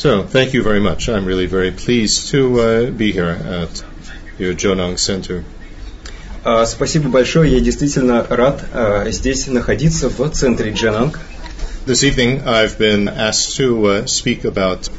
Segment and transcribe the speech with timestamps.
[0.00, 1.08] So, thank you very much.
[1.08, 3.82] I'm really very pleased to uh, be here at
[4.38, 5.42] your Jonang Center.
[6.44, 7.50] Uh, спасибо большое.
[7.50, 11.18] Я действительно рад uh, здесь находиться в центре Джананг.
[11.86, 14.90] This evening I've been asked to uh, speak about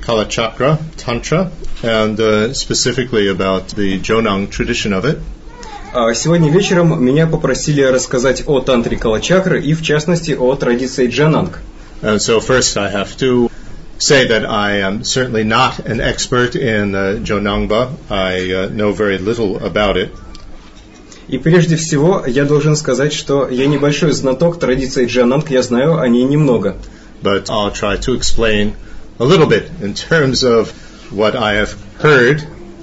[0.00, 1.52] Kalachakra Tantra
[1.82, 5.18] and uh, specifically about the Jonang tradition of it.
[6.14, 11.60] Сегодня вечером меня попросили рассказать о тантре Калачакры и в частности о традиции Джананг.
[12.00, 13.50] And so first I have to
[14.04, 17.94] say that I am certainly not an expert in uh, Jonangba.
[18.10, 20.10] I uh, know very little about it.
[21.28, 26.08] И прежде всего я должен сказать, что я небольшой знаток традиции Джананг, я знаю о
[26.08, 26.76] ней немного.
[27.22, 28.74] But I'll try to explain
[29.18, 30.72] a little bit in terms of
[31.12, 32.42] what I have heard,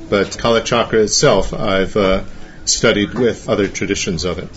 [0.09, 2.22] but Kalachakra itself I've uh,
[2.66, 4.48] studied with other traditions of it.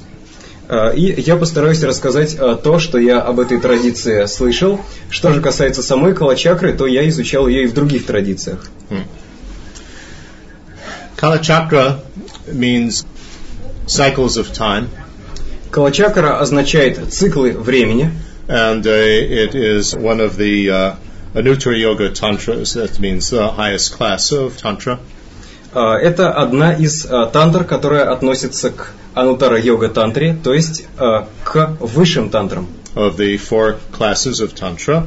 [0.96, 4.82] И я постараюсь рассказать то, что я об этой традиции слышал.
[5.10, 8.70] Что же касается самой калачакры, то я изучал ее и в других традициях.
[11.18, 12.00] Kalachakra
[12.48, 13.06] means
[13.88, 14.88] cycles of time.
[15.72, 18.12] Калачакра означает циклы времени.
[18.48, 20.96] And uh, it is one of the uh,
[21.34, 25.00] Anuttara Yoga Tantras, that means the highest class of Tantra.
[25.76, 32.68] Это одна из тантр, которая относится к Анутара Йога Тантре, то есть к высшим тантрам.
[32.96, 35.06] Of the four classes of Tantra.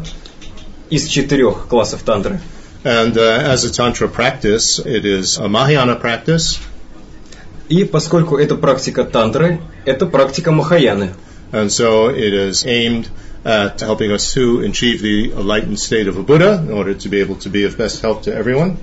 [0.91, 2.39] Из четырех классов тантры.
[2.85, 6.59] And uh, as a Tantra practice, it is a Mahayana practice.
[7.69, 11.15] И поскольку это практика тантры, это практика Махаяны.
[11.51, 13.09] And so it is aimed
[13.45, 17.21] at helping us to achieve the enlightened state of a Buddha in order to be
[17.21, 18.77] able to be of best help to everyone.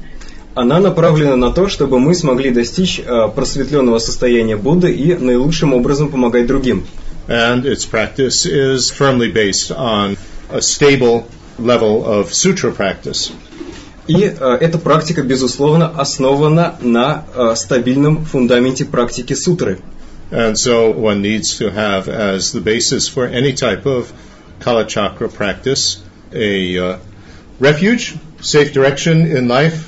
[0.56, 3.02] Она направлена на то, чтобы мы смогли достичь
[3.36, 6.86] просветленного состояния Будды и наилучшим образом помогать другим.
[7.28, 10.18] And its practice is firmly based on
[10.50, 11.26] a stable
[11.58, 13.32] level of sutra practice.
[14.08, 19.80] И э, эта практика, безусловно, основана на э, стабильном фундаменте практики сутры.
[20.32, 24.12] And so one needs to have as the basis for any type of
[24.60, 26.00] Kalachakra practice
[26.32, 26.98] a uh,
[27.60, 29.85] refuge, safe direction in life.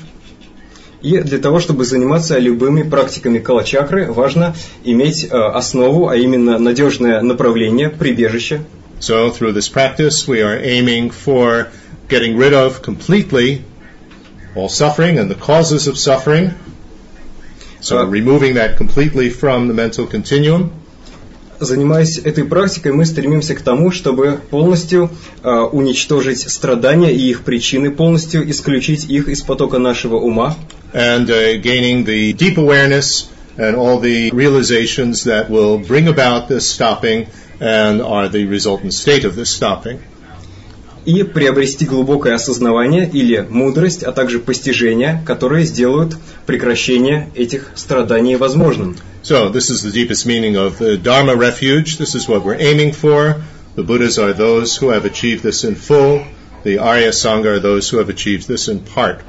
[1.00, 7.20] И для того, чтобы заниматься любыми практиками калачакры, важно иметь э, основу, а именно надежное
[7.22, 8.62] направление, прибежище.
[9.00, 11.68] So through this practice we are aiming for
[12.08, 13.62] getting rid of completely
[14.56, 16.50] all suffering and the causes of suffering.
[17.80, 20.72] So removing that completely from the mental continuum.
[21.60, 25.10] Занимаясь этой практикой, мы стремимся к тому, чтобы полностью
[25.42, 30.56] э, уничтожить страдания и их причины, полностью исключить их из потока нашего ума.
[30.93, 36.69] And uh, gaining the deep awareness and all the realizations that will bring about this
[36.69, 37.27] stopping
[37.59, 40.01] and are the resultant state of this stopping.
[41.05, 46.15] и приобрести глубокое осознавание или мудрость, а также постижения, которые сделают
[46.45, 48.95] прекращение этих страданий возможным.
[49.21, 51.97] So, this is the deepest meaning of the Dharma refuge.
[51.97, 53.41] This is what we're aiming for.
[53.75, 56.25] The Buddhas are those who have achieved this in full.
[56.63, 59.21] The Arya Sangha are those who have achieved this in part.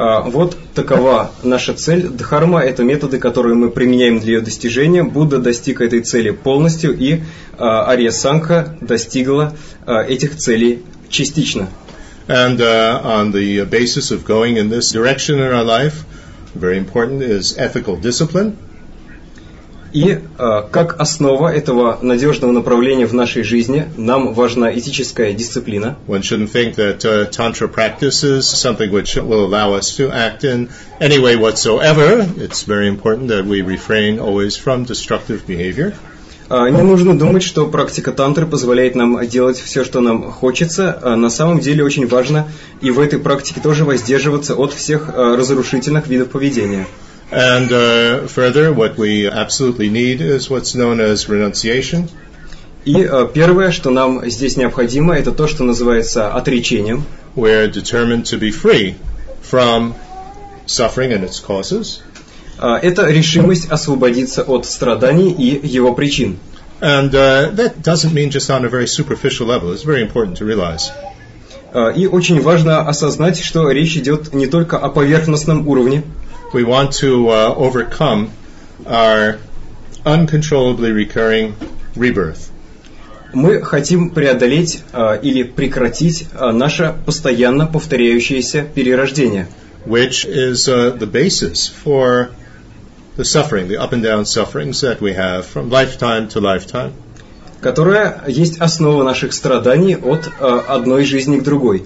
[0.00, 2.08] Вот такова наша цель.
[2.08, 5.02] Дхарма– это методы, которые мы применяем для ее достижения.
[5.02, 7.20] Будда достиг этой цели полностью, и
[7.58, 9.54] Ария Санха достигла
[9.86, 11.68] этих целей частично.
[12.28, 16.04] And uh, on the basis of going in this direction in our life,
[16.54, 18.56] very important is ethical discipline.
[19.92, 25.96] И э, как основа этого надежного направления в нашей жизни нам важна этическая дисциплина.
[26.06, 30.44] One shouldn't think that uh, tantra practice is something which will allow us to act
[30.44, 30.68] in
[31.00, 32.24] any way whatsoever.
[32.36, 35.94] It's very important that we refrain always from destructive behavior.
[36.50, 40.98] Не нужно думать, что практика тантры позволяет нам делать все, что нам хочется.
[41.16, 42.48] На самом деле очень важно
[42.80, 46.86] и в этой практике тоже воздерживаться от всех разрушительных видов поведения.
[47.30, 52.08] And uh, further, what we absolutely need is what's known as renunciation.
[52.84, 57.04] И uh, первое, что нам здесь необходимо, это то, что называется отречением.
[57.36, 58.96] We're determined to be free
[59.42, 59.94] from
[60.66, 62.02] suffering and its causes.
[62.58, 66.38] Uh, это решимость освободиться от страданий и его причин.
[66.80, 69.72] And uh, that doesn't mean just on a very superficial level.
[69.72, 70.90] It's very important to realize.
[71.96, 76.02] И очень важно осознать, что речь идет не только о поверхностном уровне.
[76.52, 78.32] We want to uh, overcome
[78.86, 79.38] our
[80.04, 81.54] uncontrollably recurring
[81.94, 82.50] rebirth.
[83.32, 89.46] Мы хотим преодолеть uh, или прекратить uh, наше постоянно повторяющееся перерождение.
[89.86, 92.30] Which is uh, the basis for
[93.16, 96.92] the suffering, the up and down sufferings that we have from lifetime to lifetime.
[97.60, 101.84] Которая есть основа наших страданий от uh, одной жизни к другой.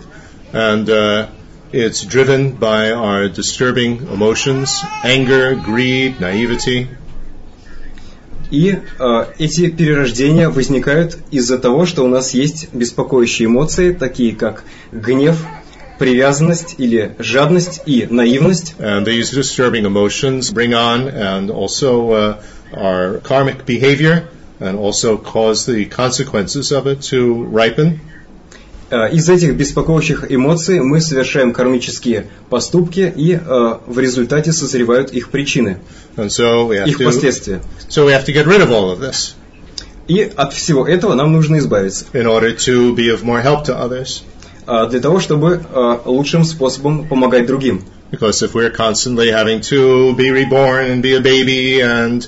[0.52, 1.28] And uh,
[1.74, 6.88] It's driven by our disturbing emotions, anger, greed, naivety.
[8.50, 14.63] И э, эти перерождения возникают из-за того, что у нас есть беспокоящие эмоции, такие как
[14.92, 15.38] гнев,
[16.00, 18.74] привязанность или жадность и наивность.
[18.80, 22.44] And these disturbing emotions bring on and also uh,
[22.74, 24.27] our karmic behavior
[24.60, 28.00] and also cause the consequences of it to ripen.
[28.90, 33.38] Э, из этих беспокоящих эмоций мы совершаем кармические поступки, и э,
[33.86, 35.78] в результате созревают их причины,
[36.16, 37.60] so их to, последствия.
[37.88, 39.34] so we have to get rid of all of this
[40.06, 43.75] И от всего этого нам нужно избавиться, in order to be of more help to
[43.75, 44.22] others.
[44.66, 45.62] э, для того, чтобы
[46.04, 47.84] лучшим способом помогать другим.
[48.10, 52.26] Because if we're constantly having to be reborn and be a baby and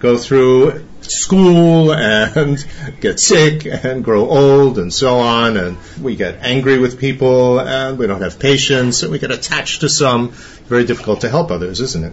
[0.00, 2.64] go through school and
[3.00, 7.98] get sick and grow old and so on, and we get angry with people and
[7.98, 9.02] we don't have patience.
[9.02, 10.30] And we get attached to some,
[10.68, 12.12] very difficult to help others, isn't it?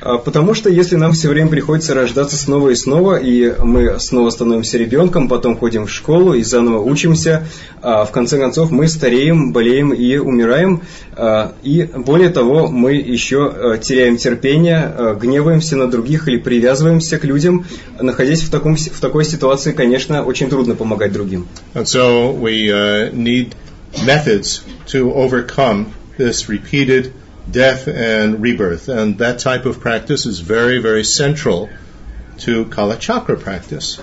[0.00, 4.30] А, Потому что если нам все время приходится рождаться снова и снова, и мы снова
[4.30, 7.46] становимся ребенком, потом ходим в школу и заново учимся,
[7.82, 10.82] а в конце концов мы стареем, болеем и умираем,
[11.12, 17.66] а, и более того, мы еще теряем терпение, гневаемся на других или привязываемся к людям.
[18.00, 21.46] Находясь в, таком, в такой ситуации, конечно, очень трудно помогать другим.
[21.74, 23.54] And so we uh, need
[24.04, 27.12] methods to overcome this repeated
[27.49, 28.87] death and rebirth.
[28.89, 31.69] And that type of practice is very, very central
[32.39, 33.99] to Kala Chakra practice.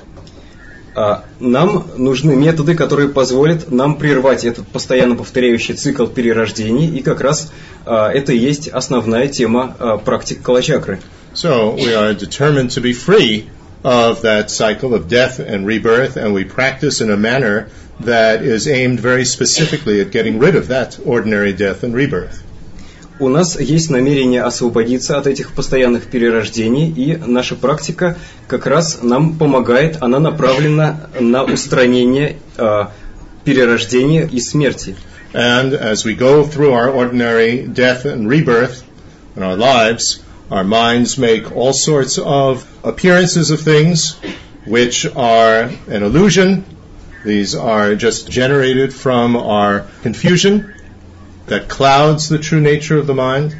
[0.95, 7.23] А, Нам нужны методы, которые позволят нам прервать этот постоянно повторяющий цикл перерождений, и как
[7.23, 7.51] раз
[7.87, 11.01] а, это и есть основная тема а, практик Калачакры.
[11.35, 13.49] So we are determined to be free
[13.83, 17.71] of that cycle of death and rebirth, and we practice in a manner
[18.01, 22.43] that is aimed very specifically at getting rid of that ordinary death and rebirth.
[23.20, 28.16] У нас есть намерение освободиться от этих постоянных перерождений, и наша практика
[28.48, 32.92] как раз нам помогает, она направлена на устранение а,
[33.44, 34.96] перерождения и смерти.
[35.34, 38.84] And as we go through our ordinary death and rebirth
[39.36, 40.22] in our lives,
[40.52, 44.16] our minds make all sorts of appearances of things
[44.66, 46.64] which are an illusion.
[47.26, 50.74] These are just generated from our confusion
[51.48, 53.56] that clouds the true nature of the mind.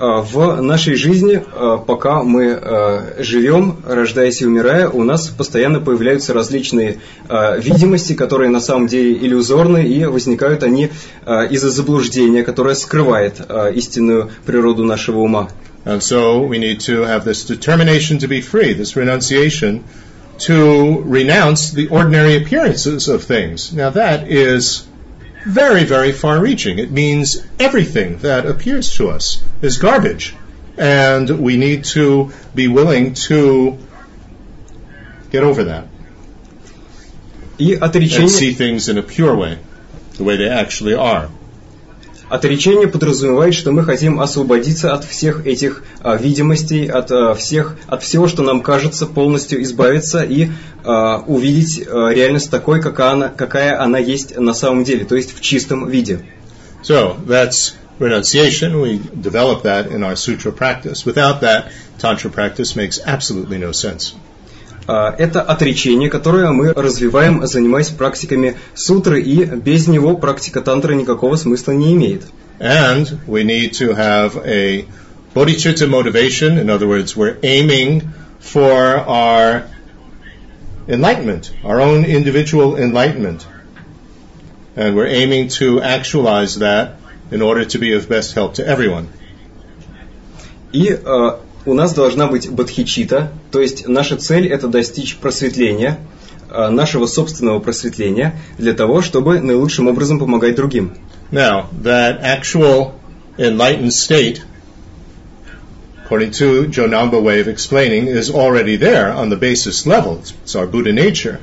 [0.00, 5.80] А, В нашей жизни, а, пока мы а, живем, рождаясь и умирая, у нас постоянно
[5.80, 7.00] появляются различные
[7.58, 10.90] видимости, которые на самом деле иллюзорны, и возникают они
[11.50, 13.40] из-за заблуждения, которое скрывает
[13.74, 15.48] истинную природу нашего ума.
[15.84, 19.84] And so we need to have this determination to be free, this renunciation,
[20.38, 23.72] to renounce the ordinary appearances of things.
[23.72, 24.87] Now that is
[25.47, 26.79] very, very far reaching.
[26.79, 30.35] It means everything that appears to us is garbage.
[30.77, 33.77] And we need to be willing to
[35.29, 35.87] get over that
[37.59, 39.59] И and отречение, see things in a pure way,
[40.17, 41.29] the way they actually are.
[42.28, 48.02] Отречение подразумевает, что мы хотим освободиться от всех этих а, видимостей, от а, всех, от
[48.02, 50.50] всего, что нам кажется, полностью избавиться и
[50.84, 55.36] а, увидеть а, реальность такой, какая она, какая она есть на самом деле, то есть
[55.36, 56.20] в чистом виде.
[56.82, 58.80] So that's renunciation.
[58.80, 61.04] We develop that in our sutra practice.
[61.04, 64.14] Without that, tantra practice makes absolutely no sense.
[64.88, 71.36] А, Это отречение, которое мы развиваем, занимаясь практиками сутры, и без него практика тантры никакого
[71.36, 72.22] смысла не имеет.
[72.58, 74.86] And we need to have a
[75.34, 76.58] bodhicitta motivation.
[76.58, 78.08] In other words, we're aiming
[78.40, 79.64] for our
[80.88, 83.46] enlightenment, our own individual enlightenment.
[84.74, 86.96] And we're aiming to actualize that
[87.30, 89.08] in order to be of best help to everyone.
[90.72, 91.36] И э,
[91.68, 95.98] у нас должна быть бодхичита, то есть наша цель это достичь просветления,
[96.50, 100.94] э, нашего собственного просветления, для того, чтобы наилучшим образом помогать другим.
[101.30, 102.92] Now, that actual
[103.36, 104.40] enlightened state,
[106.04, 110.22] according to Jonamba way of explaining, is already there on the basis level.
[110.44, 111.38] It's our Buddha nature.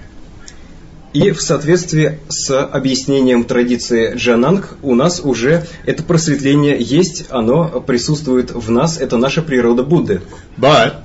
[1.16, 8.52] И в соответствии с объяснением традиции Джананг у нас уже это просветление есть, оно присутствует
[8.52, 10.22] в нас, это наша природа Будды.
[10.58, 10.96] But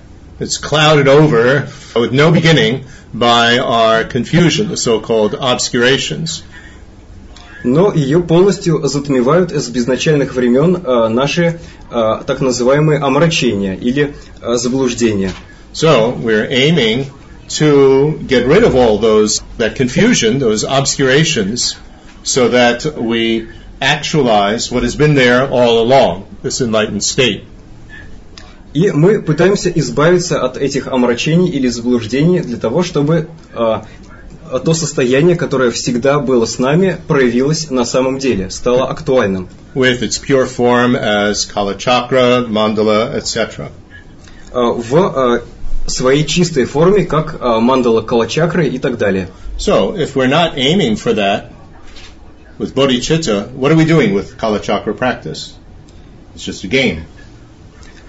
[0.41, 6.43] it's clouded over with no beginning by our confusion, the so-called obscurations.
[7.63, 14.57] Но ее полностью затмевают с безначальных времен э, наши э, так называемые омрачения или э,
[14.57, 15.31] заблуждения.
[15.73, 17.07] So we're aiming
[17.51, 21.77] to get rid of all those that confusion, those obscurations,
[22.23, 23.49] so that we
[23.81, 27.45] actualize what has been there all along, this enlightened state.
[28.73, 33.81] И мы пытаемся избавиться от этих омрачений или заблуждений для того, чтобы э,
[34.65, 39.49] то состояние, которое всегда было с нами, проявилось на самом деле, стало актуальным.
[39.75, 43.71] With its pure form as Kala Chakra, Mandala, etc.
[44.53, 45.41] Э, в э,
[45.91, 49.29] своей чистой форме, как э, мандала Калачакры и так далее.
[49.59, 51.53] So, if we're not aiming for that
[52.59, 55.55] with bodhicitta, what are we doing with Kala Chakra practice?
[56.35, 57.05] It's just a game.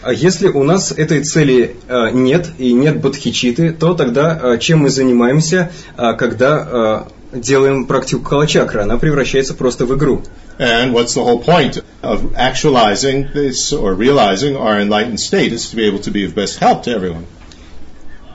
[0.03, 4.79] А если у нас этой цели э, нет и нет бодхичиты, то тогда э, чем
[4.79, 8.81] мы занимаемся, э, когда э, делаем практику калачакры?
[8.81, 10.23] Она превращается просто в игру.
[10.57, 15.75] And what's the whole point of actualizing this or realizing our enlightened state is to
[15.75, 17.25] be able to be of best help to everyone.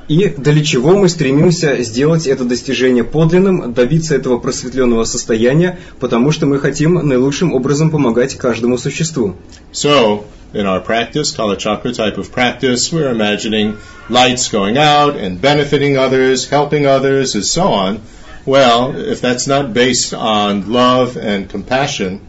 [0.08, 6.46] И для чего мы стремимся сделать это достижение подлинным, добиться этого просветленного состояния, потому что
[6.46, 9.34] мы хотим наилучшим образом помогать каждому существу.
[9.72, 15.40] So, in our practice, Kala Chakra type of practice, we're imagining lights going out and
[15.40, 18.00] benefiting others, helping others, and so on.
[18.46, 22.20] Well, if that's not based on love and compassion,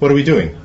[0.00, 0.59] what are we doing?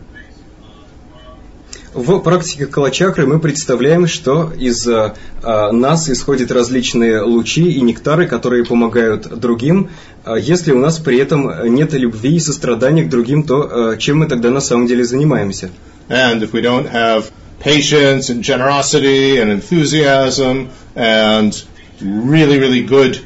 [1.95, 8.65] В практике калачакры мы представляем, что из э, нас исходят различные лучи и нектары, которые
[8.65, 9.89] помогают другим.
[10.25, 14.17] А если у нас при этом нет любви и сострадания к другим, то э, чем
[14.19, 15.69] мы тогда на самом деле занимаемся?
[16.09, 21.53] And if we don't have patience and generosity and enthusiasm and
[22.01, 23.25] really, really good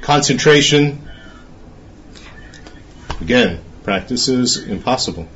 [0.00, 1.00] concentration,
[3.20, 5.26] again, practice is impossible.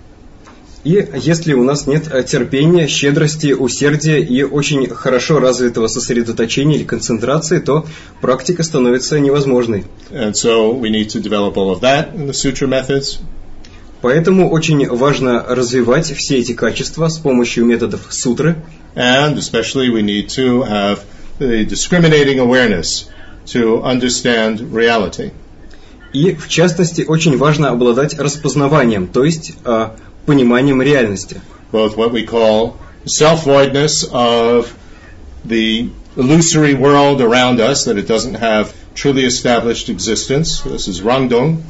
[0.85, 7.59] И если у нас нет терпения, щедрости, усердия и очень хорошо развитого сосредоточения или концентрации,
[7.59, 7.87] то
[8.21, 9.87] практика становится невозможной.
[10.11, 13.19] And so we need to develop all of that in the sutra methods.
[14.03, 18.57] Поэтому очень важно развивать все эти качества с помощью методов сутры.
[18.95, 20.99] And especially we need to have
[21.39, 23.07] the discriminating awareness
[23.47, 25.33] to understand reality.
[26.13, 29.55] И в частности очень важно обладать распознаванием, то есть
[30.27, 31.41] пониманием реальности.
[31.73, 34.73] Both what we call self-voidness of
[35.45, 40.61] the illusory world around us, that it doesn't have truly established existence.
[40.61, 41.63] This is Rangdong.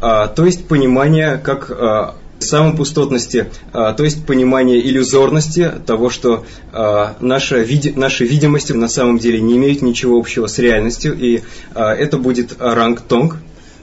[0.00, 7.16] А, то есть понимание как а, самопустотности, а, то есть понимание иллюзорности того, что а,
[7.20, 11.42] наша, види, наши видимости на самом деле не имеют ничего общего с реальностью, и
[11.74, 13.36] а, это будет ранг тонг.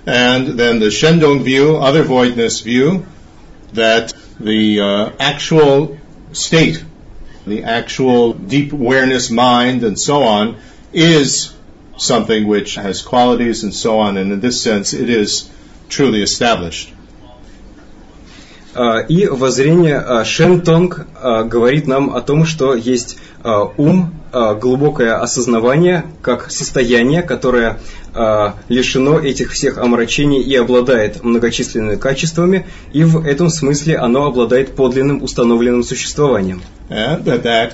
[0.05, 3.05] And then the Shendong view, other voidness view,
[3.77, 5.97] that the uh, actual
[6.33, 6.83] state,
[7.47, 10.57] the actual deep awareness mind and so on
[10.93, 11.53] is
[11.97, 15.49] something which has qualities and so on, and in this sense it is
[15.89, 16.93] truly established.
[19.09, 21.07] И воззрение Шентонг
[21.49, 27.79] говорит нам о том, что есть ум, глубокое осознавание как состояние, которое
[28.67, 35.23] лишено этих всех омрачений и обладает многочисленными качествами, и в этом смысле оно обладает подлинным
[35.23, 36.61] установленным существованием.
[36.89, 37.73] And that that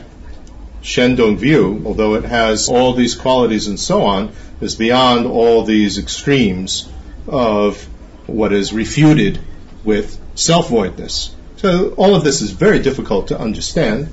[0.84, 5.98] Shendong view, although it has all these qualities and so on, is beyond all these
[5.98, 6.90] extremes
[7.26, 7.88] of
[8.28, 9.40] what is refuted
[9.86, 11.34] with self-voidness.
[11.58, 14.10] So all of this is very difficult to understand.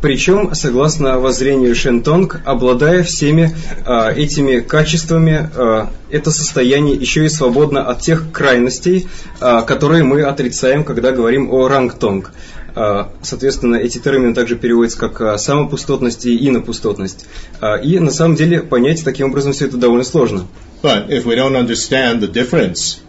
[0.00, 7.86] Причем, согласно воззрению Шентонг, обладая всеми э, этими качествами, э, это состояние еще и свободно
[7.86, 9.08] от тех крайностей,
[9.40, 12.32] э, которые мы отрицаем, когда говорим о рангтонг.
[12.74, 17.26] Э, соответственно, эти термины также переводятся как самопустотность и инопустотность.
[17.60, 20.46] Э, и на самом деле понять таким образом все это довольно сложно.
[20.82, 23.00] But if we don't understand the difference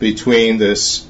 [0.00, 1.04] between this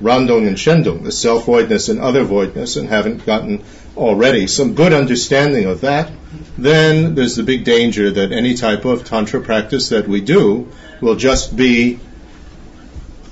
[0.00, 3.60] Randong and Shendong, the self voidness and other voidness, and haven't gotten
[4.00, 6.10] already some good understanding of that,
[6.56, 10.68] then there's the big danger that any type of Tantra practice that we do
[11.00, 11.98] will just be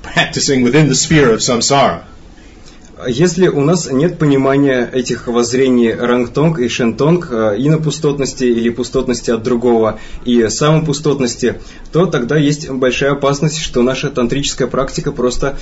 [0.03, 2.05] practicing within the sphere of samsara.
[3.07, 9.31] Если у нас нет понимания этих воззрений рангтонг и шентонг, и на пустотности или пустотности
[9.31, 11.61] от другого, и самопустотности,
[11.93, 15.59] то тогда есть большая опасность, что наша тантрическая практика просто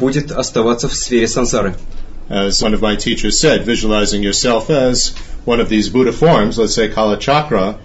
[0.00, 1.76] будет оставаться в сфере сансары.
[2.29, 6.73] As one of my teachers said, visualizing yourself as one of these Buddha forms, let's
[6.73, 7.77] say Kala Chakra,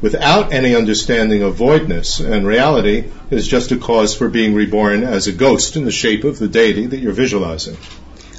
[0.00, 5.26] without any understanding of voidness and reality, is just a cause for being reborn as
[5.26, 7.76] a ghost in the shape of the deity that you're visualizing.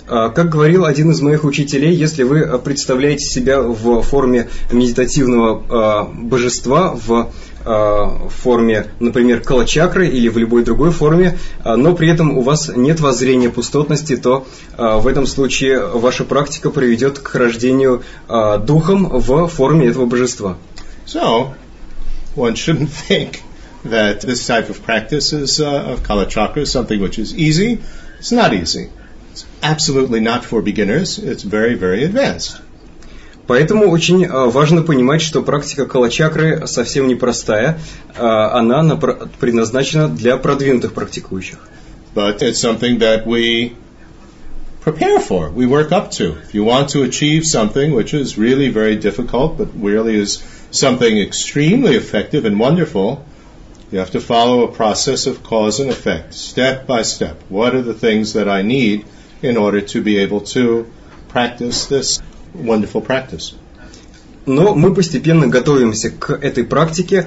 [0.07, 7.31] Как говорил один из моих учителей, если вы представляете себя в форме медитативного божества, в
[7.64, 13.00] в форме, например, калачакры или в любой другой форме, но при этом у вас нет
[13.00, 20.06] воззрения пустотности, то в этом случае ваша практика приведет к рождению духом в форме этого
[20.06, 20.56] божества.
[21.06, 21.54] So,
[22.34, 23.42] one shouldn't think
[23.84, 27.82] that this type of practice is uh, of Kala Chakra is something which is easy.
[28.18, 28.90] It's not easy.
[29.32, 31.18] It's absolutely not for beginners.
[31.18, 32.60] It's very, very advanced.
[33.47, 37.79] Поэтому очень важно понимать, что практика калачакры совсем непростая.
[38.15, 38.95] Она
[39.39, 41.57] предназначена для продвинутых практикующих.
[42.13, 43.73] But it's something that we
[44.81, 46.35] prepare for, we work up to.
[46.43, 51.17] If you want to achieve something which is really very difficult, but really is something
[51.17, 53.25] extremely effective and wonderful,
[53.91, 57.41] you have to follow a process of cause and effect, step by step.
[57.49, 59.05] What are the things that I need
[59.41, 60.85] in order to be able to
[61.29, 62.21] practice this
[62.54, 63.54] Wonderful practice?
[64.46, 67.26] Но мы постепенно готовимся к этой практике.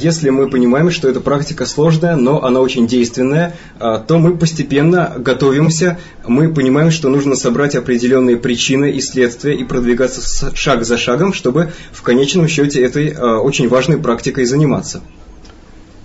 [0.00, 5.98] Если мы понимаем, что эта практика сложная, но она очень действенная, то мы постепенно готовимся.
[6.26, 11.72] Мы понимаем, что нужно собрать определенные причины и следствия и продвигаться шаг за шагом, чтобы
[11.90, 15.00] в конечном счете этой очень важной практикой заниматься.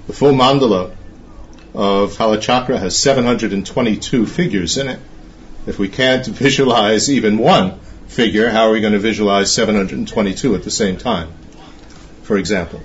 [0.08, 0.92] The full mandala
[1.74, 5.00] of Halachakra has 722 figures in it.
[5.66, 7.74] If we can't visualize even one,
[8.09, 11.29] figure, how are we going to visualize 722 at the same time,
[12.23, 12.81] for example?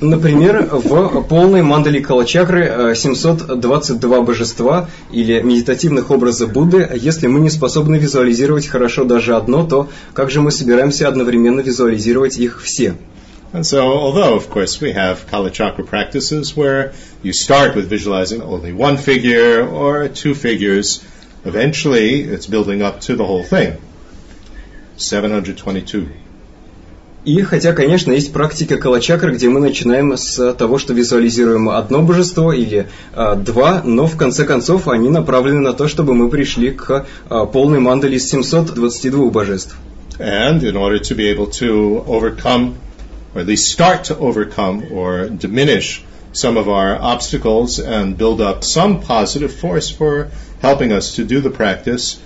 [0.00, 6.88] Например, в полной мандали Калачакры 722 божества или медитативных образа Будды.
[6.94, 12.38] Если мы не способны визуализировать хорошо даже одно, то как же мы собираемся одновременно визуализировать
[12.38, 12.96] их все?
[13.52, 18.72] And so, although, of course, we have Kalachakra practices where you start with visualizing only
[18.72, 21.04] one figure or two figures,
[21.44, 23.76] eventually it's building up to the whole thing.
[24.97, 26.07] 722.
[27.25, 32.53] И хотя, конечно, есть практика калачакры, где мы начинаем с того, что визуализируем одно божество
[32.53, 37.05] или а, два, но в конце концов они направлены на то, чтобы мы пришли к
[37.29, 39.75] а, полной мандали из 722 божеств.
[40.19, 42.75] And in order to be able to overcome,
[43.35, 48.63] or at least start to overcome or diminish some of our obstacles and build up
[48.63, 50.29] some positive force for
[50.61, 52.17] helping us to do the practice,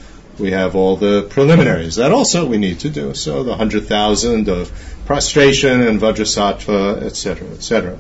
[0.41, 1.95] we have all the preliminaries.
[1.95, 3.13] That also we need to do.
[3.13, 4.71] So the hundred thousand of
[5.05, 7.97] prostration and vajrasattva, etc., etc.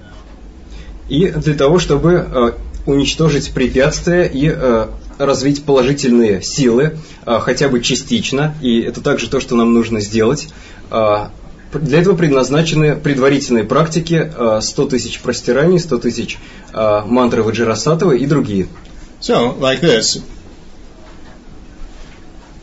[1.09, 2.51] И для того, чтобы э,
[2.85, 9.39] уничтожить препятствия и э, развить положительные силы, э, хотя бы частично, и это также то,
[9.39, 10.47] что нам нужно сделать,
[10.89, 11.15] э,
[11.73, 16.37] для этого предназначены предварительные практики 100 тысяч простираний, 100 тысяч
[16.73, 18.67] мантры Ваджирасатова и другие.
[19.21, 20.21] So, like this,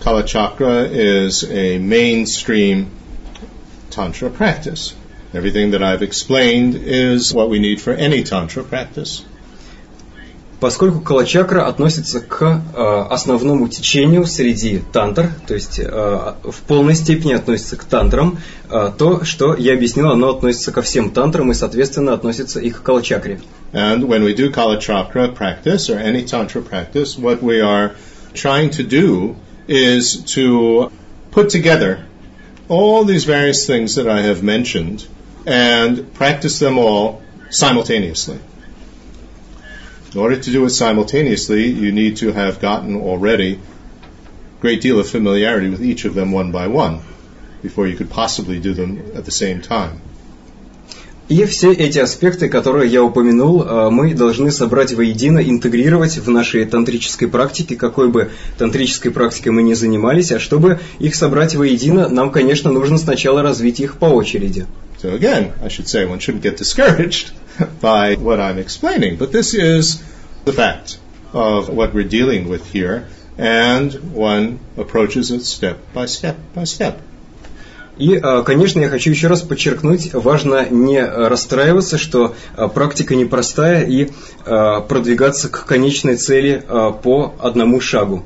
[0.09, 2.91] Kala Chakra is a mainstream
[3.91, 4.95] Tantra practice.
[5.35, 9.23] Everything that I've explained is what we need for any Tantra practice.
[10.61, 17.35] Поскольку калачакра относится к э, основному течению среди тантр, то есть э, в полной степени
[17.35, 18.39] относится к тантрам,
[18.71, 22.83] э, то, что я объяснил, оно относится ко всем тантрам и, соответственно, относится и к
[22.83, 23.43] калачакре.
[23.75, 27.95] And when we do kalachakra practice or any tantra practice, what we are
[28.33, 29.37] trying to do
[29.69, 30.91] is to
[31.31, 32.07] put together
[32.69, 35.07] all these various things that I have mentioned
[35.47, 38.39] and practice them all simultaneously.
[40.13, 44.99] In order to do it simultaneously, you need to have gotten already a great deal
[44.99, 47.01] of familiarity with each of them one by one
[47.63, 50.01] before you could possibly do them at the same time.
[51.29, 56.65] И все эти аспекты, которые я упомянул, э, мы должны собрать воедино, интегрировать в нашей
[56.65, 62.31] тантрической практике, какой бы тантрической практикой мы ни занимались, а чтобы их собрать воедино, нам,
[62.31, 64.67] конечно, нужно сначала развить их по очереди.
[65.03, 67.33] So again, I should say one shouldn't get discouraged
[67.83, 70.03] by what I'm explaining, but this is
[70.47, 70.99] the fact
[71.35, 77.03] of what we're dealing with here, and one approaches it step by step by step.
[77.99, 83.85] И, э, конечно, я хочу еще раз подчеркнуть, важно не расстраиваться, что э, практика непростая
[83.85, 84.05] и
[84.47, 86.63] э, продвигаться к конечной цели
[87.03, 88.25] по одному шагу.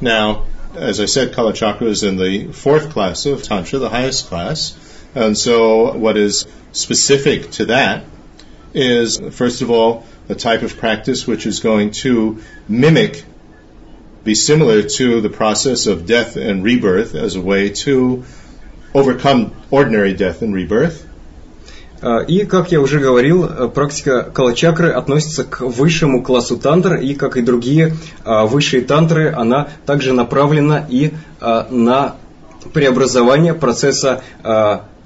[0.00, 0.42] Now,
[0.76, 4.74] as I said, Kala Chakra is in the fourth class of Tantra, the highest class.
[5.14, 8.04] And so what is specific to that
[8.74, 13.24] is, first of all, a type of practice which is going to mimic,
[14.24, 18.24] be similar to the process of death and rebirth as a way to
[18.92, 21.02] overcome ordinary death and rebirth.
[22.26, 27.42] И, как я уже говорил, практика калачакры относится к высшему классу тантр, и, как и
[27.42, 32.16] другие высшие тантры, она также направлена и на
[32.74, 34.22] преобразование процесса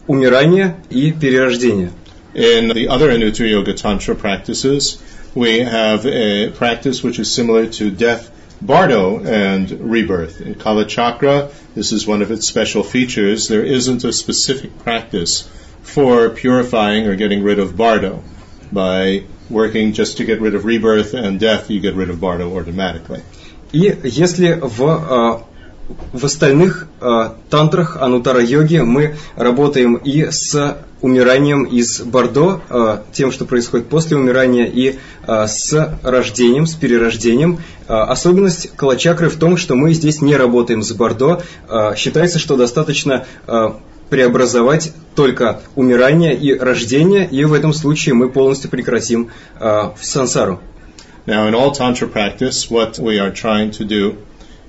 [0.07, 1.91] умирания и перерождения.
[2.33, 4.99] In the other Anuttara Yoga Tantra practices,
[5.35, 8.31] we have a practice which is similar to death,
[8.62, 10.42] bardo, and rebirth.
[10.42, 13.48] In Kala Chakra, this is one of its special features.
[13.48, 15.50] There isn't a specific practice
[15.82, 18.24] for purifying or getting rid of bardo.
[18.72, 22.58] By working just to get rid of rebirth and death, you get rid of bardo
[22.58, 23.22] automatically.
[23.74, 25.46] И если в
[26.13, 33.45] в остальных э, тантрах анутара-йоги мы работаем и с умиранием из Бордо, э, тем, что
[33.45, 37.61] происходит после умирания, и э, с рождением, с перерождением.
[37.87, 41.43] Э, особенность калачакры в том, что мы здесь не работаем с Бордо.
[41.69, 43.71] Э, считается, что достаточно э,
[44.11, 50.61] преобразовать только умирание и рождение, и в этом случае мы полностью прекратим э, сансару.
[51.27, 54.17] Now, in all tantra practice, what we are trying to do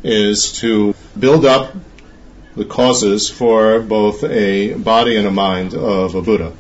[0.04, 1.76] is to build up
[2.56, 6.54] the causes for both a body and a mind of a Buddha.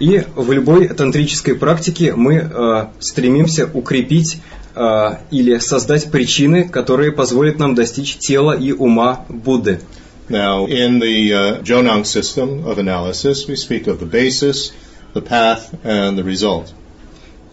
[0.00, 4.38] И в любой тантрической практике мы э, стремимся укрепить
[4.74, 9.80] э, или создать причины, которые позволят нам достичь тела и ума Будды.
[10.28, 14.72] Now, in the uh, Jonang system of analysis, we speak of the basis,
[15.12, 16.72] the path, and the result.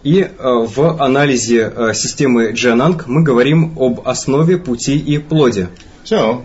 [0.04, 5.70] И э, в анализе э, системы Джананг мы говорим об основе, пути и плоде.
[6.04, 6.44] So,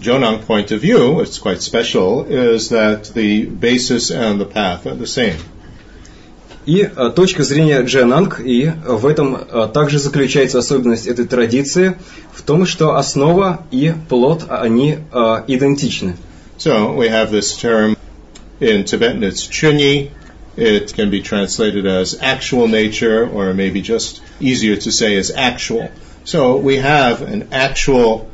[0.00, 4.94] Jonang point of view, what's quite special, is that the basis and the path are
[4.94, 5.36] the same.
[6.64, 9.38] И э, точка зрения Джананг, и в этом
[9.74, 11.98] также заключается особенность этой традиции,
[12.32, 15.00] в том, что основа и плод, они
[15.48, 16.16] идентичны.
[16.58, 17.96] So, we have this term
[18.60, 20.10] in Tibetan, it's chunyi,
[20.56, 25.90] it can be translated as actual nature, or maybe just easier to say as actual.
[26.24, 28.30] So we have an actual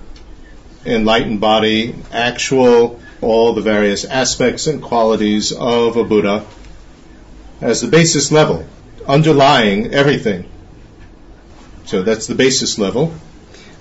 [0.85, 6.45] enlightened body, actual all the various aspects and qualities of a Buddha
[7.61, 8.67] as the basis level,
[9.07, 10.49] underlying everything.
[11.87, 13.15] So that's the basis level.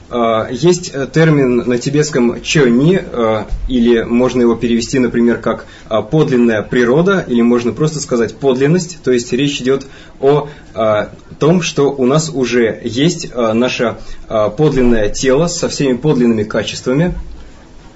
[0.09, 6.03] А, есть э, термин на тибетском чони, э, или можно его перевести, например, как а,
[6.03, 9.01] подлинная природа, или можно просто сказать подлинность.
[9.03, 9.87] То есть речь идет
[10.19, 17.13] о а, том, что у нас уже есть наше подлинное тело со всеми подлинными качествами.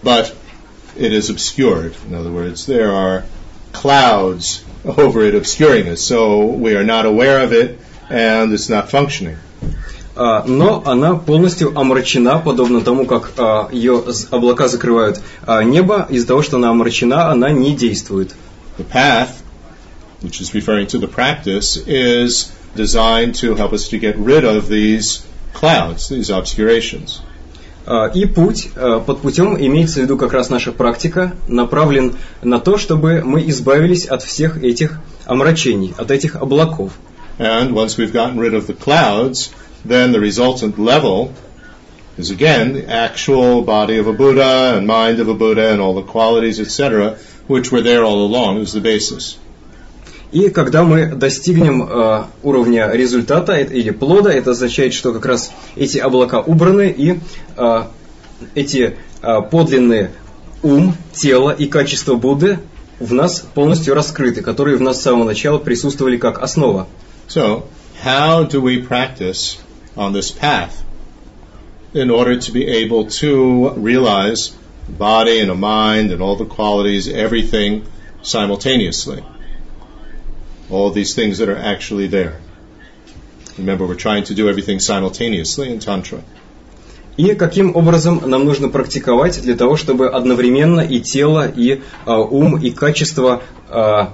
[0.03, 0.33] But
[0.97, 1.93] it is obscured.
[2.09, 3.23] In other words, there are
[3.71, 8.89] clouds over it obscuring us, so we are not aware of it, and it's not
[8.89, 9.37] functioning.
[10.21, 16.27] А, но она полностью омрачена, подобно тому, как а, ее облака закрывают а, небо, из-за
[16.27, 18.35] того, что она омрачена, она не действует.
[18.77, 19.29] The path,
[20.21, 24.67] which is referring to the practice, is designed to help us to get rid of
[24.67, 25.21] these
[25.53, 27.21] clouds, these obscurations.
[28.13, 33.21] И путь, под путем имеется в виду как раз наша практика, направлен на то, чтобы
[33.23, 36.91] мы избавились от всех этих омрачений, от этих облаков.
[37.39, 39.49] And once we've gotten rid of the clouds,
[39.85, 41.33] then the resultant level
[42.17, 45.95] is again the actual body of a Buddha and mind of a Buddha and all
[45.95, 49.37] the qualities, etc., which were there all along as the basis.
[50.31, 55.97] И когда мы достигнем э, уровня результата или плода, это означает, что как раз эти
[55.97, 57.19] облака убраны и
[57.57, 57.83] э,
[58.53, 60.11] эти э, подлинные
[60.61, 62.59] ум, тело и качество Будды
[62.99, 66.87] в нас полностью раскрыты, которые в нас с самого начала присутствовали как основа.
[67.27, 67.63] So,
[68.03, 69.57] how do we practice
[69.96, 70.82] on this path
[71.92, 74.54] in order to be able to realize
[74.88, 77.86] a body and a mind and all the qualities, everything
[78.22, 79.24] simultaneously.
[80.70, 82.40] All these things that are actually there.
[83.58, 86.22] Remember, we're trying to do everything simultaneously in Tantra.
[87.16, 92.56] И каким образом нам нужно практиковать для того, чтобы одновременно и тело, и э, ум,
[92.56, 94.06] и качество э,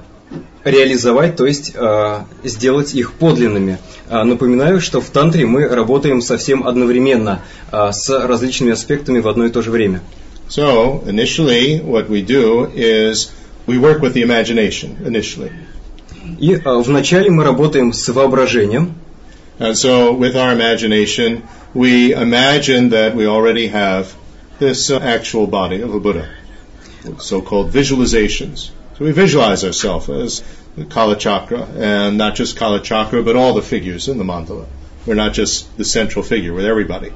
[0.65, 3.77] реализовать, то есть э, сделать их подлинными.
[4.09, 9.45] Э, напоминаю, что в тантре мы работаем совсем одновременно э, с различными аспектами в одно
[9.45, 10.01] и то же время.
[10.49, 13.31] So, initially, what we do is
[13.67, 15.51] we work with the imagination initially.
[16.39, 18.95] И вначале мы работаем с воображением.
[19.59, 24.07] And so, with our imagination, we imagine that we already have
[24.59, 26.29] this uh, actual body of a Buddha,
[27.19, 28.71] so-called visualizations.
[28.97, 30.41] So we visualize ourselves as
[30.77, 34.67] the Kala Chakra, and not just Kala Chakra, but all the figures in the mandala.
[35.05, 37.11] We're not just the central figure, we're everybody.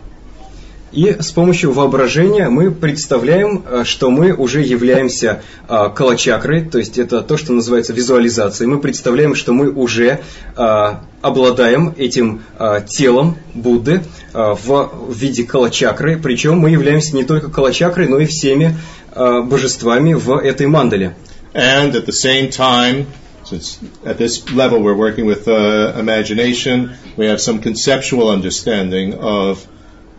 [0.91, 6.97] И с помощью воображения мы представляем, э, что мы уже являемся э, калачакрой, то есть
[6.97, 8.67] это то, что называется визуализацией.
[8.67, 10.19] Мы представляем, что мы уже
[10.57, 12.41] э, обладаем этим
[12.87, 14.01] телом Будды
[14.33, 18.77] в виде калачакры, причем мы являемся не только калачакрой, но и всеми
[19.15, 21.13] божествами в этой мандале.
[21.54, 23.06] And at the same time,
[23.44, 26.96] So it's, at this level, we're working with uh, imagination.
[27.16, 29.66] We have some conceptual understanding of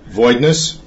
[0.07, 0.77] voidness.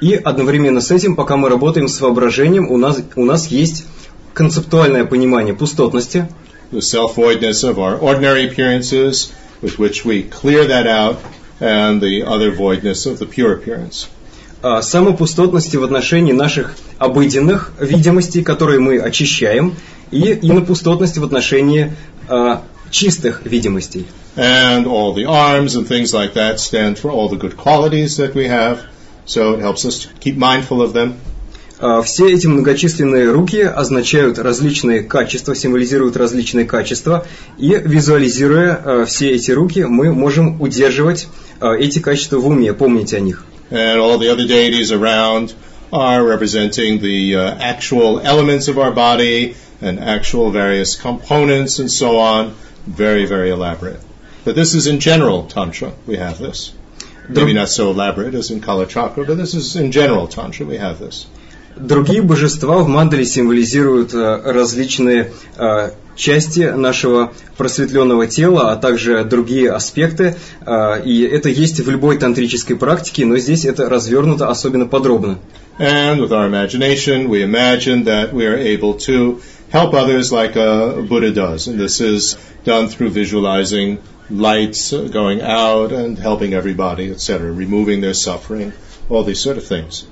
[0.00, 3.84] И одновременно с этим, пока мы работаем с воображением, у нас, у нас есть
[4.32, 6.26] концептуальное понимание пустотности.
[6.72, 11.18] The self-voidness of our ordinary appearances, with which we clear that out,
[11.60, 14.08] and the other voidness of the pure appearance.
[14.63, 19.73] А, самопустотности в отношении наших обыденных видимостей, которые мы очищаем,
[20.11, 21.95] и инопустотности в отношении
[22.27, 24.05] а, чистых видимостей.
[24.35, 28.35] And all the arms and things like that stand for all the good qualities that
[28.35, 28.81] we have,
[29.25, 31.13] so it helps us keep mindful of them.
[31.79, 37.25] А, все эти многочисленные руки означают различные качества, символизируют различные качества,
[37.57, 43.43] и визуализируя все эти руки, мы можем удерживать эти качества в уме, помнить о них.
[43.71, 45.53] And all the other deities around
[45.91, 52.19] are representing the uh, actual elements of our body and actual various components and so
[52.19, 52.55] on.
[52.85, 53.99] Very, very elaborate.
[54.43, 56.73] But this is in general Tantra, we have this.
[57.29, 60.77] Maybe not so elaborate as in Kala Chakra, but this is in general Tantra, we
[60.77, 61.27] have this.
[61.77, 69.71] Другие божества в мандале символизируют э, различные э, части нашего просветленного тела, а также другие
[69.71, 70.35] аспекты.
[70.65, 75.39] Э, и это есть в любой тантрической практике, но здесь это развернуто особенно подробно.
[75.79, 81.01] And with our imagination, we imagine that we are able to help others like a
[81.01, 81.67] Buddha does.
[81.67, 88.13] And this is done through visualizing lights going out and helping everybody, etc., removing their
[88.13, 88.73] suffering,
[89.09, 90.05] all these sort of things.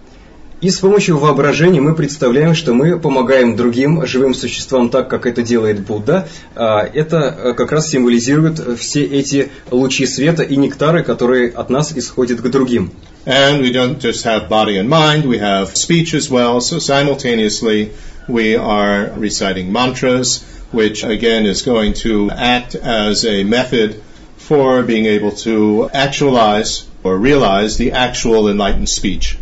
[0.61, 5.41] И с помощью воображения мы представляем, что мы помогаем другим живым существам так, как это
[5.41, 6.27] делает Будда.
[6.53, 12.49] Это как раз символизирует все эти лучи света и нектары, которые от нас исходят к
[12.49, 12.91] другим.
[13.25, 16.59] And we don't just have body and mind, we have speech as well.
[16.59, 17.91] So simultaneously
[18.27, 20.43] we are reciting mantras,
[20.73, 24.01] which again is going to act as a method
[24.37, 29.37] for being able to actualize or realize the actual enlightened speech.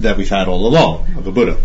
[0.00, 1.56] That we've had all along of the Buddha.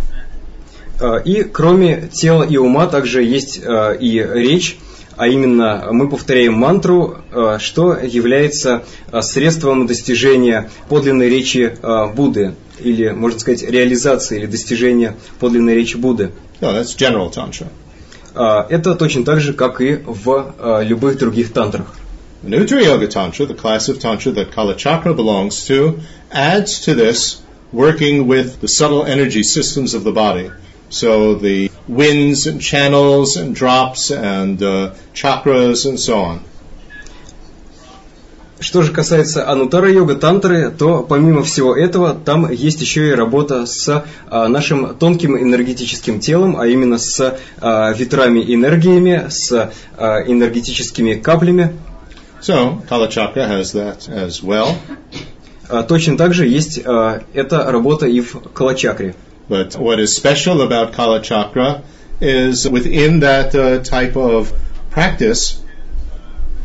[1.23, 4.77] И кроме тела и ума также есть и речь,
[5.15, 7.17] а именно мы повторяем мантру,
[7.59, 8.83] что является
[9.21, 11.77] средством достижения подлинной речи
[12.15, 16.31] Будды, или, можно сказать, реализации или достижения подлинной речи Будды.
[16.61, 17.67] No, that's general tantra.
[18.69, 21.95] Это точно так же, как и в любых других тантрах.
[22.41, 25.99] Nutra Yoga Tantra, the class of Tantra that Kala Chakra belongs to,
[26.31, 30.51] adds to this working with the subtle energy systems of the body.
[30.89, 36.43] So the winds and channels and drops and uh, chakras and so on.
[38.61, 43.65] Что же касается анутара йога тантры, то помимо всего этого там есть еще и работа
[43.65, 51.13] с а, нашим тонким энергетическим телом, а именно с а, ветрами энергиями, с а, энергетическими
[51.13, 51.73] каплями.
[52.41, 54.75] So Kala Chakra has that as well.
[55.88, 59.14] Точно так же есть эта работа и в Калачакре.
[59.48, 61.82] But what is special about Kala Chakra
[62.20, 64.52] is within that uh, type of
[64.90, 65.60] practice,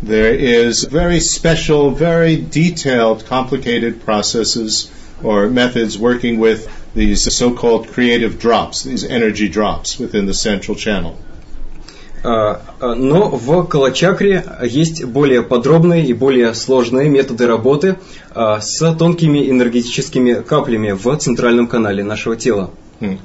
[0.02, 4.90] there is very special, very detailed, complicated processes
[5.22, 11.20] or methods working with these so-called creative drops, these energy drops within the central channel.
[12.25, 17.99] Но в Калачакре есть более подробные и более сложные методы работы
[18.35, 22.71] с тонкими энергетическими каплями в центральном канале нашего тела.
[23.01, 23.19] Hmm.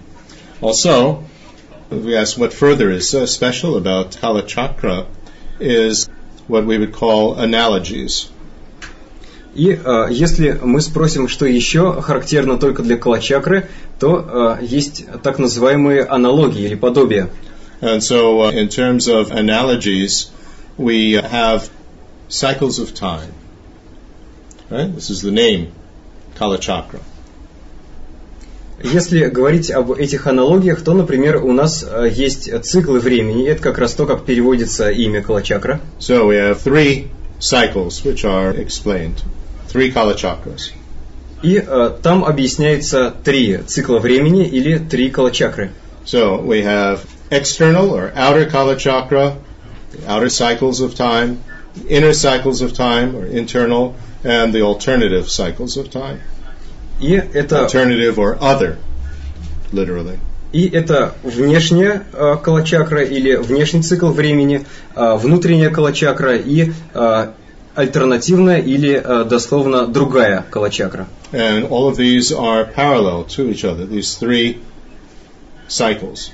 [0.61, 1.23] Also,
[1.89, 5.05] we ask what further is special about Kalachakra
[5.59, 6.09] is
[6.47, 8.29] what we would call analogies.
[9.55, 13.67] И э, если мы спросим, что еще характерно только для калачакры,
[13.99, 17.29] то э, есть так называемые аналогии или подобия.
[17.81, 20.31] And so, uh, in terms of analogies,
[20.77, 21.69] we have
[22.27, 23.33] cycles of time.
[24.69, 24.93] Right?
[24.93, 25.71] This is the name,
[26.35, 26.99] Kala Chakra.
[28.81, 33.47] Если говорить об этих аналогиях, то, например, у нас есть циклы времени.
[33.47, 35.81] Это как раз то, как переводится имя Калачакра.
[35.99, 39.21] So we have three cycles which are explained.
[39.67, 40.71] Three Kala Chakras.
[41.41, 45.71] И uh, там объясняется три цикла времени или три Калачакры.
[46.05, 49.36] So we have external or outer Kala Chakra,
[50.06, 51.42] outer cycles of time,
[51.88, 56.20] inner cycles of time or internal, and the alternative cycles of time.
[57.00, 58.78] И это alternative or other,
[59.72, 60.18] literally.
[60.52, 64.64] И это внешняя э, калачакра или внешний цикл времени,
[64.94, 67.32] э, внутренняя калачакра и э,
[67.74, 71.08] альтернативная или э, дословно другая калачакра.
[71.32, 74.60] And all of these are parallel to each other, these three
[75.66, 76.30] cycles.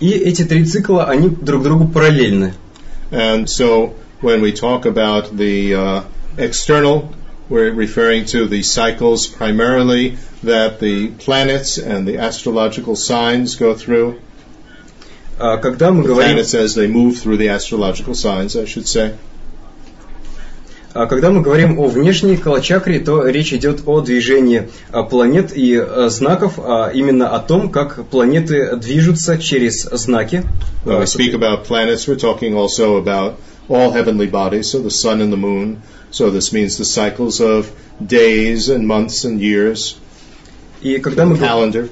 [0.00, 2.54] И эти три цикла, они друг другу параллельны.
[3.10, 6.02] And so when we talk about the uh,
[6.36, 7.14] external,
[7.48, 14.18] we're referring to the cycles primarily that the planets and the astrological signs go through.
[15.38, 18.88] А Когда мы The говорим, planets as they move through the astrological signs, I should
[18.88, 19.14] say.
[20.93, 25.75] А когда мы говорим о внешней калачакре, то речь идет о движении а, планет и
[25.75, 30.43] а, знаков, а именно о том, как планеты движутся через знаки.
[30.85, 33.35] When А, we speak about planets, we're talking also about
[33.69, 35.81] all heavenly bodies, so the sun and the moon.
[36.11, 37.71] So this means the cycles of
[38.05, 39.95] days and months and years,
[40.81, 41.87] И когда мы, calendar.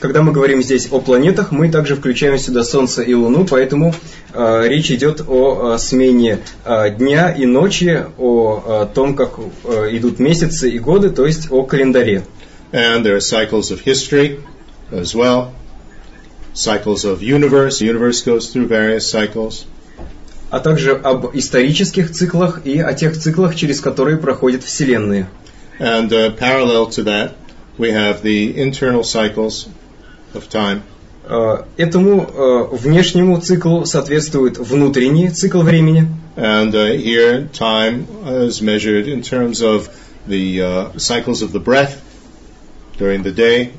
[0.00, 3.94] Когда мы говорим здесь о планетах, мы также включаем сюда Солнце и Луну, поэтому
[4.32, 9.88] а, речь идет о а, смене а, дня и ночи, о а, том, как а,
[9.94, 12.24] идут месяцы и годы, то есть о календаре.
[12.72, 14.40] And there are cycles of history
[14.90, 15.52] as well.
[16.54, 17.80] Cycles of universe.
[17.80, 19.66] Universe goes through various cycles.
[20.50, 25.28] а также об исторических циклах и о тех циклах, через которые проходят вселенные.
[25.78, 27.34] And uh, parallel to that,
[27.78, 29.68] we have the internal cycles
[30.34, 30.82] of time.
[31.24, 39.08] Э, Этому э, внешнему циклу соответствует внутренний цикл времени, And uh, here, time is measured
[39.08, 39.88] in terms of
[40.26, 42.00] the uh, cycles of the breath
[42.98, 43.72] during the day,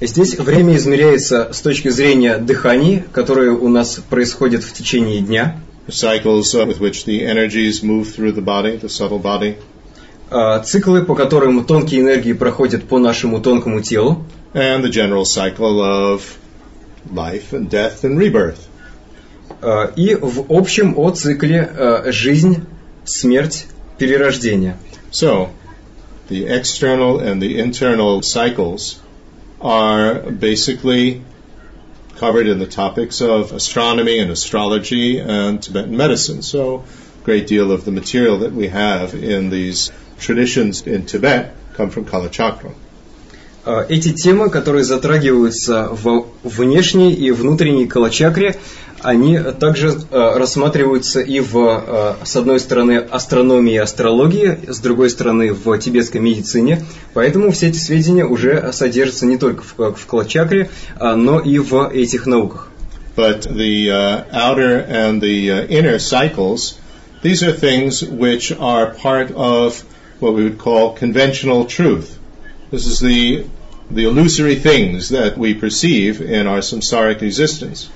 [0.00, 6.54] Здесь время измеряется с точки зрения дыхания, которое у нас происходит в течение дня, cycles
[6.54, 9.56] uh, with which the energies move through the body, the subtle body,
[10.30, 15.81] а, циклы, по которым тонкие энергии проходят по нашему тонкому телу, and the general cycle
[15.81, 16.37] of
[17.11, 18.67] life and death and rebirth.
[19.63, 22.65] а, и в общем о цикле а, жизнь,
[23.05, 23.65] смерть,
[23.97, 24.77] перерождение.
[25.11, 25.49] So,
[26.29, 28.99] the external and the internal cycles
[29.61, 31.21] are basically
[32.17, 36.41] covered in the topics of astronomy and astrology and Tibetan medicine.
[36.41, 36.83] So,
[37.21, 41.89] a great deal of the material that we have in these traditions in Tibet come
[41.89, 42.73] from Kalachakra.
[43.64, 48.56] А, Эти темы, которые затрагиваются в внешней и внутренней калачакре,
[49.00, 55.10] они также а, рассматриваются и в, а, с одной стороны, астрономии и астрологии, с другой
[55.10, 56.84] стороны, в тибетской медицине.
[57.14, 62.26] Поэтому все эти сведения уже содержатся не только в, в калачакре, но и в этих
[62.26, 62.68] науках.
[63.18, 66.78] But the uh, outer and the uh, inner cycles,
[67.20, 69.82] these are things which are part of
[70.20, 72.17] what we would call conventional truth.
[72.70, 73.44] This is the
[73.90, 77.88] the illusory things that we perceive in our samsaric existence.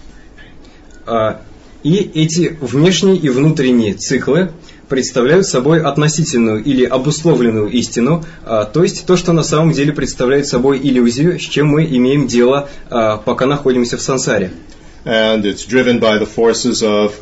[1.07, 1.41] А,
[1.83, 4.53] И эти внешние и внутренние циклы
[4.89, 10.47] представляют собой относительную или обусловленную истину, а, то есть то, что на самом деле представляет
[10.47, 14.53] собой иллюзию, с чем мы имеем дело, а, пока находимся в сансаре.
[15.05, 17.15] And it's driven by the forces of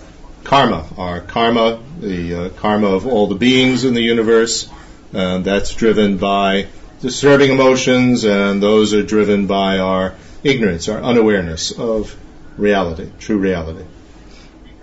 [0.44, 4.68] karma, our karma, the uh, karma of all the beings in the universe,
[5.14, 6.66] and that's driven by
[7.02, 12.16] disturbing emotions, and those are driven by our ignorance, our unawareness of
[12.58, 13.84] reality, true reality.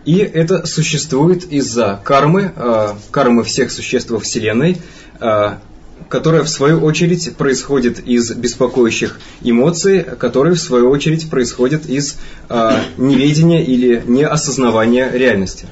[0.06, 4.78] И это существует из-за кармы, а, кармы всех существ во Вселенной,
[5.20, 5.60] а,
[6.08, 12.80] которая в свою очередь происходит из беспокоящих эмоций, которые в свою очередь происходят из а,
[12.98, 15.68] неведения или неосознавания реальности.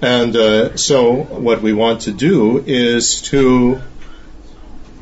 [0.00, 3.78] And uh, so, what we want to do is to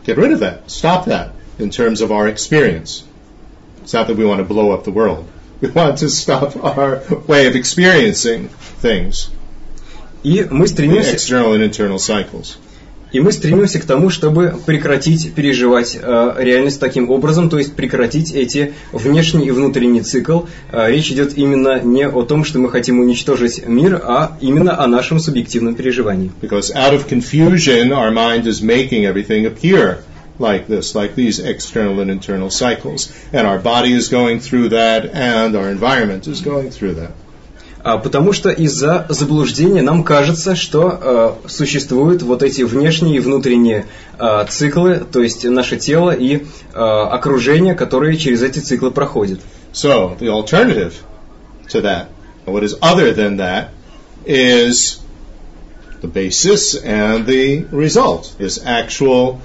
[0.08, 3.04] get rid of that, stop that in terms of our experience.
[3.84, 5.28] It's not that we want to blow up the world.
[5.62, 9.30] We want to stop our way of experiencing things,
[10.24, 12.58] И мы the стремимся, external and internal cycles.
[13.13, 18.33] И мы стремимся к тому, чтобы прекратить переживать а, реальность таким образом, то есть прекратить
[18.33, 20.43] эти внешний и внутренний цикл.
[20.71, 24.87] А, речь идет именно не о том, что мы хотим уничтожить мир, а именно о
[24.87, 26.31] нашем субъективном переживании.
[26.43, 29.99] Because out of confusion, our mind is making everything appear
[30.39, 33.13] like this, like these external and internal cycles.
[33.33, 37.13] And our body is going through that, and our environment is going through that.
[37.89, 43.87] А, Потому что из-за заблуждения нам кажется, что э, существуют вот эти внешние и внутренние
[44.19, 46.43] э, циклы, то есть наше тело и э,
[46.75, 49.41] окружение, которые через эти циклы проходят.
[49.73, 50.97] So, the alternative
[51.71, 52.09] to that,
[52.45, 53.71] what is other than that,
[54.27, 55.01] is
[56.03, 59.41] the basis and the result, is actual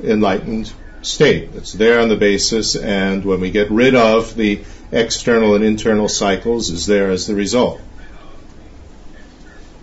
[0.00, 1.48] enlightened state.
[1.56, 4.60] It's there on the basis, and when we get rid of the
[4.92, 7.80] external and internal cycles, is there as the result.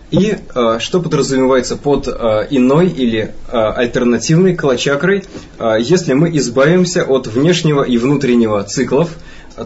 [0.10, 5.24] И э, что подразумевается под э, иной или э, альтернативной калачакрой,
[5.60, 9.10] э, если мы избавимся от внешнего и внутреннего циклов,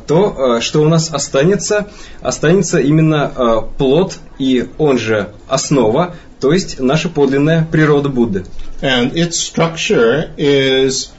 [0.08, 1.90] то что у нас останется,
[2.22, 8.46] останется именно плод и он же основа, то есть наша подлинная природа Будды.
[8.82, 11.10] And its structure is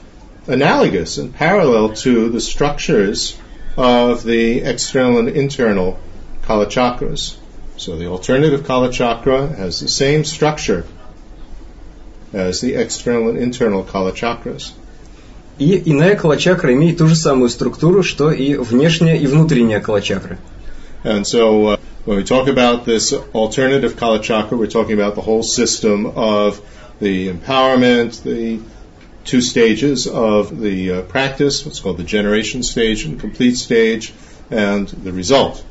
[0.47, 3.35] analogous and parallel to the structures
[3.77, 5.99] of the external and internal
[6.45, 7.35] kala chakras.
[7.82, 10.84] So the alternative kala chakra has the same structure
[12.32, 14.72] as the external and internal kala chakras.
[15.58, 20.38] И иная калачакра имеет ту же самую структуру, что и внешняя и внутренняя калачакра.
[21.04, 25.20] And so uh, when we talk about this alternative kala chakra, we're talking about the
[25.20, 26.60] whole system of
[27.00, 28.60] the empowerment, the
[29.24, 34.12] two stages of the uh, practice, what's called the generation stage and complete stage,
[34.50, 35.64] and the result.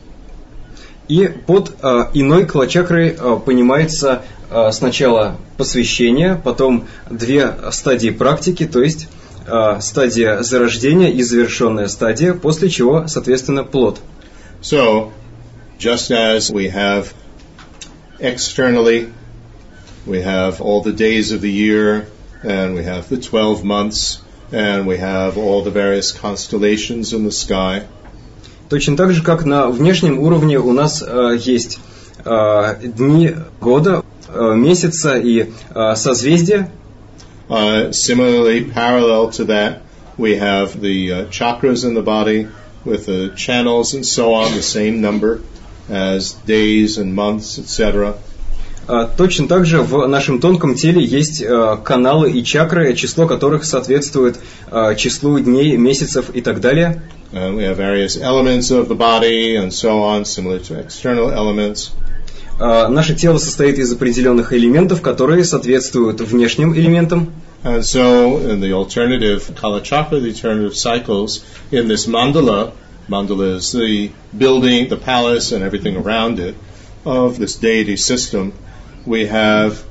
[1.08, 8.82] И под э, иной калачакрой э, понимается э, сначала посвящение, потом две стадии практики, то
[8.82, 9.08] есть
[9.46, 14.00] э, стадия зарождения и завершенная стадия, после чего, соответственно, плод.
[14.62, 15.10] So,
[15.78, 17.12] just as we have
[18.20, 19.12] externally,
[20.06, 22.06] we have all the days of the year,
[22.44, 24.20] and we have the 12 months,
[24.52, 27.82] and we have all the various constellations in the sky.
[28.71, 31.79] Точно так же, как на внешнем уровне у нас э, есть
[32.25, 36.71] э, дни года, э, месяца и э, созвездия.
[37.49, 39.83] Uh, similarly, parallel to that,
[40.17, 42.49] we have the uh, chakras in the body
[42.83, 45.41] with the channels and so on, the same number
[45.87, 48.17] as days and months, etc.
[49.16, 51.44] Точно так же в нашем тонком теле есть
[51.84, 54.38] каналы и чакры, число которых соответствует
[54.96, 57.02] числу дней, месяцев и так далее.
[57.32, 61.90] Uh, we have various elements of the body and so on, similar to external elements.
[62.60, 67.32] Uh, наше тело состоит из определенных элементов, которые соответствуют внешним элементам.
[67.64, 72.72] And so, in the alternative Kala Chakra, the alternative cycles, in this mandala,
[73.08, 76.54] mandala is the building, the palace, and everything around it
[77.06, 78.52] of this deity system,
[79.06, 79.82] we have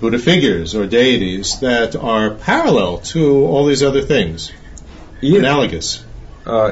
[0.00, 4.50] Buddha figures or deities that are parallel to all these other things,
[5.20, 6.02] и, analogous.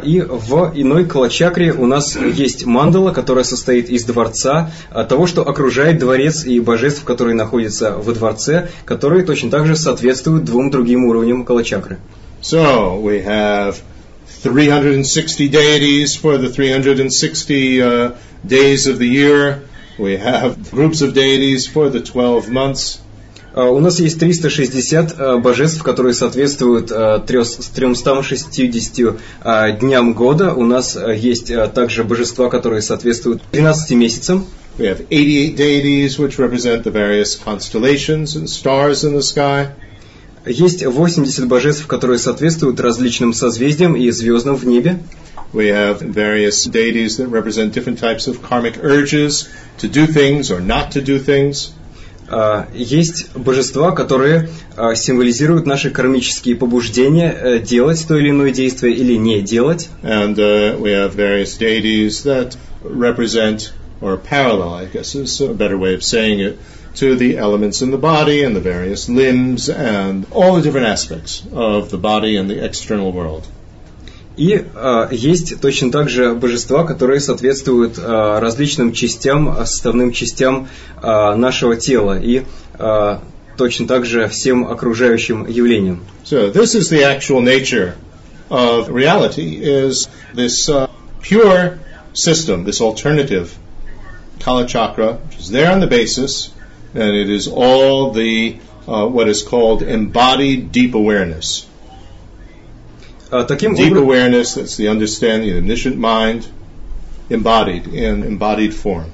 [0.03, 4.73] И в иной калачакре у нас есть мандала, которая состоит из дворца,
[5.09, 10.45] того, что окружает дворец и божеств, которые находятся во дворце, которые точно так же соответствуют
[10.45, 11.99] двум другим уровням калачакры.
[12.41, 13.77] So, we have
[14.43, 18.13] 360 deities for the 360 uh,
[18.45, 19.63] days of the year.
[19.98, 23.00] We have groups of deities for the 12 months.
[23.56, 30.54] У нас есть 360 божеств, которые соответствуют 360 дням года.
[30.54, 34.48] У нас есть также божества, которые соответствуют 13 месяцам.
[34.80, 39.68] We have 88 deities which represent the various constellations and stars in the sky.
[40.49, 44.99] Есть 80 божеств, которые соответствуют различным созвездиям и звездам в небе.
[45.53, 50.61] We have various deities that represent different types of karmic urges to do things or
[50.61, 51.73] not to do things.
[52.75, 54.51] есть божества, которые
[54.95, 59.89] символизируют наши кармические побуждения делать то или иное действие или не делать.
[60.03, 65.77] And uh, we have various deities that represent or parallel, I guess is a better
[65.77, 66.59] way of saying it,
[66.98, 71.44] to the elements in the body and the various limbs and all the different aspects
[71.52, 73.46] of the body and the external world.
[74.36, 80.70] И э, есть точно так же божества, которые соответствуют э, различным частям, составным частям
[81.02, 82.44] э, нашего тела и
[82.80, 83.18] э,
[83.58, 86.04] точно так же всем окружающим явлениям.
[86.26, 87.96] So this is the actual nature
[88.50, 90.88] of reality is this uh,
[91.22, 91.80] pure
[92.14, 93.56] system, this alternative
[94.40, 96.52] Kala Chakra, which is there on the basis,
[96.99, 101.67] and it is all the uh, what is called embodied deep awareness.
[103.31, 106.47] Таким Deep awareness, that's the understanding, the omniscient mind,
[107.29, 109.11] embodied in embodied form.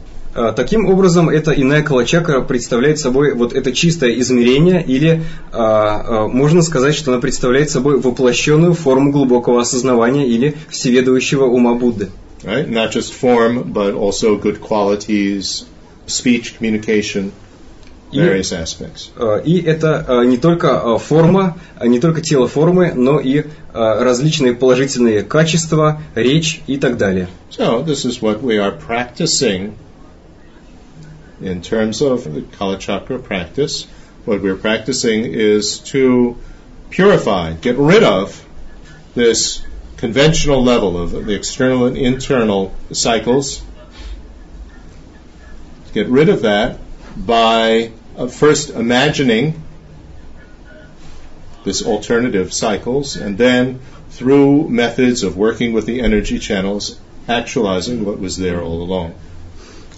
[0.56, 5.22] Таким образом, эта иная калачакра представляет собой вот это чистое измерение, или
[5.52, 12.10] можно сказать, что она представляет собой воплощенную форму глубокого осознавания или всеведущего ума Будды.
[12.42, 12.68] Right?
[12.68, 15.64] Not just form, but also good qualities,
[16.06, 17.32] speech, communication,
[18.13, 19.11] various aspects.
[19.45, 26.61] И это не только форма, не только тело формы, но и различные положительные качества, речь
[26.67, 27.27] и так далее.
[27.51, 29.75] So this is what we are practicing
[31.41, 33.87] in terms of the Kala Chakra practice.
[34.25, 36.35] What we're practicing is to
[36.89, 38.43] purify, get rid of
[39.15, 39.61] this
[39.97, 43.61] conventional level of the external and internal cycles.
[45.93, 46.79] Get rid of that
[47.15, 49.61] by uh, first imagining
[51.63, 53.79] this alternative cycles, and then
[54.11, 59.13] through methods of working with the energy channels, actualizing what was there all along.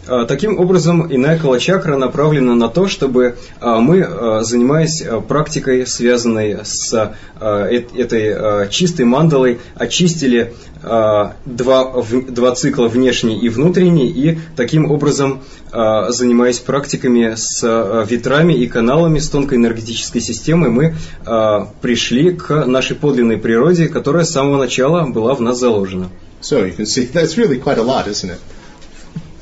[0.07, 6.59] А, таким образом, иная кала-чакра направлена на то, чтобы а, мы, а, занимаясь практикой, связанной
[6.63, 10.53] с этой чистой мандалой, очистили
[10.87, 17.61] два, два цикла внешний и внутренний, и таким образом, занимаясь практиками с
[18.09, 20.95] ветрами и каналами, с тонкой энергетической системой, мы
[21.80, 26.09] пришли к нашей подлинной природе, которая с самого начала была в нас заложена.
[26.41, 28.39] So you can see that's really quite a lot, isn't it?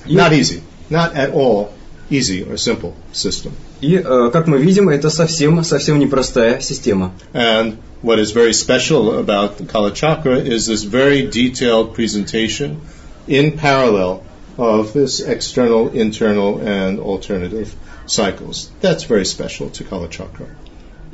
[0.06, 0.62] Not easy.
[0.88, 1.72] Not at all
[2.08, 3.52] easy or simple system.
[3.84, 3.98] И,
[4.32, 7.12] как мы видим, это совсем, совсем непростая система.
[7.34, 12.80] And what is very special about the Kala Chakra is this very detailed presentation
[13.26, 14.22] in parallel
[14.56, 17.74] of this external, internal, and alternative
[18.06, 18.70] cycles.
[18.80, 20.46] That's very special to Kala Chakra.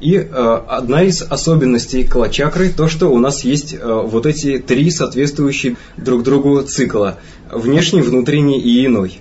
[0.01, 4.91] И э, одна из особенностей калачакры то, что у нас есть э, вот эти три
[4.91, 7.18] соответствующие друг другу цикла:
[7.51, 9.21] внешний, внутренний и иной.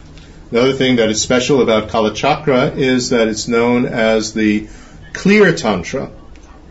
[0.51, 4.69] Another thing that is special about Kala Chakra is that it's known as the
[5.13, 6.11] clear tantra.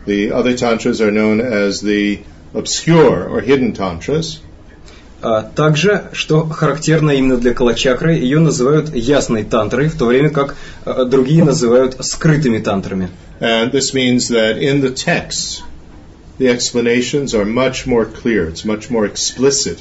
[0.06, 2.22] The other tantras are known as the
[2.54, 4.40] obscure or hidden tantras.
[5.56, 10.56] Также, что характерно именно для калачакры, ее называют ясной тантрой, в то время как
[10.86, 13.10] другие называют скрытыми тантрами.
[13.40, 15.64] And this means that in the text,
[16.38, 18.50] the explanations are much more clear.
[18.50, 19.80] It's much more explicit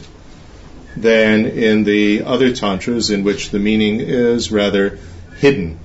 [1.01, 4.97] than in the other tantras in which the meaning is rather
[5.41, 5.77] hidden.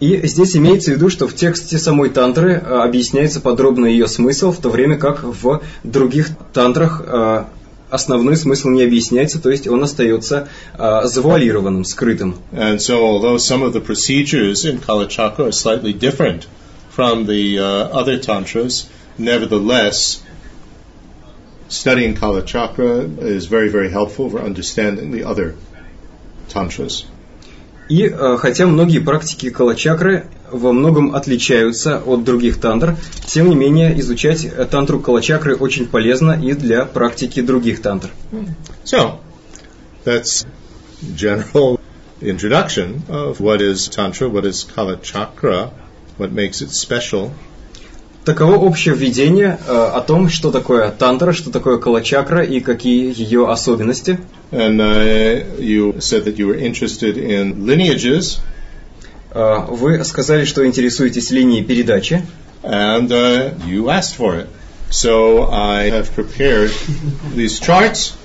[0.00, 4.60] И здесь имеется в виду, что в тексте самой тантры объясняется подробно ее смысл, в
[4.60, 7.00] то время как в других тантрах
[7.90, 12.36] основной смысл не объясняется, то есть он остается завуалированным, скрытым.
[12.52, 16.46] And so, although some of the procedures in Kalachakra are slightly different
[16.94, 18.86] from the uh, other tantras,
[19.16, 20.23] nevertheless,
[21.74, 23.00] studying Kala Chakra
[23.36, 25.54] is very, very helpful for understanding the other
[26.48, 27.06] tantras.
[27.88, 32.96] И э, хотя многие практики калачакры во многом отличаются от других тантр,
[33.26, 38.10] тем не менее изучать тантру калачакры очень полезно и для практики других тантр.
[38.84, 39.18] So,
[40.04, 40.46] that's
[41.14, 41.78] general
[42.22, 45.70] introduction of what is tantra, what is kala chakra,
[46.16, 47.32] what makes it special.
[48.24, 53.50] Таково общее введение э, о том, что такое тантра, что такое калачакра и какие ее
[53.50, 54.18] особенности.
[54.50, 58.40] And uh, you said that you were interested in lineages.
[59.34, 62.24] Uh, вы сказали, что интересуетесь линией передачи.
[62.62, 64.48] And uh, you asked for it.
[64.90, 66.70] So I have prepared
[67.34, 68.16] these charts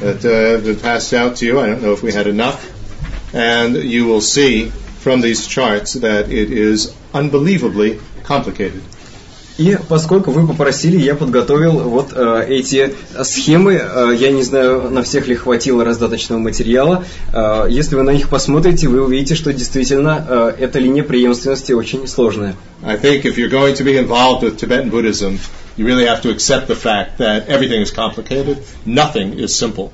[0.00, 1.60] that uh, have been passed out to you.
[1.60, 2.68] I don't know if we had enough.
[3.32, 4.72] And you will see
[5.02, 8.82] from these charts that it is unbelievably complicated.
[9.58, 13.74] И поскольку вы попросили, я подготовил вот э, эти схемы.
[13.74, 17.04] Э, я не знаю, на всех ли хватило раздаточного материала.
[17.34, 22.06] Э, если вы на них посмотрите, вы увидите, что действительно э, эта линия преемственности очень
[22.06, 22.56] сложная.
[22.82, 25.38] I think if you're going to be involved with Tibetan Buddhism,
[25.76, 29.92] you really have to accept the fact that everything is complicated, nothing is simple.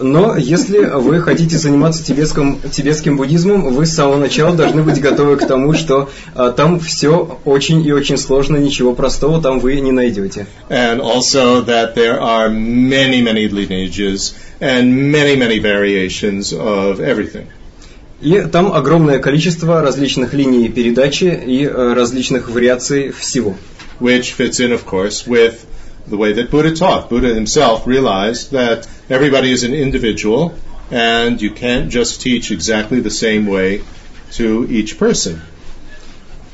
[0.00, 5.36] Но если вы хотите заниматься тибетским, тибетским буддизмом, вы с самого начала должны быть готовы
[5.36, 9.92] к тому, что а, там все очень и очень сложно, ничего простого там вы не
[9.92, 10.46] найдете.
[10.68, 17.46] And also that there are many, many lineages and many, many variations of everything.
[18.20, 23.54] И там огромное количество различных линий передачи и различных вариаций всего.
[24.00, 25.54] Which fits in, of course, with
[26.06, 27.08] the way that Buddha taught.
[27.08, 30.54] Buddha himself realized that everybody is an individual
[30.90, 33.82] and you can't just teach exactly the same way
[34.32, 35.40] to each person.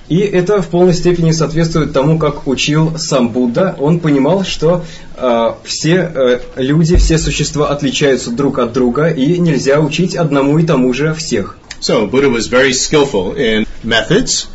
[0.08, 3.76] И это в полной степени соответствует тому, как учил сам Будда.
[3.78, 4.84] Он понимал, что
[5.16, 10.66] э, все э, люди, все существа отличаются друг от друга, и нельзя учить одному и
[10.66, 11.58] тому же всех.
[11.80, 14.48] So Buddha was very skillful in methods.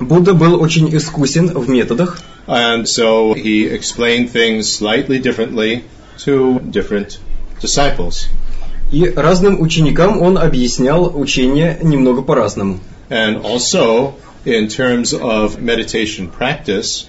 [0.00, 2.18] Будда был очень искусен в методах.
[2.47, 5.83] And so he explained things slightly differently
[6.19, 7.19] to different
[7.59, 8.27] disciples.
[8.91, 12.79] И разным ученикам он объяснял учение немного по-разному.
[13.09, 14.15] And also,
[14.45, 17.07] in terms of meditation practice,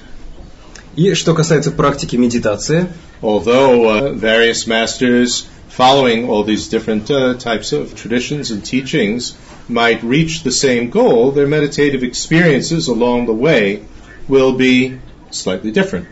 [0.99, 2.89] И что касается практики медитации,
[3.23, 9.37] although uh, various masters following all these different uh, types of traditions and teachings
[9.69, 13.85] might reach the same goal, their meditative experiences along the way
[14.27, 14.99] will be
[15.34, 16.06] slightly different.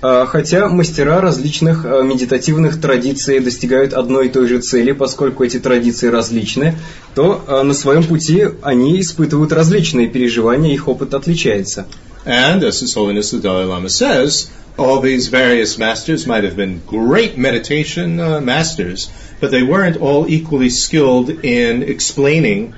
[0.00, 6.76] Хотя мастера различных медитативных традиций достигают одной и той же цели, поскольку эти традиции различны,
[7.14, 11.86] то на своем пути они испытывают различные переживания, их опыт отличается.
[12.26, 16.82] And as His Holiness the Dalai Lama says, all these various masters might have been
[16.86, 22.74] great meditation uh, masters, but they weren't all equally skilled in explaining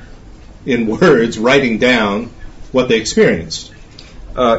[0.65, 2.31] in words, writing down
[2.73, 3.73] what they experienced.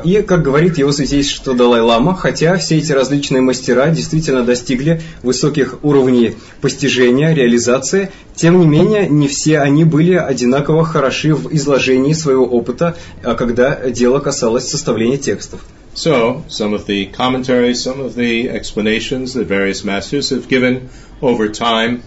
[0.04, 6.36] И, как говорит его святейшество Далай-Лама, хотя все эти различные мастера действительно достигли высоких уровней
[6.62, 12.98] постижения, реализации, тем не менее, не все они были одинаково хороши в изложении своего опыта,
[13.22, 15.62] когда дело касалось составления текстов.
[15.94, 20.90] So, some of the commentaries, some of the explanations that various masters have given
[21.22, 22.02] over time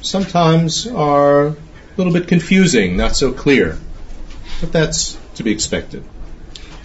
[0.00, 1.56] sometimes are a
[1.96, 3.78] little bit confusing, not so clear.
[4.60, 6.04] But that's to be expected.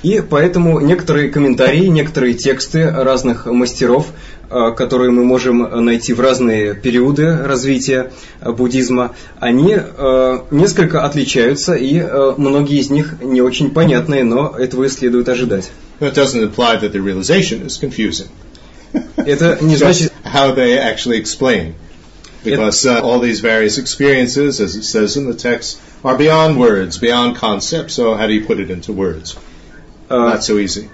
[0.04, 4.08] И поэтому некоторые комментарии, некоторые тексты разных мастеров,
[4.50, 12.00] э, которые мы можем найти в разные периоды развития буддизма, они э, несколько отличаются, и
[12.00, 15.72] э, многие из них не очень понятные, но этого и следует ожидать.
[19.16, 20.12] Это не значит...
[20.24, 21.76] how they actually explain.
[22.44, 26.98] Because uh, all these various experiences, as it says in the text, are beyond words,
[26.98, 27.94] beyond concepts.
[27.94, 29.38] So how do you put it into words?
[30.12, 30.90] Not so easy.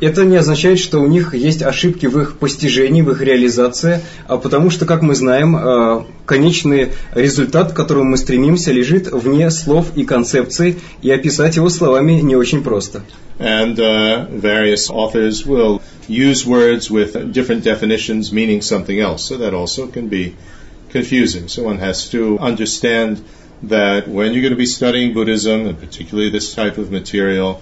[0.00, 4.38] Это не означает, что у них есть ошибки в их постижении, в их реализации, а
[4.38, 10.04] потому что, как мы знаем, конечный результат, к которому мы стремимся, лежит вне слов и
[10.04, 13.02] концепций, и описать его словами не очень просто.
[13.38, 19.54] And uh, various authors will use words with different definitions meaning something else, so that
[19.54, 20.34] also can be
[20.90, 21.48] confusing.
[21.48, 23.22] So one has to understand
[23.62, 27.60] that when you're going to be studying Buddhism, and particularly this type of material,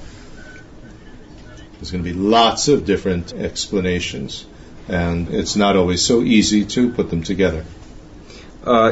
[1.78, 4.44] there's going to be lots of different explanations,
[4.88, 7.64] and it's not always so easy to put them together.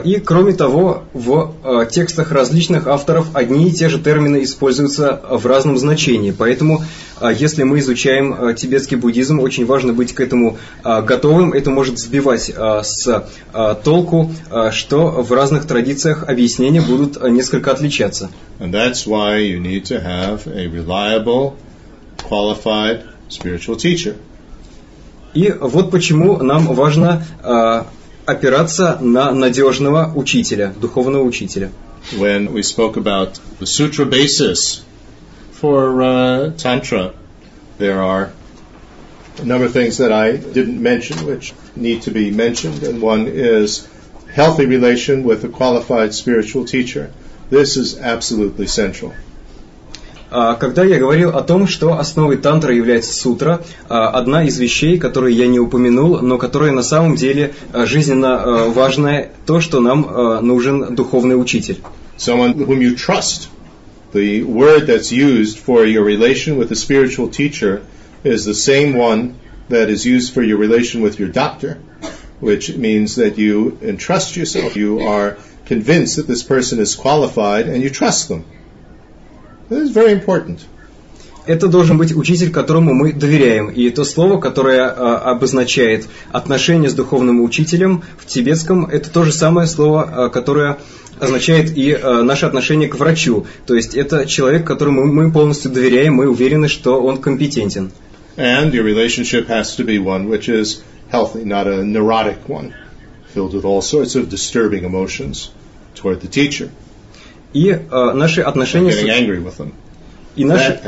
[0.04, 1.52] И, кроме того, в
[1.90, 6.30] текстах различных авторов одни и те же термины используются в разном значении.
[6.30, 6.82] Поэтому,
[7.20, 11.52] если мы изучаем тибетский буддизм, очень важно быть к этому готовым.
[11.52, 13.28] Это может сбивать с
[13.84, 14.32] толку,
[14.70, 18.30] что в разных традициях объяснения будут несколько отличаться.
[18.60, 21.56] And that's why you need to have a reliable
[22.25, 24.17] qualified spiritual teacher.
[25.33, 27.83] И вот почему нам важно э,
[28.25, 31.71] опираться на надежного учителя, духовного учителя.
[32.13, 34.83] When we spoke about the sutra basis
[35.51, 37.13] for uh, Tantra,
[37.77, 38.31] there are
[39.39, 43.27] a number of things that I didn't mention which need to be mentioned, and one
[43.27, 43.87] is
[44.33, 47.11] healthy relation with a qualified spiritual teacher.
[47.49, 49.13] This is absolutely central.
[50.30, 55.46] Когда я говорил о том, что основой тантра является сутра, одна из вещей, которые я
[55.46, 61.78] не упомянул, но которая на самом деле жизненно важная, то, что нам нужен духовный учитель.
[72.38, 74.76] Which means that you entrust yourself.
[74.76, 78.44] You are convinced that this person is qualified and you trust them.
[79.68, 80.60] This is very important.
[81.46, 83.68] Это должен быть учитель, которому мы доверяем.
[83.68, 89.32] И то слово, которое а, обозначает отношение с духовным учителем в тибетском, это то же
[89.32, 90.78] самое слово, а, которое
[91.20, 93.46] означает и а, наше отношение к врачу.
[93.64, 97.92] То есть это человек, которому мы полностью доверяем, мы уверены, что он компетентен.
[98.36, 102.74] And your relationship has to be one which is healthy, not a neurotic one,
[103.32, 105.50] filled with all sorts of disturbing emotions
[105.94, 106.70] toward the teacher.
[107.56, 109.02] И э, наши отношения с...
[110.36, 110.78] И наши...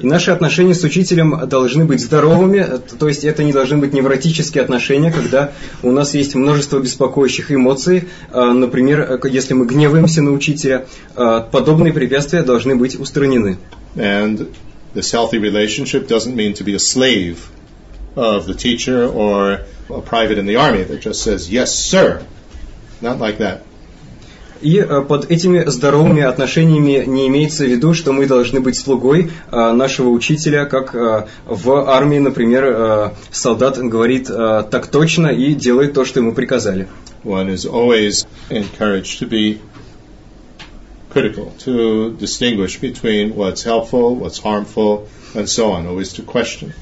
[0.00, 2.66] И наши отношения с учителем должны быть здоровыми,
[2.98, 5.52] то есть это не должны быть невротические отношения, когда
[5.84, 8.08] у нас есть множество беспокоящих эмоций.
[8.32, 13.58] Э, например, если мы гневаемся на учителя, э, подобные препятствия должны быть устранены.
[13.96, 14.48] And
[14.94, 17.36] this healthy relationship doesn't mean to be a slave
[18.16, 22.22] of the teacher or a private in the army that just says, yes, sir.
[23.02, 23.64] Not like that.
[24.64, 29.30] И э, под этими здоровыми отношениями не имеется в виду, что мы должны быть слугой
[29.52, 36.06] э, нашего учителя, как э, в армии, например, солдат говорит так точно и делает то,
[36.06, 36.88] что ему приказали.
[37.24, 39.60] One is always encouraged to be
[41.10, 46.72] critical, to distinguish between what's helpful, what's harmful, and so on, always to question.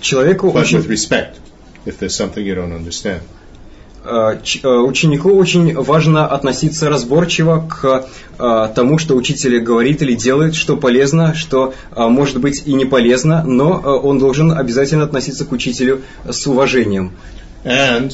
[0.00, 1.40] Человеку But with respect,
[1.84, 3.22] if there's something you don't understand.
[4.04, 8.06] Э, э, ученику очень важно относиться разборчиво к
[8.38, 13.42] э, тому, что учитель говорит или делает, что полезно, что может быть и не полезно,
[13.44, 17.12] но он должен обязательно относиться к учителю с уважением.
[17.64, 18.12] And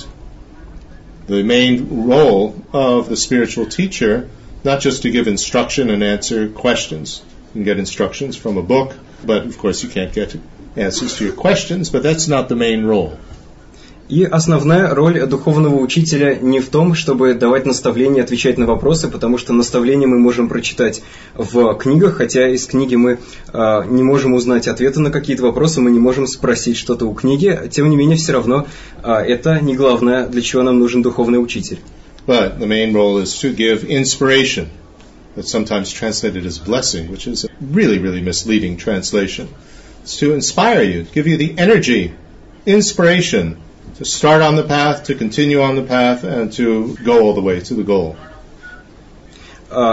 [1.26, 4.28] the main role of the spiritual teacher,
[4.62, 7.22] not just to give instruction and answer questions,
[7.52, 8.94] You can get instructions from a book,
[9.26, 10.36] but of course you can't get
[10.76, 13.18] answers to your questions, but that's not the main role.
[14.10, 19.38] И основная роль духовного учителя не в том, чтобы давать наставления, отвечать на вопросы, потому
[19.38, 21.00] что наставления мы можем прочитать
[21.36, 23.20] в книгах, хотя из книги мы
[23.52, 27.56] э, не можем узнать ответы на какие-то вопросы, мы не можем спросить что-то у книги.
[27.70, 28.66] Тем не менее, все равно
[29.00, 31.78] э, это не главное, для чего нам нужен духовный учитель.
[32.26, 34.70] But the main role is to give inspiration.
[35.36, 39.46] That's sometimes translated as blessing, which is a really, really misleading translation.
[40.02, 42.12] It's to inspire you, give you the energy,
[42.66, 43.56] inspiration
[44.00, 47.42] to start on the path, to continue on the path, and to go all the
[47.42, 48.16] way to the goal.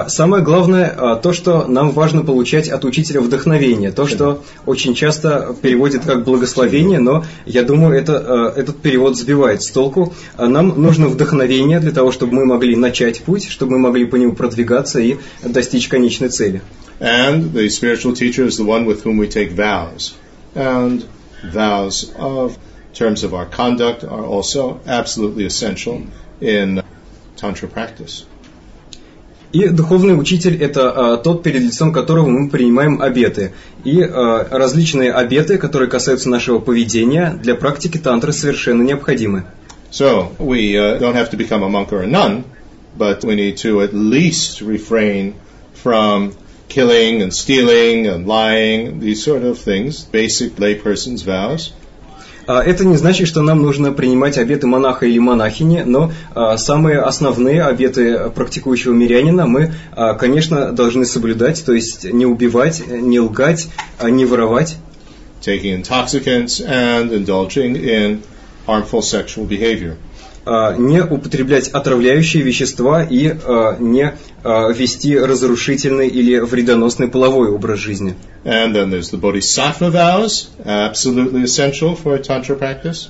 [0.07, 6.03] Самое главное, то, что нам важно получать от учителя вдохновение, то, что очень часто переводит
[6.03, 10.15] как благословение, но я думаю, это, этот перевод сбивает с толку.
[10.35, 14.33] Нам нужно вдохновение для того, чтобы мы могли начать путь, чтобы мы могли по нему
[14.33, 16.61] продвигаться и достичь конечной цели.
[16.99, 20.15] And the spiritual teacher is the one with whom we take vows.
[20.55, 21.05] And
[21.43, 22.57] vows of
[22.96, 26.02] terms of our conduct are also absolutely essential
[26.40, 26.82] in
[27.36, 28.24] Tantra practice.
[29.52, 33.52] И духовный учитель – это а, тот, перед лицом которого мы принимаем обеты.
[33.84, 39.44] И а, различные обеты, которые касаются нашего поведения, для практики тантры совершенно необходимы.
[39.90, 42.44] So, we uh, don't have to become a monk or a nun,
[42.96, 45.34] but we need to at least refrain
[45.74, 46.32] from
[46.68, 51.72] killing and stealing and lying, these sort of things, basic layperson's vows.
[52.47, 56.11] Это не значит, что нам нужно принимать обеты монаха или монахини, но
[56.55, 59.73] самые основные обеты практикующего мирянина мы,
[60.17, 63.67] конечно, должны соблюдать, то есть не убивать, не лгать,
[64.01, 64.77] не воровать.
[65.41, 68.21] Taking intoxicants and indulging in
[68.65, 69.97] harmful sexual behavior.
[70.77, 73.35] Не употреблять отравляющие вещества и
[73.79, 78.15] не вести разрушительный или вредоносный половой образ жизни.
[78.45, 83.09] And then there's the bodhisattva vows, absolutely essential for tantra practice.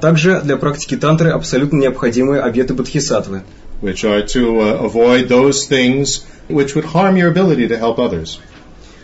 [0.00, 3.42] Также для практики тантры абсолютно необходимы обеты бодхисаттвы.
[3.82, 8.38] Which are to avoid those things which would harm your ability to help others.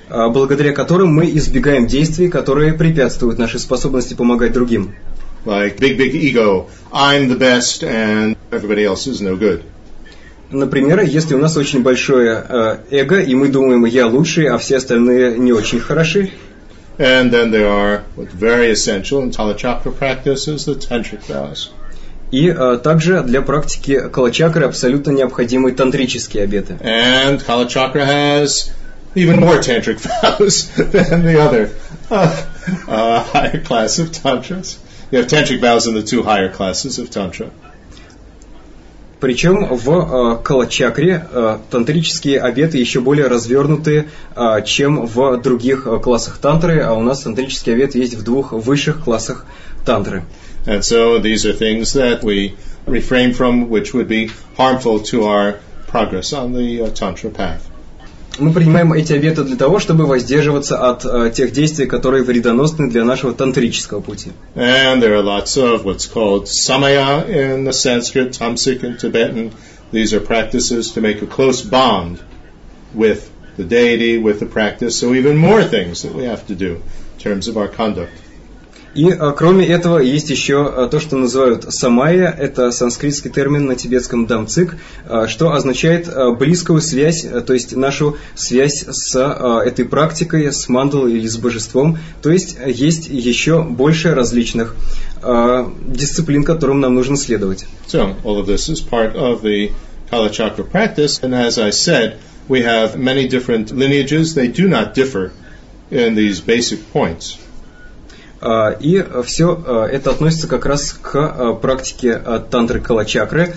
[0.09, 4.95] Благодаря которым мы избегаем действий, которые препятствуют нашей способности помогать другим.
[5.45, 9.63] Like big, big ego, I'm the best and everybody else is no good.
[10.51, 14.77] Например, если у нас очень большое э, эго, и мы думаем, я лучший, а все
[14.77, 16.31] остальные не очень хороши.
[16.97, 21.71] And then there are very essential in Talachakra practices, the tantric vows.
[22.31, 26.79] И э, также для практики калачакры абсолютно необходимы тантрические обеты.
[26.81, 28.71] And Kalachakra has
[29.15, 31.71] even more tantric vows than the other
[32.11, 32.45] uh,
[32.89, 34.79] uh, higher class of tantras.
[35.14, 37.52] You have tantric vows in the two higher classes of tantra.
[39.20, 46.00] Причем в э, калачакре э, тантрические обеты еще более развернуты, э, чем в других э,
[46.00, 49.46] классах тантры, а у нас тантрические обеты есть в двух высших классах
[49.86, 50.24] тантры.
[50.66, 52.56] And so these are things that we
[52.86, 57.62] refrain from, which would be harmful to our progress on the uh, tantra path.
[58.39, 63.05] Мы принимаем эти обеты для того, чтобы воздерживаться от э, тех действий, которые вредоносны для
[63.05, 64.33] нашего тантрического пути.
[64.55, 69.53] And there are lots of what's called samaya in the Sanskrit, Tamsic in Tibetan.
[69.93, 72.19] These are practices to make a close bond
[72.93, 74.99] with the deity, with the practice.
[74.99, 76.83] So even more things that we have to do
[77.15, 78.13] in terms of our conduct.
[78.95, 84.77] И кроме этого есть еще то, что называют самая, это санскритский термин на тибетском дамцик,
[85.27, 89.17] что означает близкую связь, то есть нашу связь с
[89.67, 91.99] этой практикой, с мандалой или с божеством.
[92.23, 94.77] То есть есть еще больше различных
[95.23, 97.67] дисциплин, которым нам нужно следовать.
[97.89, 99.73] So, all of this is part of the
[100.11, 104.35] Kalachakra practice, and as I said, we have many different lineages.
[104.35, 105.33] They do not differ
[105.91, 107.39] in these basic points.
[108.81, 112.21] И все это относится как раз к практике
[112.51, 113.55] тантры калачакры.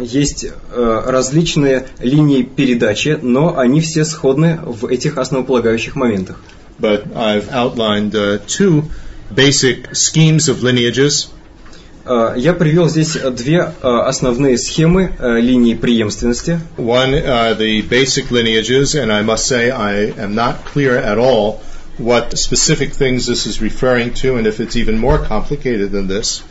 [0.00, 6.36] Есть различные линии передачи, но они все сходны в этих основополагающих моментах.
[6.78, 8.84] But I've outlined uh, two
[9.34, 11.28] basic schemes of lineages.
[12.36, 16.60] Я привел здесь две основные схемы линии преемственности.
[16.78, 21.60] One, uh, the basic lineages, and I must say I am not clear at all
[21.98, 26.42] what specific things this is referring to and if it's even more complicated than this.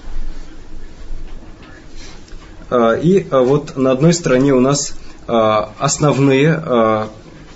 [2.70, 4.94] И вот на одной стороне у нас
[5.26, 7.10] основные,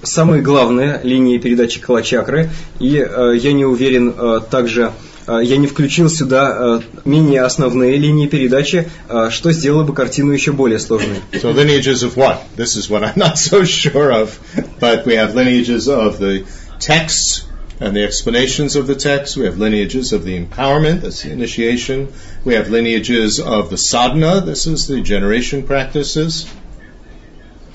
[0.04, 4.94] самые главные линии передачи калачакры, и я не уверен также,
[5.28, 8.90] я не включил сюда менее основные линии передачи,
[9.32, 11.18] что сделало бы картину еще более сложной.
[11.34, 12.38] So lineages of what?
[12.56, 14.40] This is what I'm not so sure of.
[14.80, 16.46] But we have lineages of the
[16.80, 17.51] texts
[17.82, 19.36] and the explanations of the text.
[19.36, 22.14] We have lineages of the empowerment, that's the initiation.
[22.46, 26.48] We have lineages of the sadhana, this is the generation practices.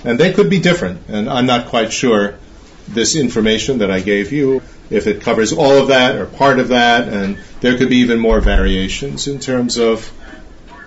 [0.05, 2.39] And they could be different, and I'm not quite sure
[2.87, 6.69] this information that I gave you, if it covers all of that or part of
[6.69, 10.13] that, and there could be even more variations in terms of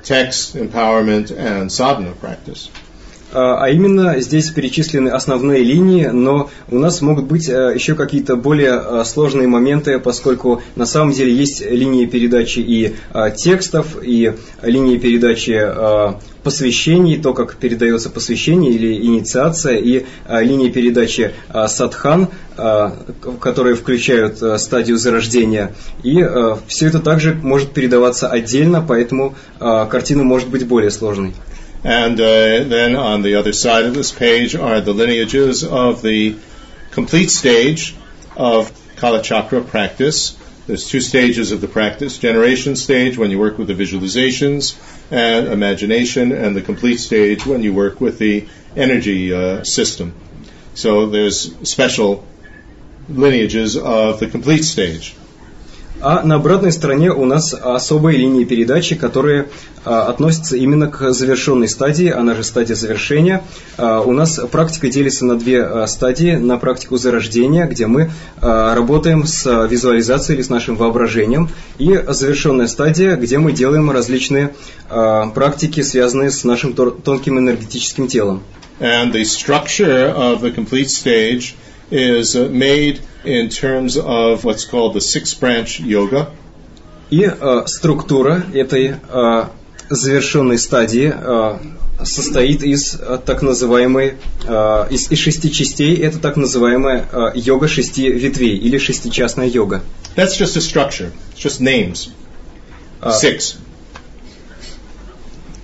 [0.02, 2.70] text, empowerment, and sadhana practice.
[3.32, 8.36] А, а именно здесь перечислены основные линии, но у нас могут быть э, еще какие-то
[8.36, 14.34] более э, сложные моменты, поскольку на самом деле есть линии передачи и э, текстов, и
[14.64, 15.60] линии передачи
[16.44, 21.34] посвящений, то, как передается посвящение или инициация, и линии передачи
[21.68, 22.30] садхан,
[23.42, 25.76] которые включают стадию зарождения.
[26.04, 26.26] И
[26.68, 31.34] все это также может передаваться отдельно, поэтому картина может быть более сложной.
[31.84, 36.38] And uh, then on the other side of this page are the lineages of the
[36.92, 37.96] complete stage
[38.36, 40.36] of Kalachakra practice.
[40.68, 44.78] There's two stages of the practice generation stage when you work with the visualizations
[45.10, 50.14] and imagination, and the complete stage when you work with the energy uh, system.
[50.76, 52.28] So there's special
[53.08, 55.16] lineages of the complete stage.
[56.02, 59.50] А на обратной стороне у нас особые линии передачи, которые
[59.84, 63.44] а, относятся именно к завершенной стадии, она же стадия завершения.
[63.78, 66.36] А, у нас практика делится на две а, стадии.
[66.36, 73.16] На практику зарождения, где мы работаем с визуализацией или с нашим воображением, и завершенная стадия,
[73.16, 74.54] где мы делаем различные
[74.88, 78.44] практики, связанные с нашим тонким энергетическим телом.
[78.80, 81.56] And the structure of the complete stage
[81.92, 86.30] is made in terms of what's called the six branch yoga.
[87.10, 89.46] И э, структура этой э,
[89.90, 91.58] завершенной стадии э,
[92.06, 95.98] состоит из э, так называемой э, из, из шести частей.
[95.98, 99.82] Это так называемая э, йога шести ветвей или шестичастная йога.
[100.16, 101.12] That's just a structure.
[101.34, 102.10] It's just names.
[103.02, 103.58] Six.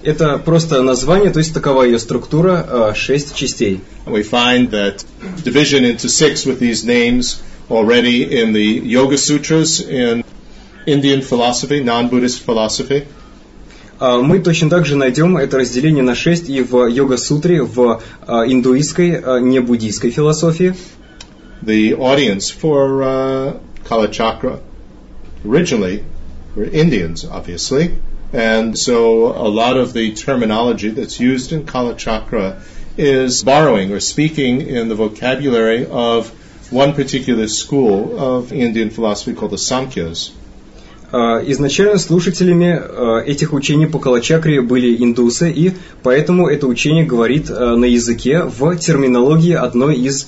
[0.05, 3.81] Это просто название, то есть такова ее структура, шесть частей.
[4.05, 5.03] We find that
[5.43, 7.41] division into six with these names
[7.71, 10.23] already in the Yoga Sutras in
[10.85, 13.05] Indian philosophy, non-Buddhist philosophy.
[13.99, 19.59] Мы точно так же найдем это разделение на шесть и в йога-сутре, в индуистской, не
[19.59, 20.75] буддийской философии.
[21.63, 24.59] The audience for uh, Kalachakra
[25.43, 26.03] originally
[26.55, 27.93] were Indians, obviously.
[28.35, 32.59] And so a lot of the terminology that's used in Kalachakra
[32.97, 36.29] is borrowing or speaking in the vocabulary of
[36.69, 40.31] one particular school of Indian philosophy called the Samkhyas.
[41.13, 45.71] Изначально слушателями этих учений по Калачакре были индусы, и
[46.03, 50.27] поэтому это учение говорит на языке в терминологии одной из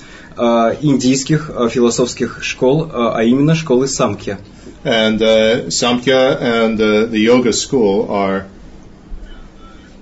[0.80, 4.38] индийских философских школ, а именно школы Самkhya.
[4.87, 8.47] And uh, Samkhya and uh, the yoga school are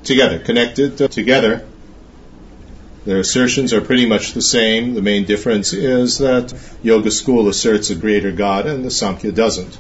[0.04, 1.68] together, connected together.
[3.06, 4.94] Their assertions are pretty much the same.
[4.94, 9.78] The main difference is that yoga school asserts a greater God and the Samkhya doesn't.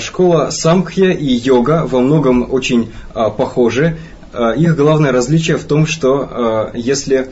[0.00, 3.98] Школа Самkhya и йога во многом очень похожи.
[4.34, 7.30] Их главное различие в том, что если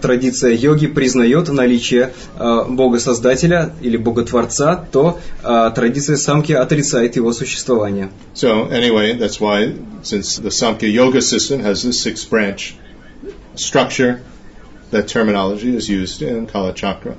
[0.00, 8.10] традиция йоги признает наличие э, Бога-создателя или Бога-творца, то э, традиция самки отрицает его существование.
[8.34, 12.74] So anyway, that's why since the Samkhya yoga system has this six branch
[13.54, 14.20] structure,
[14.90, 17.16] that terminology is used in Kala Chakra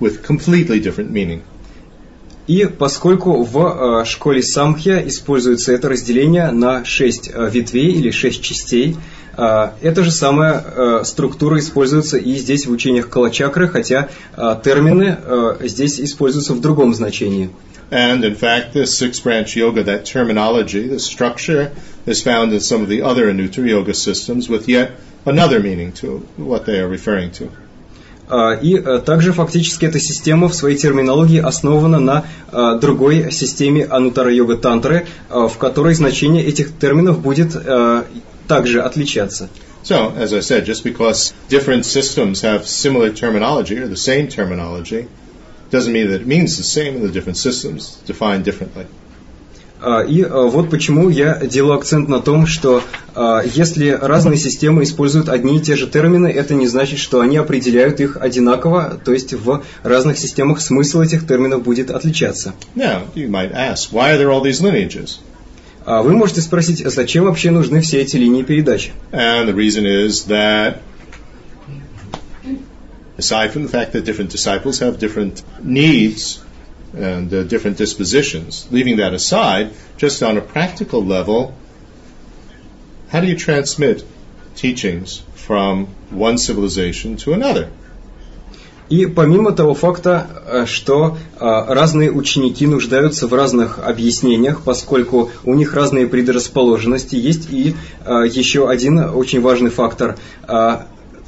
[0.00, 1.42] with completely different meaning.
[2.46, 8.96] И поскольку в э, школе Самхья используется это разделение на шесть ветвей или шесть частей,
[9.36, 15.56] эта же самая э, структура используется и здесь в учениях Калачакры, хотя э, термины э,
[15.62, 17.50] здесь используются в другом значении.
[17.90, 21.70] And in fact, this six branch yoga, that terminology, the structure,
[22.06, 24.92] is found in some of the other Anuttara yoga systems with yet
[25.26, 27.50] another meaning to what they are referring to.
[28.62, 32.24] И также фактически эта система в своей терминологии основана на
[32.80, 37.54] другой системе Анутара Йога Тантры, в которой значение этих терминов будет
[38.48, 39.48] также отличаться.
[39.82, 45.08] So, as I said, just because different systems have similar terminology or the same terminology,
[45.70, 48.86] doesn't mean that it means the same in the different systems, defined differently.
[50.08, 52.82] И вот почему я делаю акцент на том, что
[53.44, 58.00] если разные системы используют одни и те же термины, это не значит, что они определяют
[58.00, 62.54] их одинаково, то есть в разных системах смысл этих терминов будет отличаться.
[62.74, 65.18] Now, you might ask, why are there all these lineages?
[65.85, 68.91] А вы можете спросить, зачем вообще нужны все эти линии передачи?
[69.11, 70.81] And the reason is that
[73.17, 76.41] aside from the fact that different disciples have different needs
[76.95, 81.53] and uh, different dispositions, leaving that aside, just on a practical level,
[83.09, 84.03] how do you transmit
[84.55, 87.69] teachings from one civilization to another?
[88.90, 96.06] И помимо того факта, что разные ученики нуждаются в разных объяснениях, поскольку у них разные
[96.06, 97.74] предрасположенности, есть и
[98.06, 100.16] еще один очень важный фактор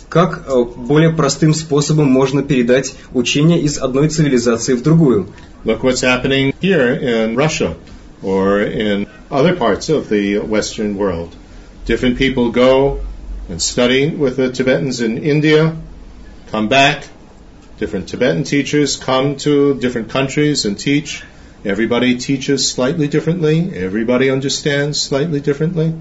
[0.08, 0.46] как
[0.76, 5.26] более простым способом можно передать учение из одной цивилизации в другую.
[5.64, 7.74] Look what's happening here in Russia
[8.22, 11.30] or in other parts of the Western world.
[11.86, 13.00] Different people go
[13.48, 15.74] and study with the Tibetans in India,
[16.52, 17.04] come back.
[17.78, 21.22] Different Tibetan teachers come to different countries and teach.
[21.62, 23.70] Everybody teaches slightly differently.
[23.74, 25.92] Everybody understands slightly differently.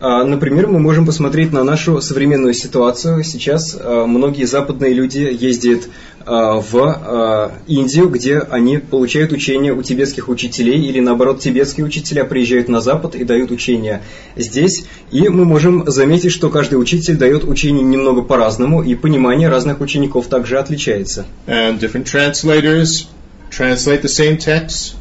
[0.00, 3.22] Например, мы можем посмотреть на нашу современную ситуацию.
[3.22, 5.88] Сейчас многие западные люди ездят
[6.26, 12.80] в Индию, где они получают учение у тибетских учителей, или наоборот, тибетские учителя приезжают на
[12.80, 14.02] Запад и дают учение
[14.36, 14.84] здесь.
[15.10, 20.26] И мы можем заметить, что каждый учитель дает учение немного по-разному, и понимание разных учеников
[20.26, 21.26] также отличается.
[21.46, 23.06] And different translators
[23.50, 24.94] translate the same text,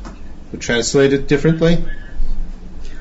[0.51, 1.80] but translate it differently.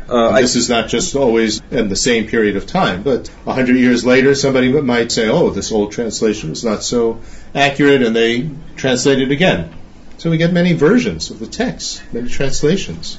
[0.09, 3.77] Uh, this is not just always in the same period of time, but a hundred
[3.77, 7.19] years later, somebody might say, "Oh, this old translation was not so
[7.55, 9.69] accurate," and they translate it again.
[10.17, 13.19] So we get many versions of the text, many translations.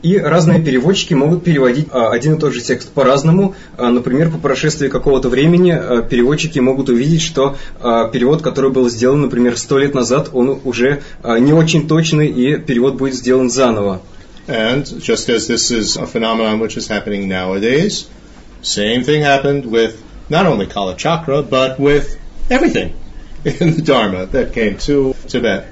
[0.00, 3.56] И разные переводчики могут переводить один и тот же текст по-разному.
[3.76, 5.72] Например, по прошествии какого-то времени
[6.08, 11.52] переводчики могут увидеть, что перевод, который был сделан, например, сто лет назад, он уже не
[11.52, 14.00] очень точный, и перевод будет сделан заново.
[14.47, 18.09] And just as this is a phenomenon which is happening nowadays,
[18.61, 22.17] same thing happened with not only Kala Chakra, but with
[22.49, 22.93] everything
[23.45, 25.65] in the Dharma that came to Tibet.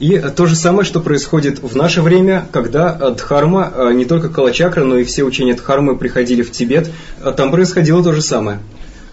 [0.00, 4.96] И то же самое, что происходит в наше время, когда Дхарма, не только Калачакра, но
[4.98, 6.88] и все учения Дхармы приходили в Тибет,
[7.36, 8.60] там происходило то же самое.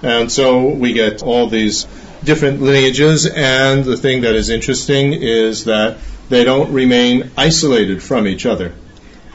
[0.03, 1.87] And so we get all these
[2.23, 5.97] different lineages, and the thing that is interesting is that
[6.30, 8.72] they don't remain isolated from each other.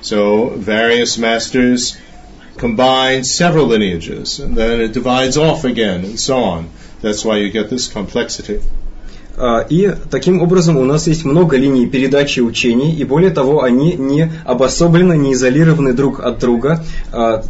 [0.01, 1.97] So various masters
[2.57, 6.69] combine several lineages, and then it divides off again, and so on.
[7.01, 8.61] That's why you get this complexity.
[9.69, 14.31] И таким образом у нас есть много линий передачи учений, и более того, они не
[14.45, 16.85] обособлены, не изолированы друг от друга.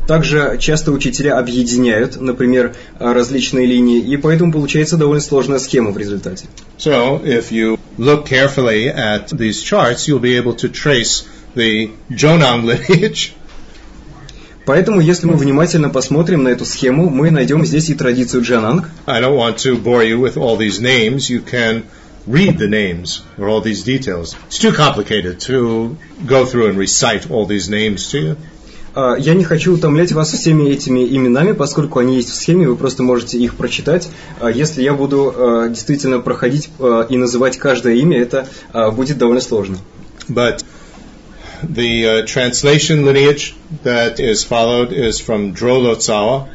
[0.08, 6.48] Также часто учителя объединяют, например, различные линии, и поэтому получается довольно сложная схема в результате.
[6.80, 12.65] So, if you look carefully at these charts, you'll be able to trace the Jonang
[12.65, 13.33] lineage.
[14.67, 18.89] Поэтому, если мы внимательно посмотрим на эту схему, мы найдем здесь и традицию Джананг.
[19.07, 21.29] I don't want to bore you with all these names.
[21.29, 21.85] You can
[22.27, 24.37] read the names or all these details.
[24.47, 25.97] It's too complicated to
[26.27, 28.37] go through and recite all these names to you.
[28.96, 33.04] Я не хочу утомлять вас всеми этими именами, поскольку они есть в схеме, вы просто
[33.04, 34.10] можете их прочитать.
[34.54, 36.70] Если я буду действительно проходить
[37.10, 38.48] и называть каждое имя, это
[38.94, 39.80] будет довольно сложно.
[40.30, 40.64] But
[41.62, 46.48] the uh, translation lineage that is followed is from Dro Lotsawa.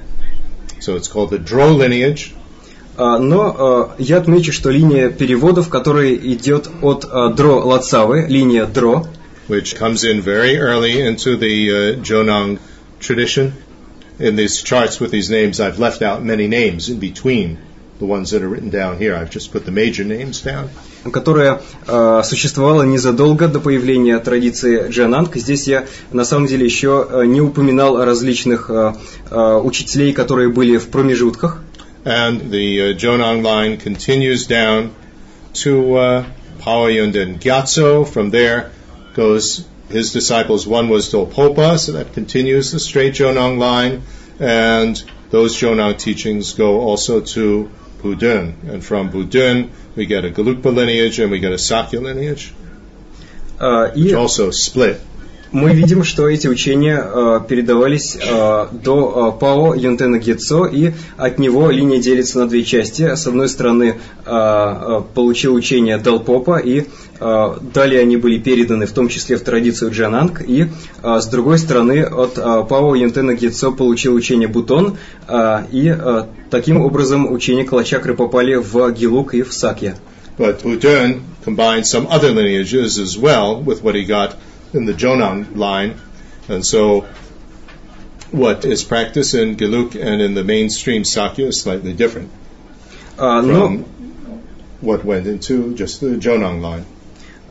[0.81, 2.33] So it's called the Dro lineage.
[2.97, 9.07] Но я отмечу, что линия переводов, которая идет от Дро Лацавы, линия Дро,
[9.50, 12.60] which comes in very early into the uh, Jonang
[13.00, 13.54] tradition.
[14.18, 17.58] In these charts with these names, I've left out many names in between
[18.00, 19.16] the ones that are written down here.
[19.16, 20.70] I've just put the major names down.
[21.12, 25.36] которая э, существовала незадолго до появления традиции Джананг.
[25.36, 28.94] Здесь я на самом деле еще не упоминал различных э,
[29.30, 31.62] э, учителей, которые были в промежутках.
[32.06, 34.92] And the uh, Jonang line continues down
[35.54, 36.26] to uh,
[36.60, 38.06] Paoyund and Gyatso.
[38.06, 38.70] From there
[39.15, 40.67] goes his disciples.
[40.67, 44.03] One was Dolpopa, so that continues the straight Jonang line.
[44.39, 47.71] And those Jonang teachings go also to
[48.03, 48.69] Budun.
[48.69, 52.53] And from Budun, we get a Galukpa lineage and we get a Sakya lineage,
[53.59, 55.01] uh, which also split
[55.53, 61.39] мы видим, что эти учения э, передавались э, до э, Пао Юнтена Гетцо, и от
[61.39, 63.15] него линия делится на две части.
[63.15, 66.85] С одной стороны, э, э получил учение Далпопа, и
[67.19, 70.67] э, далее они были переданы в том числе в традицию Джананг, и
[71.03, 76.25] э, с другой стороны, от э, Пао Юнтена Гетцо получил учение Бутон, э, и э,
[76.51, 79.97] таким образом учения Калачакры попали в Гилук и в Сакья.
[80.39, 84.37] But Butön combined some other lineages as well with what he got
[84.73, 86.01] in the Jonang line.
[86.49, 87.07] And so
[88.31, 92.31] what is practiced in Geluk and in the mainstream Sakya is slightly different
[93.19, 93.85] uh, from no.
[94.81, 96.87] what went into just the Jonang line.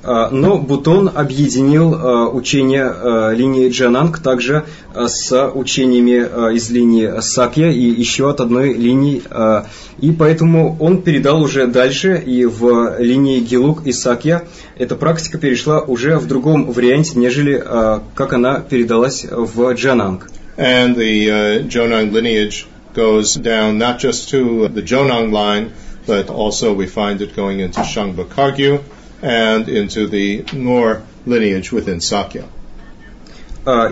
[0.02, 7.70] А, но Бутон объединил а, учение а, линии Джананг также с учениями из линии Сакья
[7.70, 9.22] и еще от одной линии.
[10.00, 14.43] И поэтому он передал уже дальше, и в линии Гилук и Сакья
[14.78, 17.64] эта практика перешла уже в другом варианте, нежели
[18.16, 20.30] как она передалась в Джананг.
[20.58, 25.72] And the uh, Jonang lineage goes down not just to the Jonang line,
[26.06, 28.82] but also we find it going into Shangba Kagyu,
[29.22, 32.45] and into the Nor lineage within Sakya.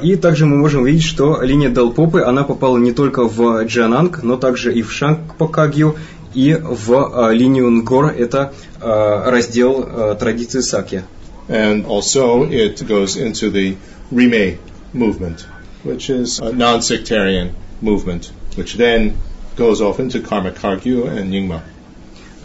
[0.03, 4.36] И также мы можем видеть, что линия Далпопы, она попала не только в Джананг, но
[4.36, 5.96] также и в Шангпакагью,
[6.34, 11.05] и в линию Нгор, это раздел традиции Сакья.
[11.48, 13.76] And also it goes into the
[14.11, 14.59] Rime
[14.92, 15.46] movement,
[15.84, 19.16] which is a non-sectarian movement, which then
[19.57, 21.62] goes off into Karma Kargyu and Nyingma.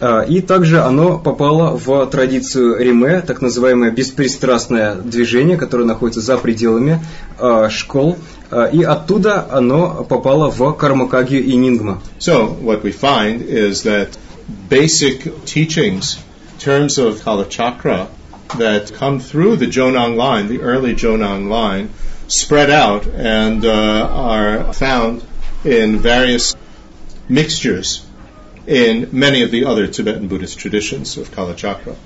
[0.03, 6.39] А, и также оно попало в традицию Риме, так называемое беспристрастное движение, которое находится за
[6.39, 6.99] пределами
[7.39, 8.19] а, школ.
[8.51, 12.03] А, и оттуда оно попало в Кармакагию и Нингма.
[12.19, 14.19] So, what we find is that
[14.69, 16.19] basic teachings,
[16.59, 18.09] terms of Kalachakra,
[18.59, 21.91] that come through the Jonang line, the early Jonang line,
[22.27, 25.23] spread out and uh, are found
[25.65, 26.57] in various
[27.29, 28.03] mixtures
[28.67, 31.97] in many of the other Tibetan Buddhist traditions of Kalachakra.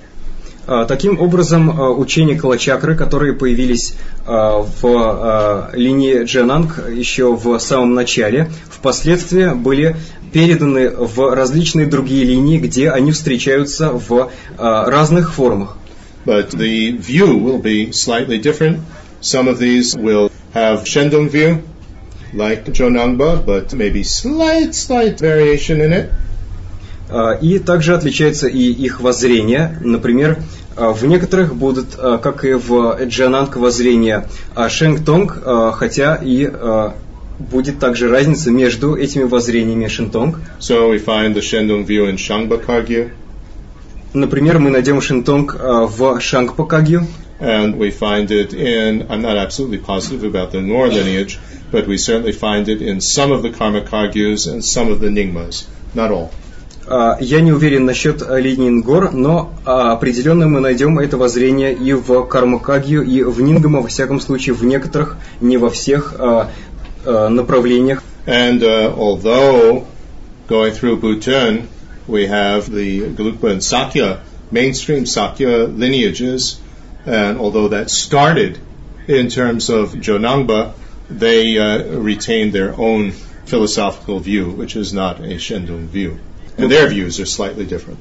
[0.87, 3.95] Таким образом, учения Калачакры, которые появились
[4.25, 9.95] в линии Джананг еще в самом начале, впоследствии были
[10.33, 15.77] переданы в различные другие линии, где они встречаются в разных формах.
[16.25, 18.79] But the view will be slightly different.
[19.21, 21.63] Some of these will have Shendong view,
[22.33, 26.11] like Jonangba, but maybe slight, slight variation in it.
[27.09, 29.77] А, и также отличается и их воззрение.
[29.81, 30.37] Например,
[30.75, 34.27] а, в некоторых будут, а, как и в Джананг, воззрение
[34.69, 35.41] Шенгтонг,
[35.75, 36.51] хотя и
[37.39, 40.39] будет также разница между этими воззрениями Шентонг.
[40.59, 43.11] So we find the Shendong view in Shangpa
[44.13, 47.05] Например, мы найдем Шентонг в Шангпакагью.
[47.39, 51.37] And we find it in, I'm not absolutely positive about the Nor lineage,
[51.71, 55.09] but we certainly find it in some of the Karma Kagyus and some of the
[55.09, 56.31] Nyingmas, not all.
[56.89, 62.23] А, я не уверен насчет Ленингор, но а, определенно мы найдем это воззрение и в
[62.23, 66.49] Кармакагью, и в Нингама, во всяком случае, в некоторых, не во всех а,
[67.05, 68.03] направлениях.
[68.25, 69.87] And uh, although
[70.49, 71.69] going through Bhutan,
[72.07, 74.19] we have the Gelugpa and Sakya,
[74.51, 76.59] mainstream Sakya lineages,
[77.05, 78.59] and although that started
[79.07, 80.73] in terms of Jonangba,
[81.09, 83.11] they uh, retained their own
[83.45, 86.19] philosophical view, which is not a Shendong view.
[86.57, 87.97] And their views are slightly different.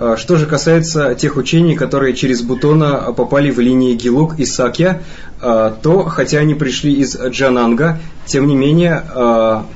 [0.00, 5.02] А, что же касается тех учений, которые через Бутона попали в линии Гилук и Сакья,
[5.40, 9.66] а, то, хотя они пришли из Джананга, тем не менее, а,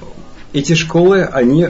[0.52, 1.66] эти школы, они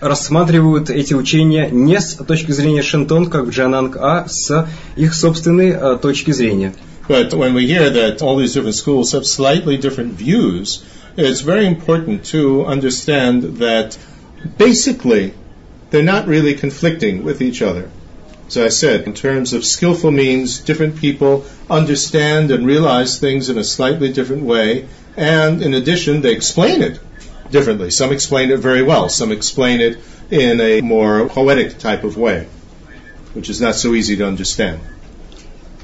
[0.00, 5.98] рассматривают эти учения не с точки зрения Шентон, как в Джананг, а с их собственной
[5.98, 6.74] точки зрения.
[7.06, 10.82] But when we hear that all these different schools have slightly different views,
[11.16, 13.96] it's very important to understand that
[14.58, 15.34] basically,
[15.90, 17.90] they're not really conflicting with each other.
[18.48, 23.58] As I said, in terms of skillful means, different people understand and realize things in
[23.58, 24.86] a slightly different way,
[25.16, 27.00] and in addition, they explain it
[27.50, 27.90] differently.
[27.90, 29.98] Some explain it very well, some explain it
[30.30, 32.46] in a more poetic type of way,
[33.32, 34.80] which is not so easy to understand.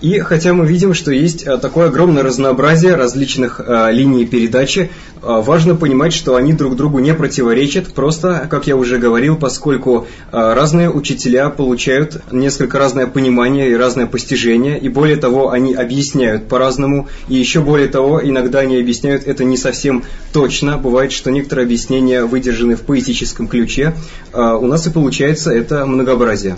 [0.02, 5.18] И хотя мы видим, что есть э, такое огромное разнообразие различных э, линий передачи, э,
[5.20, 10.54] важно понимать, что они друг другу не противоречат, просто, как я уже говорил, поскольку э,
[10.54, 17.08] разные учителя получают несколько разное понимание и разное постижение, и более того, они объясняют по-разному,
[17.28, 20.02] и еще более того, иногда они объясняют это не совсем
[20.32, 23.94] точно, бывает, что некоторые объяснения выдержаны в поэтическом ключе,
[24.32, 26.56] э, у нас и получается это многообразие.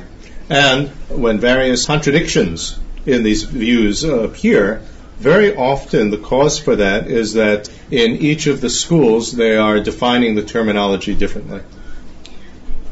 [0.49, 2.77] And when various contradictions
[3.07, 4.83] in these views appear,
[5.19, 9.81] very often the cause for that is that in each of the schools they are
[9.81, 11.61] defining the terminology differently.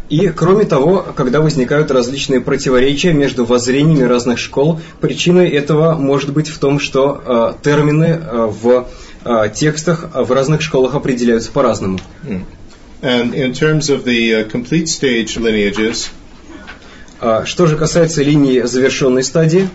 [0.08, 6.48] И кроме того, когда возникают различные противоречия между воззрениями разных школ, причиной этого может быть
[6.48, 8.88] в том, что э, термины э, в
[9.24, 11.98] э, текстах в разных школах определяются по-разному.
[13.00, 16.10] And in terms of the uh, complete stage lineages,
[17.44, 19.68] Что же касается линии завершенной стадии,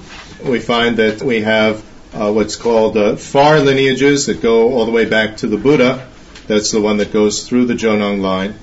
[0.45, 1.83] we find that we have
[2.15, 6.07] uh, what's called uh, far lineages that go all the way back to the Buddha.
[6.47, 8.55] That's the one that goes through the Jonang line.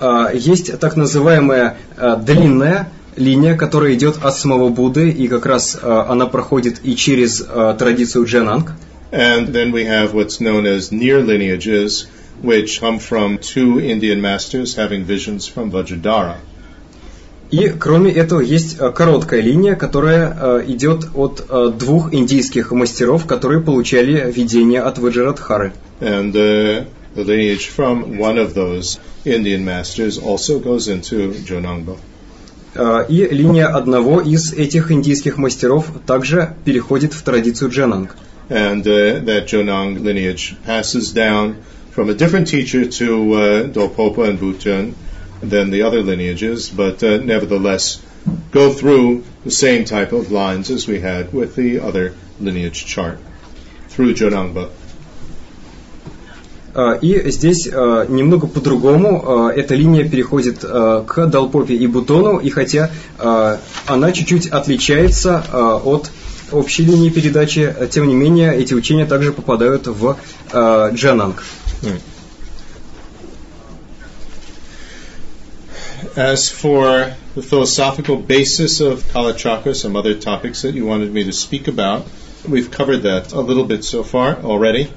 [0.00, 5.78] а, есть так называемая а, длинная линия, которая идет от самого Будды, и как раз
[5.80, 8.72] а, она проходит и через а, традицию Джананг.
[9.12, 12.06] And then we have what's known as near lineages,
[12.42, 16.38] which come from two Indian masters having visions from Vajradhara.
[17.51, 23.25] И кроме этого есть а, короткая линия, которая а, идет от а, двух индийских мастеров,
[23.25, 25.73] которые получали видение от Ваджарадхары.
[25.99, 26.85] And uh,
[27.15, 31.97] the lineage from one of those Indian masters also goes into Jonangba.
[33.09, 38.15] И линия одного из этих индийских мастеров также переходит в традицию Джананг.
[38.49, 41.55] And uh, that Jonang lineage passes down
[41.91, 44.93] from a different teacher to uh, Dolpopa and Bhutan
[45.41, 48.01] than the other lineages, but uh, nevertheless
[48.51, 53.19] go through the same type of lines as we had with the other lineage chart
[53.89, 54.69] through Jonangba.
[56.75, 62.49] А, И здесь а, немного по-другому а, эта линия переходит к Далпопе и Бутону, и
[62.49, 65.43] хотя она чуть-чуть отличается
[65.83, 66.11] от
[66.51, 70.17] общей линии передачи, тем не менее эти учения также попадают в
[70.53, 71.43] Джананг.
[76.16, 81.32] As for the philosophical basis of Kalachakra, some other topics that you wanted me to
[81.32, 82.06] speak about,
[82.48, 84.90] we've covered that a little bit so far already.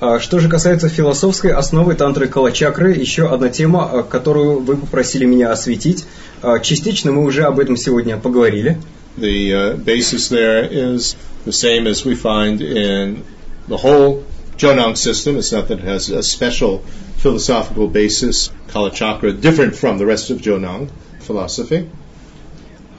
[0.00, 5.24] А, Что же касается философской основы тантры Калачакры, еще одна тема, а, которую вы попросили
[5.24, 6.04] меня осветить.
[6.42, 8.80] А, Частично мы уже об этом сегодня поговорили.
[9.16, 11.14] The uh, basis there is
[11.44, 13.22] the same as we find in
[13.68, 14.24] the whole
[14.56, 15.36] Jonang system.
[15.36, 16.82] It's not that it has a special
[17.19, 20.89] philosophical basis, Kalachakra, different from the rest of Jonang
[21.19, 21.89] philosophy,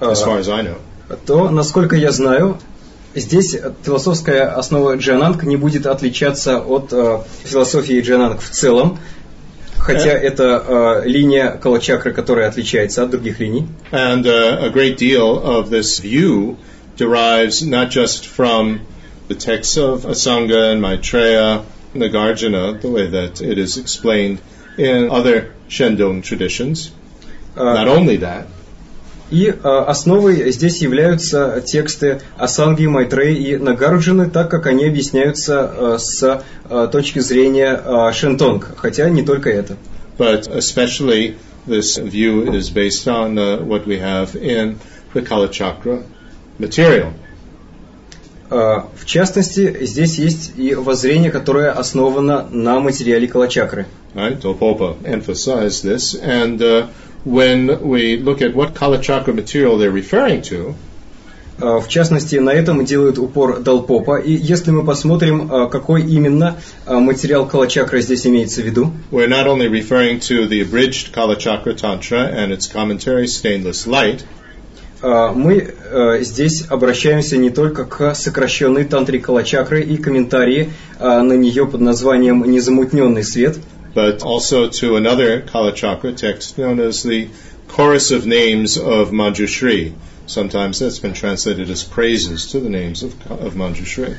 [0.01, 0.79] as far as I know.
[1.27, 2.59] то, насколько я знаю,
[3.15, 8.99] здесь философская основа Джананг не будет отличаться от э, философии Джананг в целом,
[9.79, 13.67] хотя это э, линия Калачакры, которая отличается от других линий.
[13.91, 16.57] And uh, a great deal of this view
[16.97, 18.81] derives not just from
[19.29, 21.63] the texts of Asanga and Maitreya,
[21.95, 24.41] Nagarjuna, the way that it is explained
[24.77, 26.93] in other Shendong traditions.
[27.57, 28.47] А, Not only that,
[29.31, 35.99] И э, основой здесь являются тексты Асанги, Майтреи и Нагарджуны, так как они объясняются э,
[35.99, 39.77] с э, точки зрения э, Шентонг, хотя не только это.
[40.19, 41.37] but especially
[41.67, 44.79] this view is based on uh, what we have in
[45.15, 46.03] the Kalachakra
[46.59, 47.15] material.
[48.51, 53.87] Э, В частности, здесь есть и воззрение, которое основано на материале Калачакры.
[54.15, 54.41] Right?
[54.41, 56.89] Dolpopa emphasized this, and uh,
[57.25, 60.75] when we look at what Kalachakra material they're referring to,
[61.61, 64.17] Э, В частности, на этом делает упор Далпопа.
[64.19, 66.57] И если мы посмотрим, э, какой именно
[66.87, 72.23] материал Калачакры здесь имеется в виду, we're not only referring to the abridged Kalachakra Tantra
[72.25, 74.25] and its commentary, Stainless Light,
[75.03, 81.67] мы э, здесь обращаемся не только к сокращенной тантре Калачакры и комментарии э, на нее
[81.67, 83.57] под названием «Незамутненный свет»,
[83.95, 87.29] but also to another Kalachakra text known as the
[87.69, 89.95] Chorus of Names of Manjushri.
[90.27, 94.17] Sometimes that's been translated as praises to the names of, of Manjushri.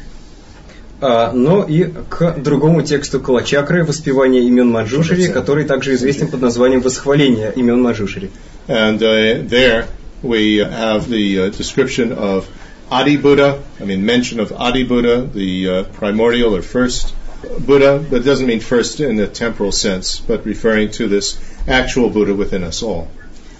[1.02, 6.82] э, но и к другому тексту Калачакры «Воспевание имен Маджушери», который также известен под названием
[6.82, 8.30] «Восхваление имен Маджушери».
[8.68, 9.86] And uh, there
[10.23, 12.49] we have the uh, description of
[12.91, 17.15] Adi Buddha, I mean, mention of Adi Buddha, the uh, primordial or first
[17.61, 21.39] Buddha, but it doesn't mean first in the temporal sense, but referring to this
[21.69, 23.09] actual Buddha within us all.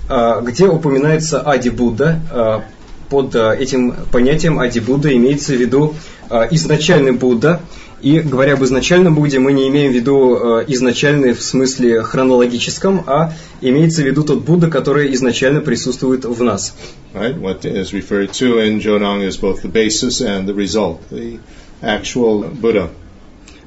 [0.09, 2.21] а, где упоминается Ади Будда.
[2.31, 2.65] А,
[3.09, 5.95] Под а, этим понятием Ади Будда имеется в виду
[6.29, 7.61] а, изначальный Будда.
[8.02, 13.04] И говоря об изначальном Будде, мы не имеем в виду а, изначальный в смысле хронологическом,
[13.06, 16.76] а имеется в виду тот Будда, который изначально присутствует в нас.
[17.14, 17.40] Right?
[17.40, 21.40] What is referred to in Jonang is both the basis and the result, the
[21.82, 22.90] actual Buddha.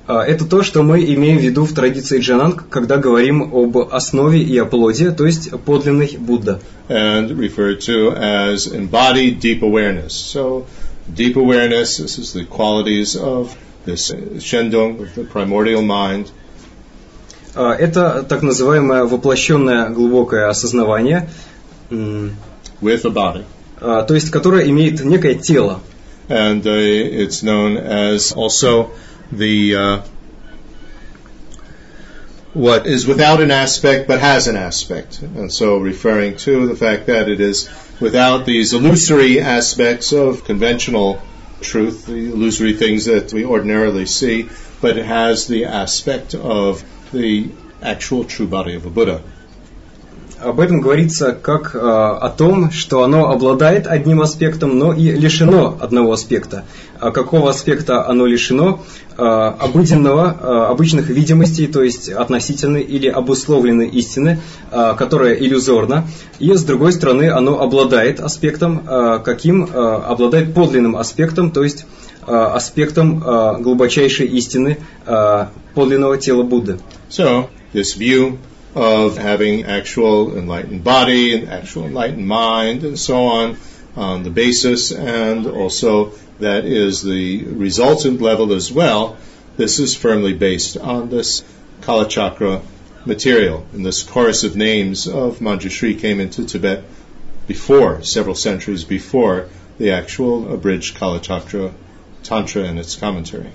[0.07, 4.59] Это то, что мы имеем в виду в традиции Джананг, когда говорим об основе и
[4.59, 6.61] о плоде, то есть подлинный Будда.
[6.89, 10.13] And referred to as embodied deep awareness.
[10.13, 10.67] So,
[11.09, 16.32] deep awareness, this is the qualities of this Shendong, of the primordial mind.
[17.56, 21.30] Это так называемое воплощенное глубокое осознавание.
[21.90, 23.46] With a body.
[23.80, 25.82] То есть, которое имеет некое тело.
[26.30, 28.92] And uh, it's known as also
[29.32, 30.02] the uh,
[32.54, 37.08] what is without an aspect but has an aspect, and so referring to the fact
[37.08, 37.68] that it is
[38.00, 41.20] without these illusory aspects of conventional
[41.65, 44.49] truth, the illusory things that we ordinarily see,
[44.81, 47.51] but it has the aspect of the
[47.83, 49.23] actual true body of a Buddha.
[50.45, 55.77] Об этом говорится как э, о том, что оно обладает одним аспектом, но и лишено
[55.81, 56.65] одного аспекта.
[57.01, 58.81] А какого аспекта оно лишено?
[59.17, 64.41] Э, обыденного, э, обычных видимостей, то есть относительной или обусловленной истины,
[64.73, 66.09] э, которая иллюзорна.
[66.41, 71.87] И с другой стороны, оно обладает аспектом, э, каким э, обладает подлинным аспектом, то есть
[72.27, 76.81] э, аспектом э, глубочайшей истины э, подлинного тела Будды.
[77.09, 78.37] So, this view
[78.76, 83.58] of having actual enlightened body and actual enlightened mind and so on
[83.96, 89.18] on the basis and also that is the resultant level as well.
[89.58, 91.44] This is firmly based on this
[91.82, 92.62] Kalachakra
[93.06, 93.66] material.
[93.74, 96.84] And this chorus of names of Manjushri came into Tibet
[97.48, 101.74] before, several centuries before the actual abridged Kalachakra
[102.24, 103.52] Tantra and its commentary.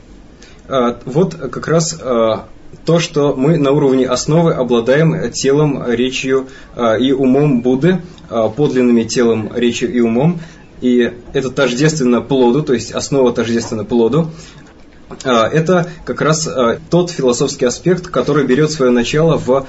[0.69, 2.47] Uh, вот как раз uh,
[2.86, 9.04] то, что мы на уровне основы обладаем телом, речью э, и умом Будды, э, подлинными
[9.04, 10.40] телом, речью и умом,
[10.82, 14.32] и это тождественно плоду, то есть основа тождественна плоду.
[15.24, 16.50] Э, это как раз
[16.90, 19.68] тот философский аспект, который берет свое начало в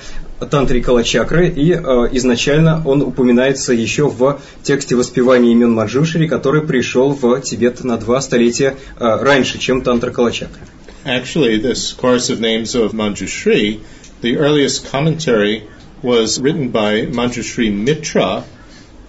[0.50, 7.40] тантре Калачакры, и изначально он упоминается еще в тексте воспевания имен Маджушери, который пришел в
[7.42, 10.62] Тибет на два столетия раньше, чем тантра Калачакры.
[11.06, 13.82] Actually, this chorus of names of Manjushri,
[14.20, 15.66] the earliest commentary
[16.02, 18.44] was written by Manjushri Mitra,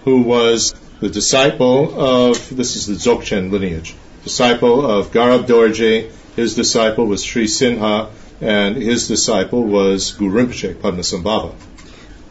[0.04, 3.94] who was the disciple of, this is the Dzogchen lineage,
[4.24, 8.08] disciple of Garab Dorje, his disciple was Sri Sinha,
[8.40, 11.54] and his disciple was Guru Rinpoche, Padmasambhava.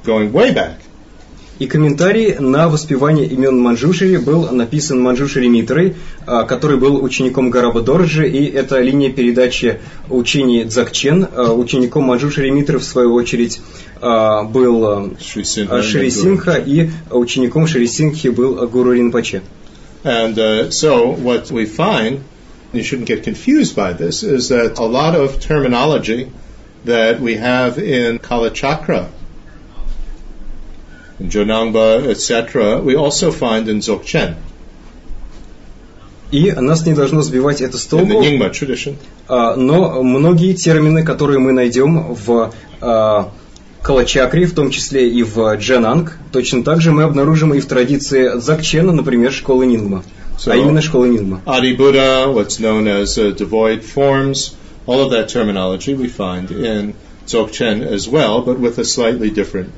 [0.04, 0.80] Going way back.
[1.62, 5.94] И комментарий на воспевание имен Манджушери был написан Манджушери Митрой,
[6.26, 9.80] а, который был учеником Гараба Дорджи, и это линия передачи
[10.10, 11.28] учений Дзакчен.
[11.36, 13.62] А, учеником Манджушери Митры, в свою очередь,
[14.02, 19.44] а, был Шри Синха, и учеником Шри Синхи был Гуру Ринпаче.
[20.04, 22.24] And uh, so what we find,
[22.74, 26.32] you shouldn't get confused by this, is that a lot of terminology
[26.86, 29.10] that we have in Kalachakra
[31.22, 34.36] in Jonangba, etc., we also find in Dzogchen.
[36.32, 38.24] И нас не должно сбивать это с толку.
[38.24, 38.96] Tradition.
[39.28, 42.54] Но многие термины, которые мы найдем в
[43.82, 48.38] Калачакре, в том числе и в Джананг, точно так же мы обнаружим и в традиции
[48.38, 50.04] Дзакчена, например, школы Нингма.
[50.38, 51.42] So, а именно школы Нингма.
[51.46, 54.56] Adi Buddha, what's known as uh, devoid forms,
[54.88, 56.94] all of that terminology we find in
[57.28, 59.70] Dzogchen as well, but with a slightly different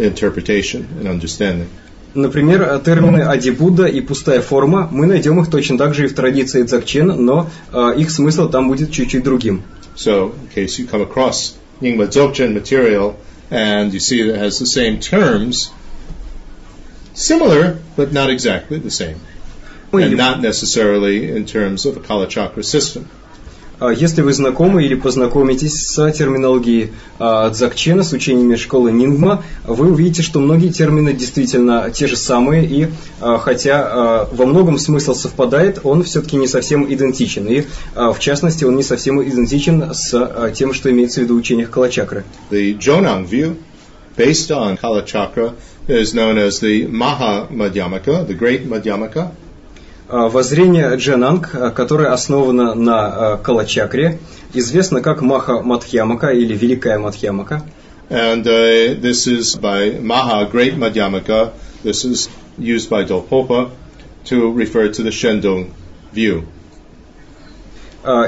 [0.00, 1.68] interpretation and understanding.
[2.14, 6.62] Например, термины адибудда и пустая форма, мы найдем их точно так же и в традиции
[6.62, 9.62] дзакчен, но э, их смысл там будет чуть-чуть другим.
[9.94, 13.16] So, in case you come across Nyingma Dzogchen material
[13.50, 15.70] and you see that it has the same terms,
[17.14, 19.20] similar but not exactly the same,
[19.92, 23.08] and not necessarily in terms of a Kala Chakra system.
[23.96, 30.38] Если вы знакомы или познакомитесь с терминологией Дзакчена, с учениями школы Нингма, вы увидите, что
[30.38, 32.88] многие термины действительно те же самые, и
[33.20, 37.46] хотя во многом смысл совпадает, он все-таки не совсем идентичен.
[37.46, 41.70] И в частности, он не совсем идентичен с тем, что имеется в виду в учениях
[41.70, 42.24] Калачакры.
[42.50, 43.56] The Jonang view,
[44.16, 45.54] based on Kalachakra,
[45.88, 49.30] is known as the Maha Madhyamaka, the Great Madhyamaka.
[50.10, 54.18] Воззрение Джананг, которое основано на Калачакре,
[54.52, 57.62] известно как Маха Мадхьямака или Великая Мадхьямака.
[58.08, 61.52] And uh, this is by Maha, Great Madhyamaka.
[61.84, 62.28] This is
[62.58, 63.70] used by Dolpopa
[64.24, 65.70] to refer to the Shendong
[66.12, 66.44] view.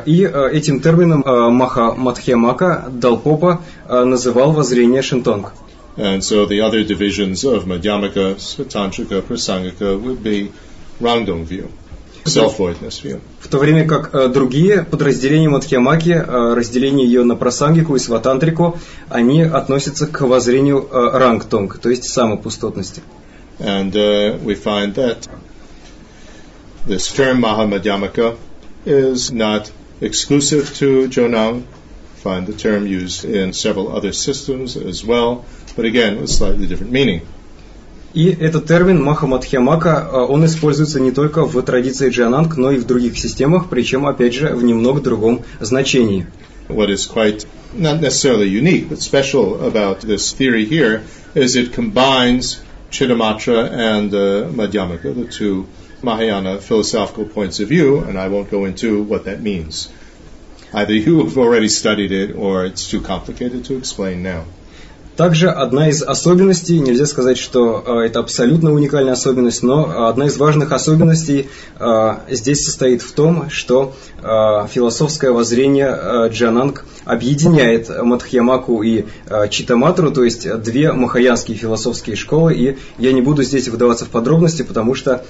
[0.07, 5.53] И этим термином Маха Мадхьямака Далпопа называл воззрение Шентонг.
[5.97, 8.37] And so the other divisions of Madhyamaka,
[8.69, 10.53] Tantrika, Prasangika would be
[11.00, 11.70] Rangdong view.
[12.28, 13.22] self-voidness view.
[13.40, 18.78] В то время как э, другие подразделения Мадхьямаки, э, разделение ее на прасангику и сватантрику,
[19.10, 23.02] они относятся к воззрению э, рангтонг, то есть самопустотности.
[23.60, 25.28] And uh, we find that
[26.86, 28.38] this term Mahamadhyamaka
[28.86, 31.64] is not exclusive to Jonang.
[32.24, 36.92] Find the term used in several other systems as well, but again with slightly different
[36.92, 37.22] meaning.
[38.15, 43.19] И этот термин Махамадхьямака, он используется не только в традиции Джананг, но и в других
[43.19, 46.27] системах, причем, опять же, в немного другом значении.
[46.69, 51.03] What is quite not necessarily unique, but special about this theory here
[51.35, 52.61] is it combines
[52.91, 55.67] Chittamatra and uh, Madhyamaka, the two
[56.03, 59.91] Mahayana philosophical points of view, and I won't go into what that means.
[60.75, 64.45] Either you have already studied it or it's too complicated to explain now.
[65.17, 70.39] Также одна из особенностей, нельзя сказать, что э, это абсолютно уникальная особенность, но одна из
[70.39, 71.49] важных особенностей
[71.79, 74.23] э, здесь состоит в том, что э,
[74.73, 79.05] философское воззрение Джананг объединяет Мадхьямаку и
[79.51, 84.63] Читаматру, то есть две махаянские философские школы, и я не буду здесь выдаваться в подробности,
[84.63, 85.25] потому что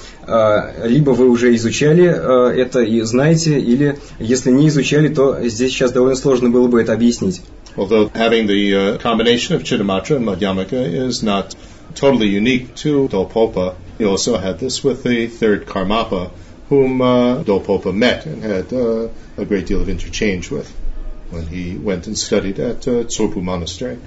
[0.84, 6.16] либо вы уже изучали это и знаете, или если не изучали, то здесь сейчас довольно
[6.16, 7.40] сложно было бы это объяснить.
[7.77, 11.55] Although having the uh, combination of Chittamatra and Madhyamaka is not
[11.93, 16.31] totally unique to Dolpopa, he also had this with the third Karmapa,
[16.69, 20.67] whom uh, Dolpopa met and had uh, a great deal of interchange with
[21.29, 23.99] when he went and studied at uh, Tsopu Monastery.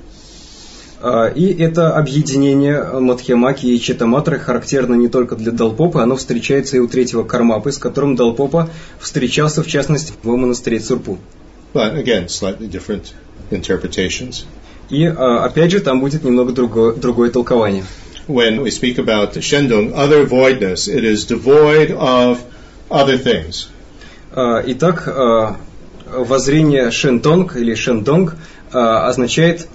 [1.35, 6.89] И это объединение Мадхьямаки и Читаматры характерно не только для Далпопа, оно встречается и у
[6.89, 8.69] третьего Кармапы, с которым Далпопа
[8.99, 11.19] встречался, в частности, в монастыре Цурпу.
[11.73, 13.15] But again, slightly different
[13.52, 14.46] interpretations.
[14.90, 17.84] И опять же там будет немного другое, другое толкование.
[18.28, 22.40] When we speak about Shendong, other voidness, it is devoid of
[22.90, 23.68] other things.
[24.36, 25.08] Итак,
[26.08, 28.36] воззрение Шентонг или Шендонг
[28.72, 29.68] означает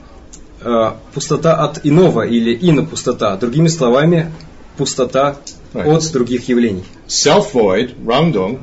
[1.14, 3.36] пустота от иного или инопустота.
[3.36, 4.30] Другими словами,
[4.76, 5.36] пустота
[5.72, 5.86] right.
[5.86, 6.84] от других явлений.
[7.08, 8.60] Self-void, Rangdong,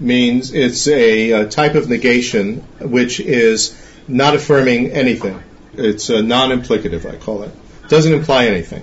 [0.00, 3.74] means it's a, a type of negation which is
[4.08, 5.38] not affirming anything.
[5.74, 7.50] It's a non-implicative, I call it.
[7.88, 8.82] Doesn't imply anything.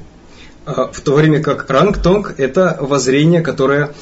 [0.66, 3.94] В то время как рангтонг– это воззрение, которое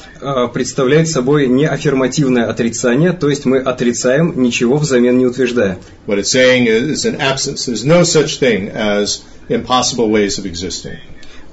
[0.52, 5.78] представляет собой не аффирмативное отрицание, то есть мы отрицаем, ничего взамен не утверждая.
[6.06, 7.66] What it's saying is an absence.
[7.66, 10.98] There's no such thing as impossible ways of existing.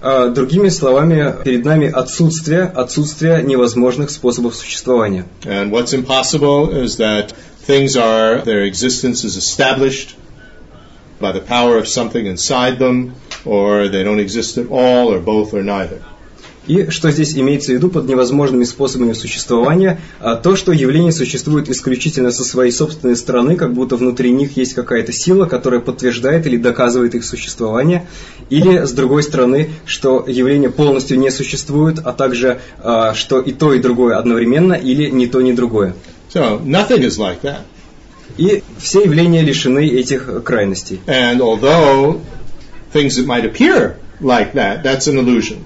[0.01, 5.25] Другими словами, перед нами отсутствие, отсутствие невозможных способов существования.
[5.45, 7.33] And what's impossible is that
[7.65, 10.15] things are, their existence is established
[11.19, 13.15] by the power of something inside them,
[13.45, 16.01] or they don't exist at all, or both, or neither.
[16.67, 20.01] И что здесь имеется в виду под невозможными способами существования?
[20.19, 24.73] А то, что явления существуют исключительно со своей собственной стороны, как будто внутри них есть
[24.73, 28.07] какая-то сила, которая подтверждает или доказывает их существование.
[28.49, 33.71] Или, с другой стороны, что явления полностью не существуют, а также, а, что и то,
[33.71, 35.93] и другое одновременно, или ни то, ни другое.
[36.35, 37.61] So, nothing is like that.
[38.37, 40.99] И все явления лишены этих крайностей.
[41.07, 42.19] And although
[42.91, 45.63] things that might appear like that, that's an illusion.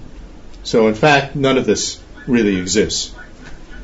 [0.63, 3.15] So in fact, none of this really exists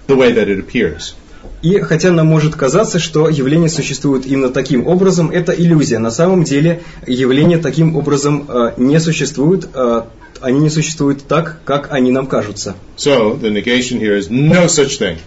[0.06, 1.16] the way that it appears.
[1.64, 5.98] И хотя нам может казаться, что явления существуют именно таким образом, это иллюзия.
[5.98, 10.04] На самом деле явления таким образом э, не существуют, э,
[10.42, 12.76] они не существуют так, как они нам кажутся.
[12.96, 15.18] So the negation here is no such thing.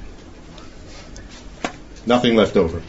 [2.09, 2.81] Nothing left over.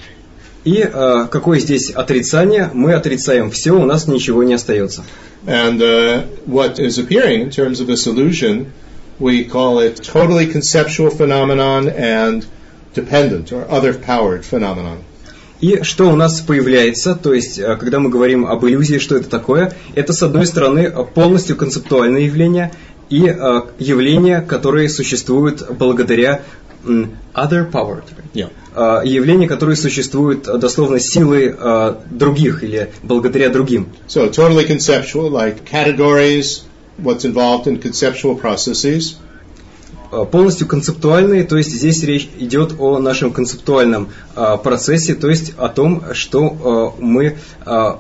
[0.64, 2.70] И э, какое здесь отрицание?
[2.74, 5.04] Мы отрицаем все, у нас ничего не остается.
[5.46, 8.72] And uh, what is appearing in terms of this illusion,
[9.20, 12.46] we call it totally conceptual phenomenon and
[12.94, 15.00] dependent or other powered phenomenon.
[15.62, 19.74] И что у нас появляется, то есть, когда мы говорим об иллюзии, что это такое,
[19.96, 22.72] это, с одной стороны, полностью концептуальное явление
[23.10, 26.42] и э, явления, которые существуют благодаря
[27.34, 28.06] other powered.
[28.34, 28.50] Yeah.
[28.80, 33.90] Uh, явления, которые существуют дословно силой uh, других или благодаря другим.
[34.08, 36.62] So totally conceptual, like categories,
[36.98, 39.18] what's involved in conceptual processes.
[40.32, 44.08] Полностью концептуальные, то есть здесь речь идет о нашем концептуальном
[44.64, 47.36] процессе, то есть о том, что мы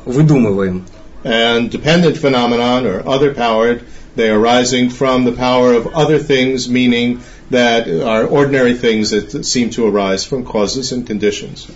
[0.06, 0.86] выдумываем.
[1.26, 3.82] And dependent phenomenon or other powered,
[4.16, 7.20] they are arising from the power of other things, meaning
[7.50, 11.68] that are ordinary things that seem to arise from causes and conditions.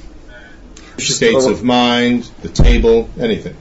[0.98, 3.56] States of mind, the table, anything.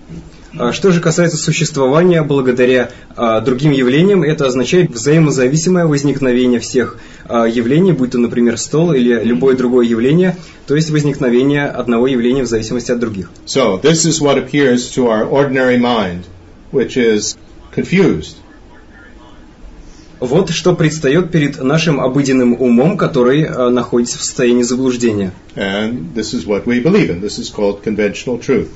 [0.58, 7.46] А Что же касается существования благодаря а, другим явлениям, это означает взаимозависимое возникновение всех а,
[7.46, 10.36] явлений, будь то, например, стол или любое другое явление,
[10.66, 13.30] то есть возникновение одного явления в зависимости от других.
[13.46, 16.24] So, this is what appears to our ordinary mind,
[16.70, 17.38] which is
[17.74, 18.36] confused.
[20.22, 25.32] Вот что предстает перед нашим обыденным умом, который а, находится в состоянии заблуждения.
[25.56, 27.20] And this is what we believe in.
[27.20, 28.68] This is called conventional truth.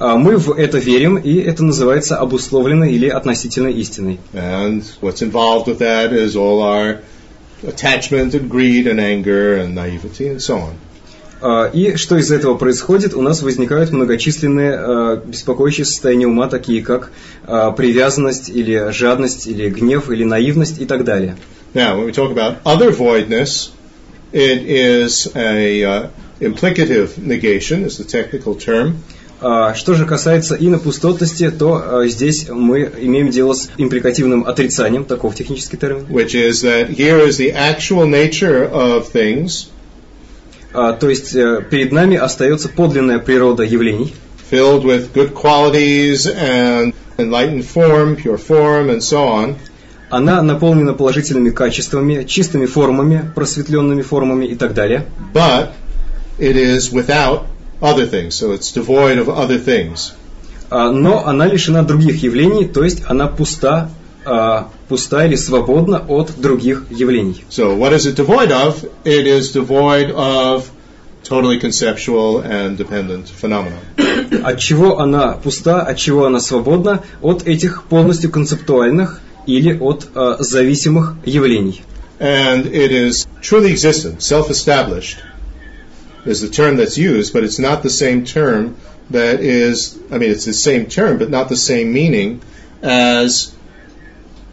[0.00, 4.18] А Мы в это верим, и это называется обусловленной или относительной истиной.
[4.32, 6.98] And what's involved with that is all our
[7.62, 10.74] attachment and greed and anger and naivety and so on.
[11.42, 13.14] А, И что из этого происходит?
[13.14, 17.10] У нас возникают многочисленные а, беспокоящие состояния ума, такие как
[17.44, 21.36] а, привязанность или жадность, или гнев, или наивность и так далее.
[21.74, 23.70] Now, when we talk about other voidness,
[24.32, 26.08] it is a uh,
[26.38, 28.98] implicative negation, is the technical term.
[29.74, 36.06] Что же касается инопустотности, то здесь мы имеем дело с импликативным отрицанием, таков технический термин.
[36.08, 39.66] which is that here is the actual nature of things
[40.74, 44.14] А, То есть э, перед нами остается подлинная природа явлений,
[44.50, 49.56] filled with good qualities and enlightened form, pure form, and so on.
[50.10, 55.06] она наполнена положительными качествами, чистыми формами, просветленными формами и так далее.
[55.32, 55.70] But
[56.38, 57.46] it is without
[57.80, 60.12] other things, so it's devoid of other things.
[60.70, 63.90] А, Но она лишена других явлений, то есть она пуста,
[64.24, 67.44] а, пуста или свободна от других явлений.
[67.50, 68.84] So what is it devoid of?
[69.04, 70.70] It is devoid of
[71.24, 73.76] totally conceptual and dependent phenomena.
[74.44, 77.02] От чего она пуста, от чего она свободна?
[77.20, 81.82] От этих полностью концептуальных или от а, зависимых явлений.
[82.18, 85.18] And it is truly existent, self-established
[86.24, 88.76] is the term that's used, but it's not the same term
[89.10, 92.42] that is, I mean, it's the same term, but not the same meaning
[92.82, 93.54] as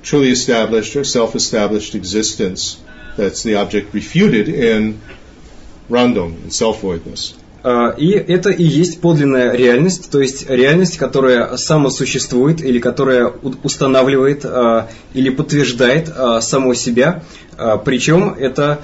[0.04, 2.78] truly established or self-established existence.
[3.18, 5.02] That's the object refuted in
[5.90, 7.36] Random, in self-voidness.
[7.64, 13.28] А, И это и есть подлинная реальность, то есть реальность, которая самосуществует или которая
[13.64, 17.24] устанавливает а, или подтверждает а, само себя.
[17.84, 18.84] Причем это,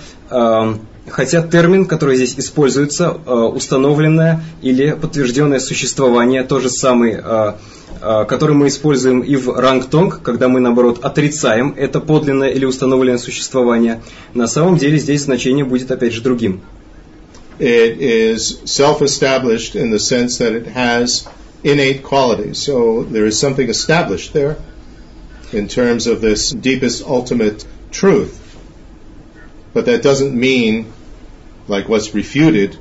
[1.07, 7.57] хотя термин, который здесь используется, а, установленное или подтвержденное существование, то же самый, а,
[8.01, 13.17] а, который мы используем и в рангтонг, когда мы, наоборот, отрицаем это подлинное или установленное
[13.17, 14.01] существование,
[14.33, 16.61] на самом деле здесь значение будет опять же другим.
[17.57, 21.25] It is self-established in the sense that it has
[21.63, 22.57] innate qualities.
[22.57, 24.57] So there is something established there
[25.53, 28.41] in terms of this deepest ultimate truth.
[29.73, 30.91] But that doesn't mean,
[31.67, 32.77] like what's refuted,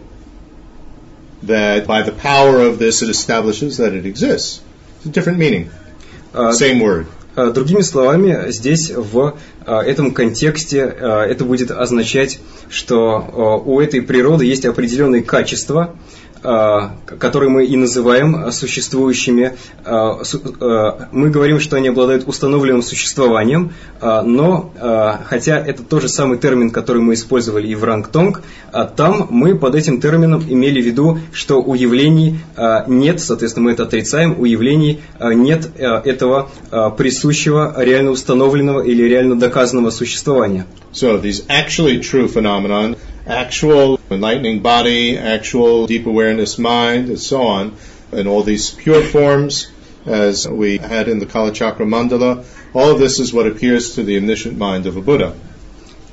[1.43, 4.61] that by the power of this it establishes that it exists.
[4.98, 5.70] It's a different meaning.
[6.32, 7.06] А, Same word.
[7.36, 9.36] А, Другими словами, здесь в
[9.66, 12.39] а, этом контексте это будет означать,
[12.70, 15.97] что у этой природы есть определенные качества,
[16.44, 19.56] которые мы и называем а, существующими.
[19.84, 24.72] Су- а, Мы говорим, что они обладают установленным существованием, но
[25.26, 28.42] хотя это тот же самый термин, который мы использовали и в рангтонг,
[28.96, 32.38] там мы под этим термином имели в виду, что у явлений
[32.86, 36.50] нет, соответственно, мы это отрицаем, у явлений нет этого
[36.98, 40.66] присущего, реально установленного или реально доказанного существования.
[40.92, 47.76] So these actually true phenomenon, actual enlightening body, actual deep awareness mind, and so on,
[48.11, 49.69] and all these pure forms,
[50.05, 52.43] as we had in the Kala Chakra Mandala,
[52.73, 55.34] all of this is what appears to the omniscient mind of a Buddha.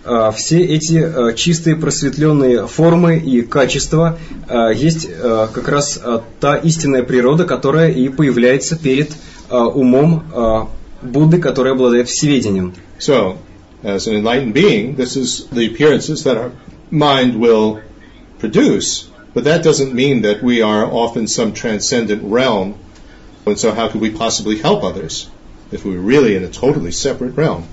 [0.04, 4.18] А, Все эти а, чистые просветленные формы и качества
[4.48, 9.10] а, есть а, как раз а, та истинная природа, которая и появляется перед
[9.50, 10.68] а, умом а,
[11.02, 12.74] Будды, который обладает всеведением.
[12.98, 13.36] So,
[13.82, 16.52] as an enlightened being, this is the appearances that our
[16.91, 17.81] mind will
[18.39, 22.75] produce, but that doesn't mean that we are off some transcendent realm,
[23.45, 25.29] and so how could we possibly help others
[25.71, 27.67] if we were really in a totally separate realm?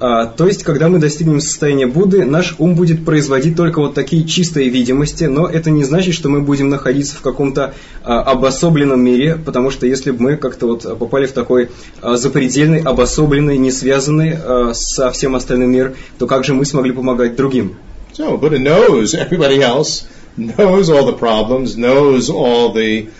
[0.00, 4.24] А, то есть, когда мы достигнем состояния Будды, наш ум будет производить только вот такие
[4.24, 9.36] чистые видимости, но это не значит, что мы будем находиться в каком-то а, обособленном мире,
[9.44, 11.70] потому что если бы мы как-то вот попали в такой
[12.00, 14.36] а, запредельный, обособленный, не связанный
[14.72, 17.74] со всем остальным мир, то как же мы смогли помогать другим?
[18.18, 20.04] So Buddha knows everybody else,
[20.36, 23.10] knows all the problems, knows all the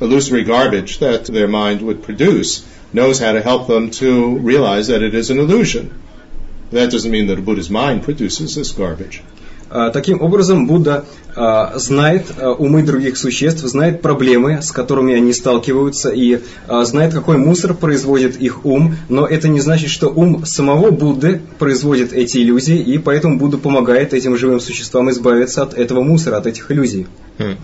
[0.00, 5.04] illusory garbage that their mind would produce, knows how to help them to realize that
[5.04, 6.02] it is an illusion.
[6.72, 9.22] That doesn't mean that a Buddha's mind produces this garbage.
[9.70, 11.04] А, таким образом, Будда
[11.36, 16.40] а, знает а, умы других существ, знает проблемы, с которыми они сталкиваются, и
[16.82, 22.12] знает, какой мусор производит их ум, но это не значит, что ум самого Будды производит
[22.12, 26.70] эти иллюзии, и поэтому Будда помогает этим живым существам избавиться от этого мусора, от этих
[26.70, 27.06] иллюзий.
[27.38, 27.56] Hmm.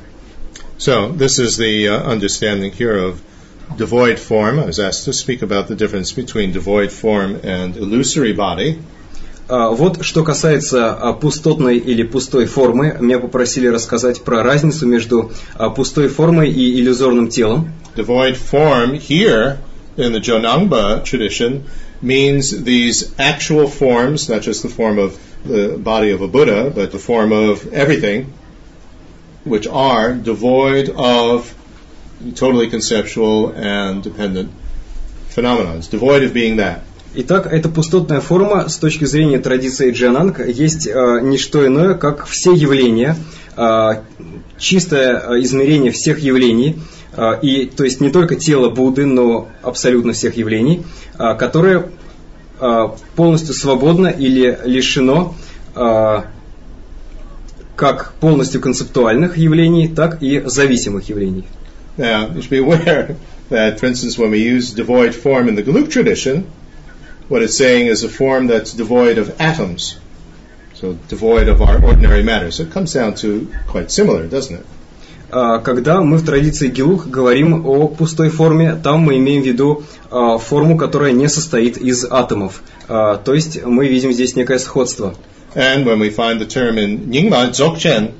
[0.78, 3.18] So, this is the uh, understanding here of
[3.76, 4.58] devoid form.
[4.58, 8.78] I was asked to speak about the difference between devoid form and illusory body.
[9.48, 15.30] А, вот что касается а, пустотной или пустой формы, меня попросили рассказать про разницу между
[15.54, 17.72] а, пустой формой и иллюзорным телом.
[17.94, 19.58] Devoid form here
[19.96, 21.62] in the Jonangba tradition
[22.02, 26.90] means these actual forms, not just the form of the body of a Buddha, but
[26.90, 28.32] the form of everything,
[29.44, 31.54] which are devoid of
[32.34, 34.50] totally conceptual and dependent
[35.28, 35.80] phenomena.
[35.82, 36.82] Devoid of being that.
[37.14, 42.26] Итак, эта пустотная форма с точки зрения традиции Джананг есть э, не что иное, как
[42.26, 43.16] все явления,
[43.56, 43.88] э,
[44.58, 46.78] чистое э, измерение всех явлений,
[47.16, 50.84] э, и, то есть не только тело Будды, но абсолютно всех явлений,
[51.18, 51.88] э, которое
[52.60, 55.34] э, полностью свободно или лишено
[55.74, 56.22] э,
[57.76, 61.44] как полностью концептуальных явлений, так и зависимых явлений.
[61.98, 63.16] Now, you be aware
[63.48, 66.44] that, for instance, when we use devoid form in the Geluk tradition,
[67.29, 69.97] what it's saying is a form that's devoid of atoms,
[70.73, 72.51] so devoid of our ordinary matter.
[72.51, 74.65] So it comes down to quite similar, doesn't it?
[75.31, 80.75] Когда мы в традиции Гилух говорим о пустой форме, там мы имеем в виду форму,
[80.77, 82.61] которая не состоит из атомов.
[82.87, 85.15] То есть мы видим здесь некое сходство.
[85.55, 88.13] And when we find the term in Nyingma Dzogchen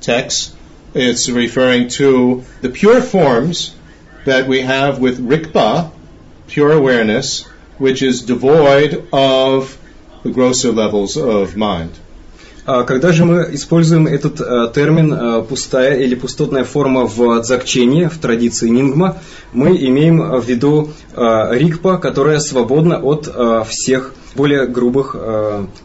[0.00, 0.56] text,
[0.92, 3.72] it's referring to the pure forms
[4.24, 5.90] that we have with Rikpa,
[6.48, 7.46] pure awareness,
[7.81, 9.77] which is devoid of
[10.23, 11.91] the grosser levels of mind.
[12.63, 14.37] Когда же мы используем этот
[14.73, 19.17] термин пустая или пустотная форма в дзакчении, в традиции нингма,
[19.51, 23.27] мы имеем в виду рикпа, которая свободна от
[23.67, 25.15] всех более грубых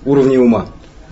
[0.05, 0.67] уровней ума.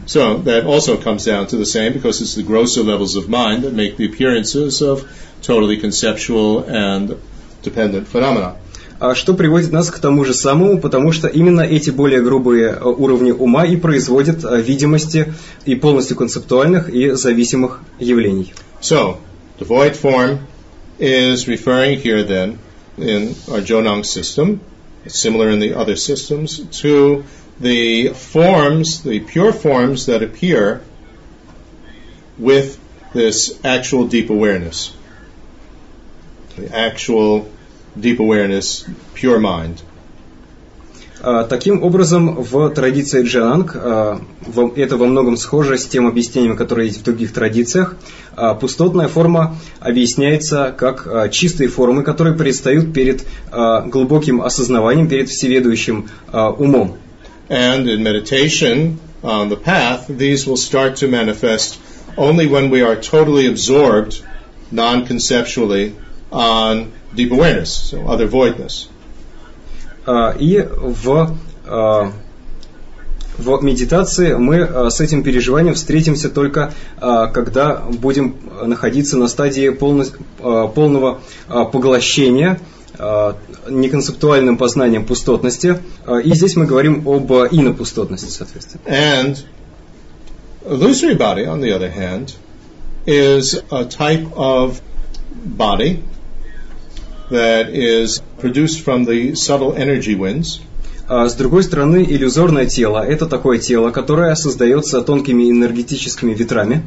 [0.06, 3.62] So that also comes down to the same because it's the grosser levels of mind
[3.64, 5.02] that make the appearances of
[5.40, 7.16] totally conceptual and
[7.62, 8.56] dependent phenomena.
[9.14, 13.32] Что приводит нас к тому же самому, потому что именно эти более грубые э, уровни
[13.32, 15.34] ума и производят э, видимости
[15.64, 18.54] и полностью концептуальных и зависимых явлений.
[18.80, 19.18] So,
[19.58, 20.40] the void form
[20.98, 22.58] is referring here then
[22.96, 24.60] in our Jonang system,
[25.06, 27.24] similar in the other systems, to
[27.60, 30.82] the forms, the pure forms that appear
[32.38, 32.78] with
[33.12, 34.94] this actual deep awareness.
[36.56, 37.48] The actual
[37.96, 38.84] deep awareness,
[39.14, 39.82] pure mind.
[41.48, 47.02] Таким образом, в традиции Джанг, это во многом схоже с тем объяснением, которое есть в
[47.02, 47.96] других традициях,
[48.60, 56.98] пустотная форма объясняется как чистые формы, которые предстают перед глубоким осознаванием, перед всеведущим умом.
[57.48, 61.78] And in meditation on the path, these will start to manifest
[62.18, 64.22] only when we are totally absorbed,
[64.70, 65.94] non-conceptually,
[66.30, 68.88] on deep awareness, so other voidness.
[70.38, 71.34] И в,
[73.38, 82.60] в медитации мы с этим переживанием встретимся только когда будем находиться на стадии полного поглощения
[83.68, 85.78] неконцептуальным познанием пустотности.
[86.24, 88.82] И здесь мы говорим об инопустотности, соответственно.
[88.86, 89.38] And
[90.66, 92.34] illusory body, on the other hand,
[93.06, 94.80] is a type of
[95.44, 96.02] body
[97.34, 100.60] that is produced from the subtle energy winds.
[101.06, 106.82] А с другой стороны, иллюзорное тело– это такое тело, которое создается тонкими энергетическими ветрами.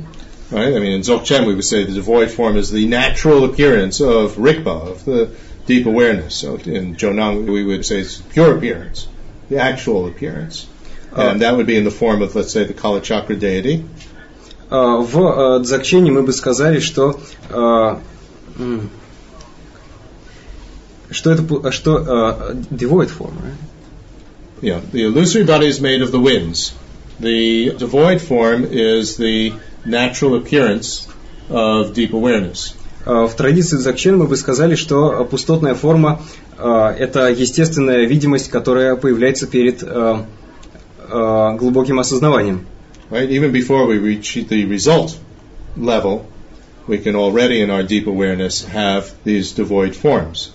[0.50, 0.76] Right?
[0.76, 4.38] I mean, in Dzogchen we would say the devoid form is the natural appearance of
[4.38, 5.30] Rikpa, of the
[5.68, 6.36] deep awareness.
[6.36, 9.08] So in Jonang we would say it's pure appearance,
[9.50, 10.66] the actual appearance.
[11.12, 13.84] And that would be in the form of, let's say, the Kala Chakra deity.
[14.70, 17.20] В Дзогчене мы бы сказали, что
[21.10, 23.56] Что это, что uh, devoid form, right?
[24.62, 26.74] Yeah, the illusory body is made of the winds.
[27.20, 29.54] The devoid form is the
[29.86, 31.08] natural appearance
[31.50, 32.74] of deep awareness.
[33.06, 36.22] В традиции Дзакчен мы бы сказали, что пустотная форма–
[36.58, 39.82] это естественная видимость, которая появляется перед
[41.10, 42.66] глубоким осознаванием.
[43.10, 43.30] Right?
[43.30, 45.18] Even before we reach the result
[45.78, 46.26] level,
[46.86, 50.52] we can already in our deep awareness have these devoid forms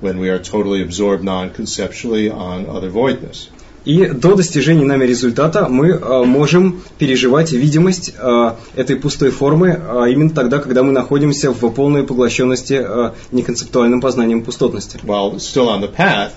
[0.00, 3.48] when we are totally absorbed non-conceptually on other voidness.
[3.86, 10.10] И до достижения нами результата мы э, можем переживать видимость э, этой пустой формы э,
[10.10, 14.98] именно тогда, когда мы находимся в полной поглощенности э, неконцептуальным познанием пустотности.
[15.04, 16.32] While still on the path,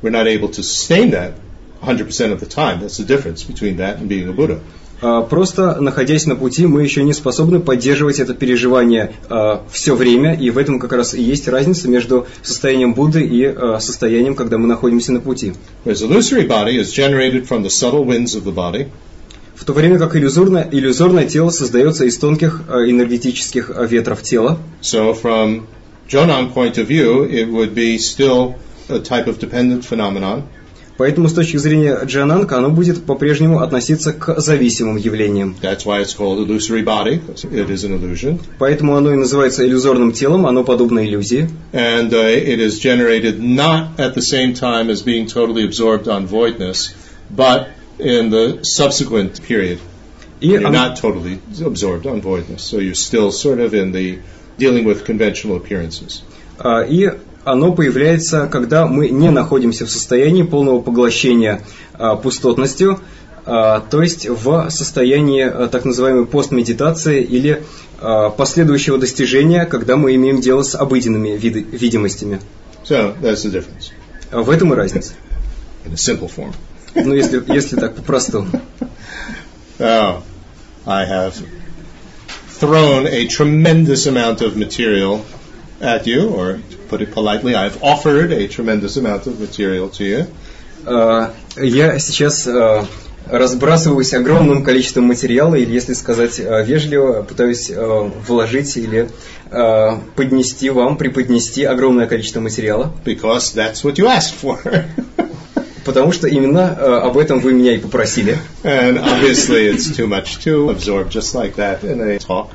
[0.00, 1.32] we're not able to sustain that
[1.82, 2.80] 100% of the time.
[2.80, 4.60] That's the difference between that and being a Buddha.
[5.02, 10.34] А, Просто находясь на пути, мы еще не способны поддерживать это переживание а, все время,
[10.34, 14.58] и в этом как раз и есть разница между состоянием Будды и а, состоянием, когда
[14.58, 15.52] мы находимся на пути.
[19.54, 25.62] В то время как иллюзорное, иллюзорное тело создается из тонких энергетических ветров тела, so from
[26.08, 28.54] Jonan point of view, it would be still
[28.88, 30.42] a type of dependent phenomenon,
[30.96, 35.56] поэтому с точки зрения джананка оно будет по-прежнему относиться к зависимым явлениям.
[35.60, 37.20] That's why it's called illusory body,
[37.52, 38.40] it is an illusion.
[38.58, 41.48] Поэтому оно и называется иллюзорным телом, оно подобно иллюзии.
[41.72, 46.26] And uh, it is generated not at the same time as being totally absorbed on
[46.26, 46.94] voidness,
[47.30, 47.68] but
[47.98, 49.78] in the subsequent period.
[50.40, 54.18] И You're оно- not totally absorbed on voidness, so you're still sort of in the
[54.58, 56.22] dealing with conventional appearances.
[56.58, 57.10] А, И
[57.46, 61.62] оно появляется, когда мы не находимся в состоянии полного поглощения
[61.94, 62.98] а, пустотностью,
[63.44, 67.62] а, то есть в состоянии а, так называемой постмедитации или
[68.36, 72.42] последующего достижения, когда мы имеем дело с обыденными видимостями.
[72.84, 73.90] So that's the difference
[74.30, 75.14] В этом и разница.
[75.86, 76.52] in a simple form.
[76.94, 78.48] Ну, если, если так по-простому.
[79.78, 80.22] Oh,
[80.84, 81.34] I have
[82.48, 85.24] thrown a tremendous amount of material
[85.80, 90.04] at you, or to put it politely, I've offered a tremendous amount of material to
[90.04, 90.26] you.
[90.86, 92.86] А, Я сейчас а,
[93.26, 99.08] разбрасываюсь огромным количеством материала, или, если сказать а, вежливо, пытаюсь а, вложить или
[100.16, 104.58] поднести вам, преподнести огромное количество материала, because that's what you asked for.
[105.84, 106.72] потому что именно
[107.04, 108.38] об этом вы меня и попросили.
[108.64, 112.50] and obviously, it's too much to absorb just like that in a talk.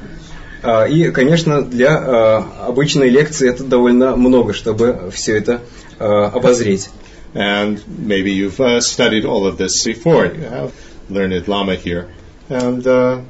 [0.63, 5.61] А, И, конечно, для а, обычной лекции это довольно много, чтобы все это
[5.99, 6.89] а, обозреть.
[7.33, 10.25] And maybe you've uh, studied all of this before.
[10.25, 10.73] You have
[11.09, 12.09] learned Lama here.
[12.49, 13.21] And uh,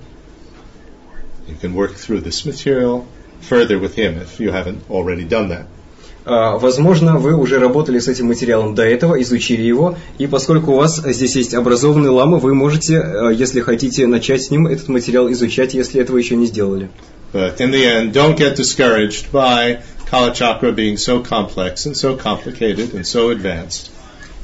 [1.47, 3.07] you can work through this material
[3.41, 5.67] further with him if you haven't already done that.
[6.31, 10.75] А, Возможно, вы уже работали с этим материалом до этого, изучили его, и поскольку у
[10.77, 15.29] вас здесь есть образованный лама, вы можете, а, если хотите, начать с ним этот материал
[15.33, 16.89] изучать, если этого еще не сделали.
[17.33, 19.79] But in the end, don't get discouraged by
[20.09, 23.91] Kala Chakra being so complex and so complicated and so advanced.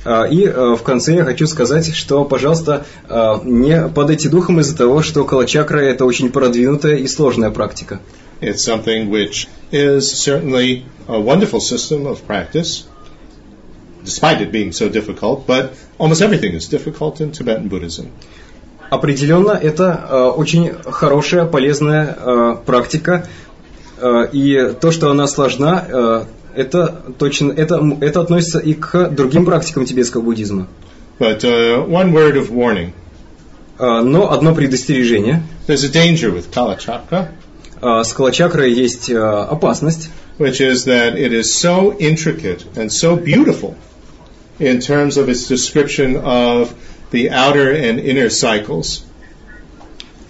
[0.03, 4.75] А, И а, в конце я хочу сказать, что, пожалуйста, а, не падайте духом из-за
[4.75, 8.01] того, что калачакра это очень продвинутая и сложная практика.
[8.41, 12.85] It's something which is certainly a wonderful system of practice,
[14.03, 18.11] despite it being so difficult, but almost everything is difficult in Tibetan Buddhism.
[18.89, 23.27] Определенно, это а, очень хорошая, полезная а, практика,
[23.99, 26.25] А, и то, что она сложна, а,
[26.55, 30.67] это точно, это, это относится и к другим практикам тибетского буддизма.
[31.19, 32.91] But uh, one word of warning
[33.79, 35.41] А, Но одно предостережение.
[35.65, 36.77] there's a danger with Kala
[37.80, 42.90] Chakra, А, С калачакрой есть а, опасность, which is that it is so intricate and
[42.92, 43.74] so beautiful
[44.58, 46.72] in terms of its description of
[47.10, 49.02] the outer and inner cycles.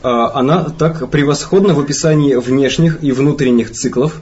[0.03, 4.21] А, Она так превосходна в описании внешних и внутренних циклов,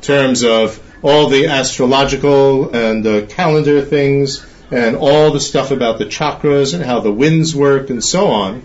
[0.00, 5.98] in terms of all the astrological and the calendar things and all the stuff about
[5.98, 8.62] the chakras and how the winds work and so on.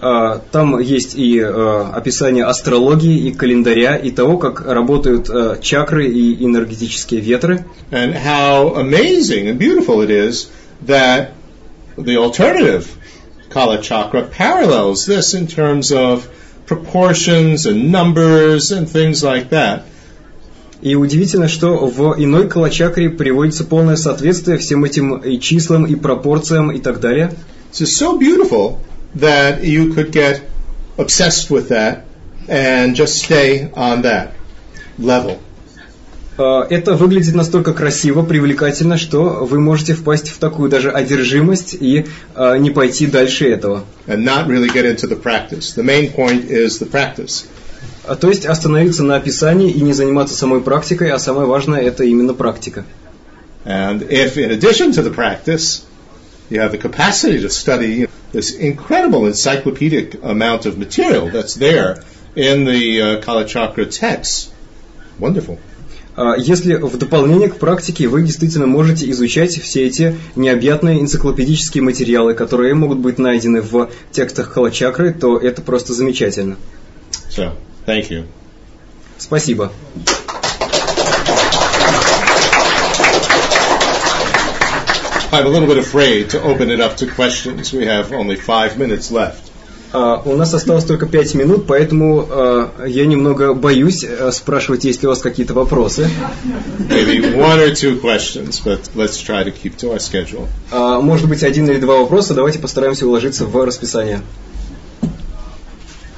[0.00, 6.06] А, Там есть и а, описание астрологии, и календаря, и того, как работают а, чакры
[6.06, 7.64] и энергетические ветры.
[7.90, 10.50] And how amazing and beautiful it is
[10.86, 11.30] that
[11.96, 12.86] the alternative
[13.50, 16.28] Kala Chakra parallels this in terms of
[16.66, 19.82] proportions and numbers and things like that.
[20.80, 26.70] И удивительно, что в иной калачакре приводится полное соответствие всем этим и числам, и пропорциям,
[26.70, 27.32] и так далее.
[27.72, 28.78] Just so beautiful
[29.20, 30.42] that you could get
[30.96, 32.04] obsessed with that
[32.48, 34.32] and just stay on that
[34.98, 35.38] level.
[36.38, 42.06] А, Это выглядит настолько красиво, привлекательно, что вы можете впасть в такую даже одержимость и
[42.34, 43.84] а, не пойти дальше этого.
[44.06, 45.74] and not really get into the practice.
[45.74, 47.44] The main point is the practice.
[48.04, 52.04] А, То есть остановиться на описании и не заниматься самой практикой, а самое важное это
[52.04, 52.84] именно практика.
[53.64, 55.82] And if, in addition to the practice,
[56.48, 62.02] you have the capacity to study this incredible encyclopedic amount of material that's there
[62.36, 64.50] in the uh, Kala Chakra texts,
[65.18, 65.58] wonderful.
[66.18, 72.34] а, если в дополнение к практике вы действительно можете изучать все эти необъятные энциклопедические материалы,
[72.34, 76.56] которые могут быть найдены в текстах Калачакры, то это просто замечательно.
[77.30, 77.52] So,
[77.86, 78.24] thank you.
[79.16, 79.72] Спасибо.
[85.30, 87.70] I'm a little bit afraid to open it up to questions.
[87.70, 89.52] We have only five minutes left.
[89.92, 95.02] Uh, у нас осталось только пять минут, поэтому uh, я немного боюсь uh, спрашивать, есть
[95.02, 96.08] ли у вас какие-то вопросы.
[96.78, 100.48] Maybe one or two questions, but let's try to keep to our schedule.
[100.72, 102.34] Может быть, один или два вопроса.
[102.34, 104.22] Давайте постараемся уложиться в расписание.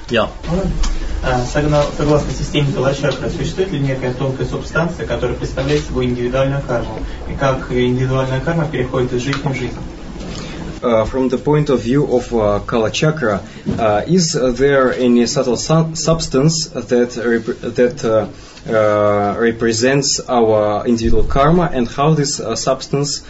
[0.09, 0.31] Я.
[1.52, 7.72] Согласно системе Калачакра, существует ли некая тонкая субстанция, которая представляет собой индивидуальную карму, и как
[7.72, 9.78] индивидуальная карма переходит из жизни в жизнь?
[10.82, 13.42] Uh, from the point of view of uh, Kala Chakra,
[13.80, 18.28] uh, is there any subtle su- substance that rep- that uh,
[18.70, 23.24] uh, represents our individual karma, and how this uh, substance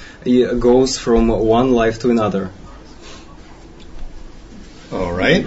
[0.59, 2.49] goes from one life to another?
[4.91, 5.45] All right.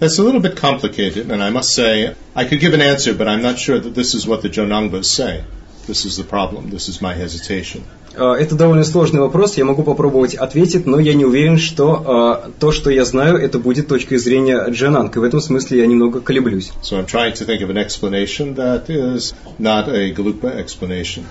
[0.00, 3.28] That's a little bit complicated, and I must say, I could give an answer, but
[3.28, 5.44] I'm not sure that this is what the Jonangbas say.
[5.86, 6.70] This is the problem.
[6.70, 7.84] This is my hesitation.
[8.16, 12.70] Это довольно сложный вопрос, я могу попробовать ответить, но я не уверен, что uh, то,
[12.70, 16.70] что я знаю, это будет точкой зрения Джананг, и в этом смысле я немного колеблюсь.
[16.82, 21.24] So I'm trying to think of an explanation that is not a Galupa explanation.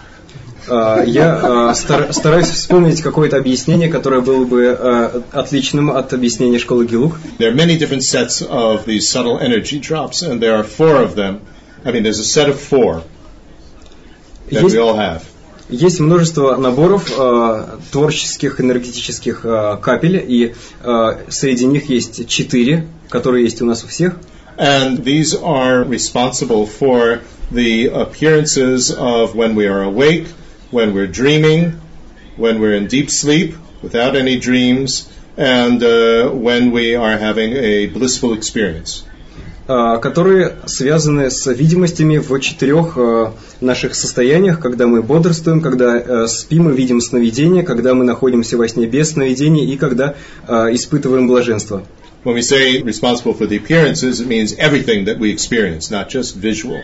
[0.68, 7.18] Я стараюсь вспомнить какое-то объяснение, которое было бы отличным от объяснения школы Гилук.
[7.38, 11.14] There are many different sets of these subtle energy drops, and there are four of
[11.14, 11.40] them.
[11.84, 13.02] I mean, there's a set of four
[14.50, 15.22] that we all have.
[15.70, 23.44] Есть множество наборов э, творческих энергетических э, капель, и э, среди них есть четыре, которые
[23.44, 24.16] есть у нас у всех.
[24.56, 27.20] And these are responsible for
[27.50, 30.26] the appearances of when we are awake,
[30.70, 31.80] when we're dreaming,
[32.36, 37.86] when we're in deep sleep without any dreams, and uh, when we are having a
[37.86, 39.04] blissful experience.
[39.68, 42.96] которые связаны с видимостями в четырех
[43.60, 48.86] наших состояниях, когда мы бодрствуем, когда спим и видим сновидения, когда мы находимся во сне
[48.86, 50.14] без сновидений и когда
[50.48, 51.84] испытываем блаженство.
[52.24, 56.34] When we say responsible for the appearances, it means everything that we experience, not just
[56.34, 56.80] visual.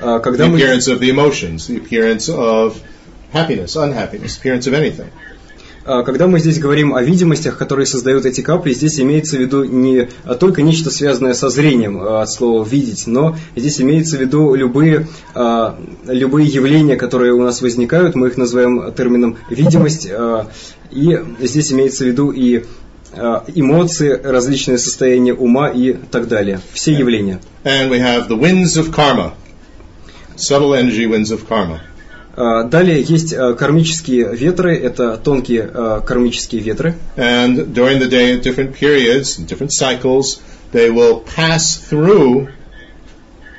[0.00, 2.76] Когда the appearance of the emotions, the appearance of
[3.32, 5.06] happiness, unhappiness, appearance of anything.
[5.84, 10.08] Когда мы здесь говорим о видимостях, которые создают эти капли, здесь имеется в виду не
[10.38, 15.08] только нечто связанное со зрением, от слова «видеть», но здесь имеется в виду любые,
[16.06, 20.08] любые явления, которые у нас возникают, мы их называем термином «видимость»,
[20.92, 22.64] и здесь имеется в виду и
[23.52, 27.40] эмоции, различные состояния ума и так далее, все явления.
[27.64, 29.32] And we have the winds of karma,
[30.36, 31.80] subtle energy winds of karma.
[32.34, 35.68] Далее есть кармические ветры, это тонкие
[36.06, 36.94] кармические ветры.
[37.16, 40.40] And during the day at different periods, different cycles,
[40.72, 42.48] they will pass through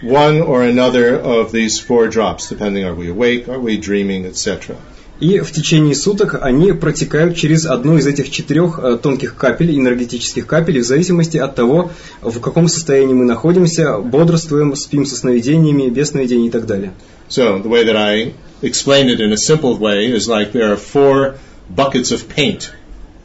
[0.01, 4.75] one or another of these four drops, depending are we awake, are we dreaming, etc.
[5.19, 10.81] И в течение суток они протекают через одну из этих четырех тонких капель, энергетических капель,
[10.81, 11.91] в зависимости от того,
[12.21, 16.91] в каком состоянии мы находимся, бодрствуем, спим со сновидениями, без сновидений и так далее.
[17.28, 20.76] So, the way that I explain it in a simple way is like there are
[20.76, 21.36] four
[21.68, 22.72] buckets of paint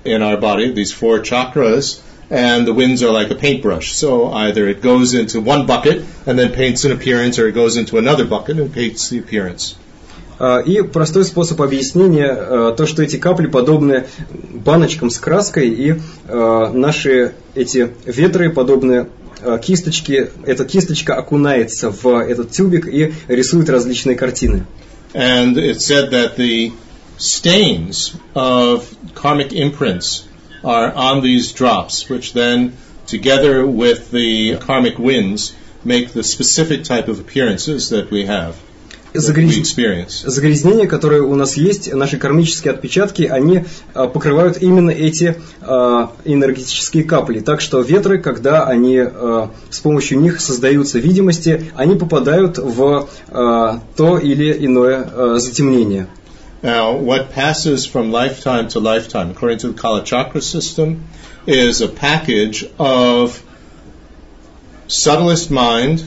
[0.03, 3.93] in our body, these four chakras, and the winds are like a paintbrush.
[3.93, 7.77] So either it goes into one bucket and then paints an appearance, or it goes
[7.77, 9.75] into another bucket and paints the appearance.
[10.65, 15.95] И простой способ объяснения, то, что эти капли подобны баночкам с краской, и
[16.27, 19.07] наши эти ветры подобны
[19.61, 24.65] кисточке, эта кисточка окунается в этот тюбик и рисует различные картины.
[25.13, 26.73] And it said that the
[27.17, 30.27] stains of karmic imprints
[30.63, 32.73] are on these drops, which then,
[33.05, 38.55] together with the karmic winds, make the specific type of appearances that we have.
[39.14, 43.64] Загрязнения, которые у нас есть, наши кармические отпечатки, они
[43.94, 47.40] покрывают именно эти энергетические капли.
[47.40, 48.98] Так что ветры, когда они
[49.70, 56.06] с помощью них создаются видимости, они попадают в то или иное затемнение.
[56.60, 61.04] Now, what passes from lifetime to lifetime, according to the Kala Chakra system,
[61.46, 63.40] is a package of
[64.88, 66.02] subtlest mind,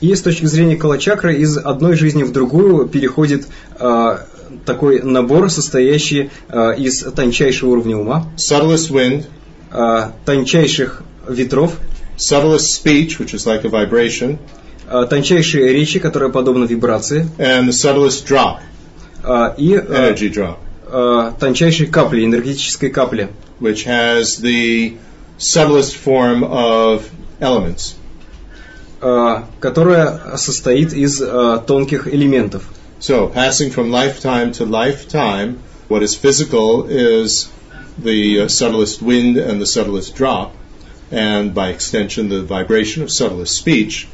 [0.00, 3.48] И с точки зрения калачакры из одной жизни в другую переходит
[3.78, 4.18] э,
[4.64, 9.24] такой набор, состоящий э, из тончайшего уровня ума, subtlest wind,
[9.72, 11.76] э, тончайших ветров,
[12.16, 14.38] subtlest speech, which is like a vibration,
[14.88, 18.58] э, тончайшие речи, которая подобна вибрации, and the subtlest drop,
[19.24, 23.30] э, и э, energy drop, э, тончайшей капли, энергетической капли,
[23.60, 24.96] which has the
[25.38, 27.02] subtlest form of
[27.40, 27.96] elements.
[29.01, 32.63] э, которая состоит из э, тонких элементов.
[32.99, 35.59] So, passing from lifetime to lifetime,
[35.89, 37.49] what is physical is
[37.97, 40.55] the uh, subtlest wind and the subtlest drop,
[41.11, 44.07] and by extension, the vibration of subtlest speech.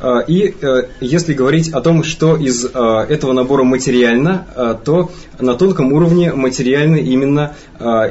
[0.00, 5.10] Э, И э, если говорить о том, что из э, этого набора материально, э, то
[5.38, 7.54] на тонком уровне материальны именно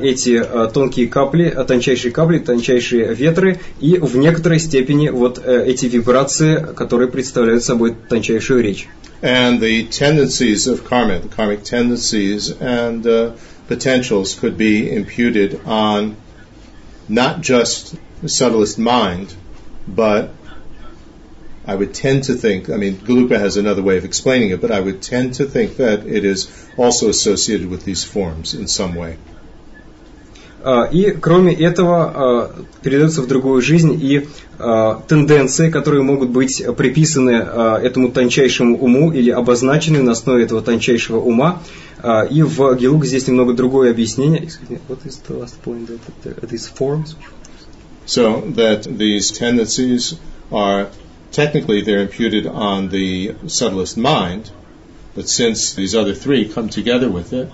[0.02, 0.44] эти
[0.74, 7.08] тонкие капли, тончайшие капли, тончайшие ветры и в некоторой степени вот э, эти вибрации, которые
[7.08, 8.88] представляют собой тончайшую речь.
[9.22, 9.58] Uh,
[18.24, 19.34] subtlest mind,
[19.88, 20.32] but
[21.72, 24.72] I would tend to think, I mean, Galupa has another way of explaining it, but
[24.72, 28.96] I would tend to think that it is also associated with these forms in some
[28.96, 29.18] way.
[30.64, 34.28] А, И кроме этого а, передаются в другую жизнь и
[34.58, 40.62] а, тенденции, которые могут быть приписаны а, этому тончайшему уму или обозначены на основе этого
[40.62, 41.62] тончайшего ума.
[42.02, 44.50] А, И в Гелук здесь немного другое объяснение.
[44.90, 47.16] What is the last point of the- these forms?
[48.08, 50.18] So that these tendencies
[50.52, 50.88] are
[51.32, 54.52] technically they're imputed on the subtlest mind,
[55.16, 57.52] but since these other three come together with it,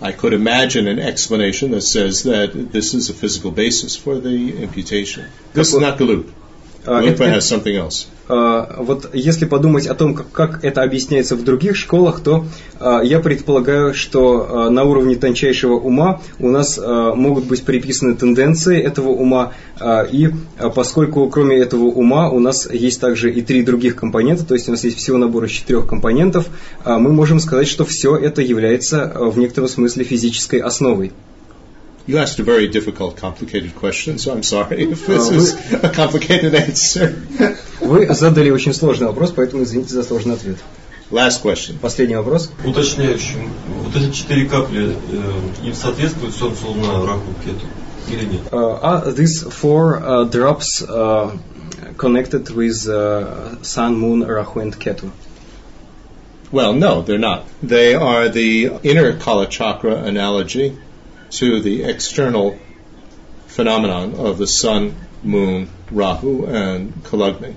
[0.00, 4.62] I could imagine an explanation that says that this is a physical basis for the
[4.62, 5.30] imputation.
[5.52, 5.98] This is not.
[6.84, 8.06] А, Galupa это- something else.
[8.28, 12.44] А, Вот если подумать о том, как, как это объясняется в других школах, то
[12.80, 18.80] а, я предполагаю, что а, на уровне тончайшего ума у нас могут быть приписаны тенденции
[18.80, 19.52] этого ума,
[20.10, 20.30] и
[20.74, 24.72] поскольку кроме этого ума у нас есть также и три других компонента, то есть у
[24.72, 26.46] нас есть всего набор из четырех компонентов,
[26.84, 31.12] мы можем сказать, что все это является в некотором смысле физической основой.
[32.07, 35.89] You asked a very difficult, complicated question, so I'm sorry if this Uh, is a
[35.89, 37.13] complicated answer.
[37.81, 40.57] Вы задали очень сложный вопрос, поэтому извините за сложный ответ.
[41.11, 41.77] Last question.
[41.81, 42.49] Последний вопрос.
[42.65, 43.49] Уточняющим,
[43.83, 47.65] вот эти четыре капли, э, им соответствует Солнце, Луна, Раху, Кету
[48.09, 48.41] или нет?
[48.51, 51.37] Uh, are these four uh, drops uh,
[51.97, 55.11] connected with uh, Sun, Moon, Rahu, and Ketu?
[56.51, 57.43] Well, no, they're not.
[57.61, 60.77] They are the inner Kala chakra analogy
[61.31, 62.57] to the external
[63.47, 67.55] phenomenon of the sun, moon, Rahu, and Kalagni.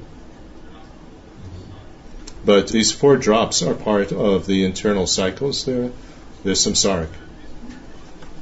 [2.44, 5.64] But these four drops are part of the internal cycles.
[5.64, 5.90] They're,
[6.42, 7.10] they're samsaric.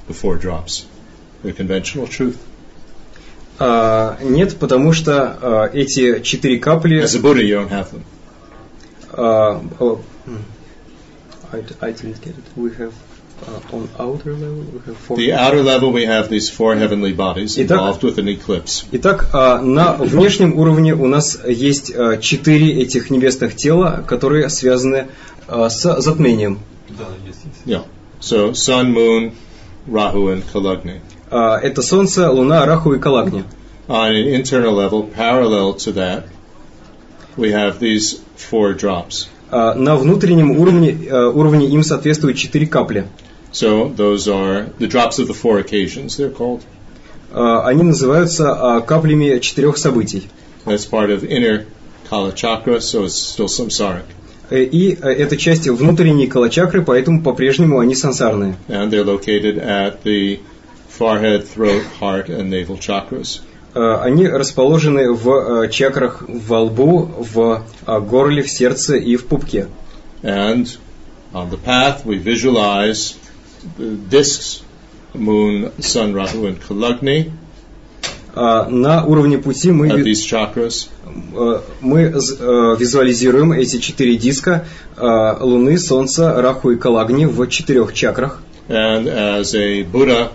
[0.06, 0.86] The four drops.
[1.42, 2.44] They're conventional truth.
[3.58, 7.00] Uh, нет, потому что uh, эти четыре капли...
[7.00, 8.04] As a Buddha, you don't have them.
[9.18, 10.36] uh, oh, hmm.
[11.52, 12.44] I, I didn't get it.
[12.56, 12.94] We have
[13.41, 15.17] uh, on outer level we have four.
[15.17, 18.85] The outer level, we have these four heavenly bodies Итак- involved with an eclipse.
[18.91, 25.07] Итак, а, на внешнем уровне у нас есть а, четыре этих небесных тела, которые связаны
[25.47, 26.59] а, с затмением.
[26.89, 27.61] Да, есть, есть.
[27.65, 27.83] Yeah.
[28.21, 29.33] So sun, moon,
[29.87, 31.01] Rahu, and Kalagni.
[31.29, 33.43] Это Солнце, Луна, Раху и Калагни.
[33.87, 36.25] On an internal level, parallel to that,
[37.35, 39.27] we have these four drops.
[39.51, 43.07] На внутреннем уровне, уровне им соответствуют четыре капли.
[43.53, 46.63] So those are the drops of the four occasions, they're called.
[47.31, 50.27] А, Они называются а, каплями четырех событий.
[50.65, 51.65] That's part of inner
[52.09, 54.05] Kala chakra, so it's still samsaric.
[54.49, 58.55] Э, И э, это часть внутренней калачакры, поэтому по-прежнему они сансарные.
[58.67, 60.39] And they're located at the
[60.89, 63.41] forehead, throat, heart, and navel chakras.
[63.75, 69.25] Э, Они расположены в э, чакрах во лбу, в э, горле, в сердце и в
[69.25, 69.67] пупке.
[70.23, 70.67] And
[71.33, 73.15] on the path, we visualize
[74.09, 74.61] discs,
[75.13, 77.31] moon, sun, Rahu, and Kalagni
[78.35, 80.87] А На уровне пути мы, at ви- these chakras.
[81.35, 84.65] э, мы з- э, визуализируем эти четыре диска
[84.97, 88.39] э, Луны, Солнца, Раху и Калагни в четырех чакрах.
[88.69, 90.31] And as a Buddha,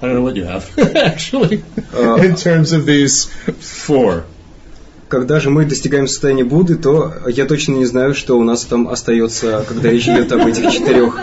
[0.00, 0.64] I don't know what you have
[0.94, 1.62] actually
[1.92, 3.28] Uh, in terms of these
[3.60, 4.22] four.
[5.08, 8.88] Когда же мы достигаем состояния Будды, то я точно не знаю, что у нас там
[8.88, 11.18] остается, когда речь идет об этих четырех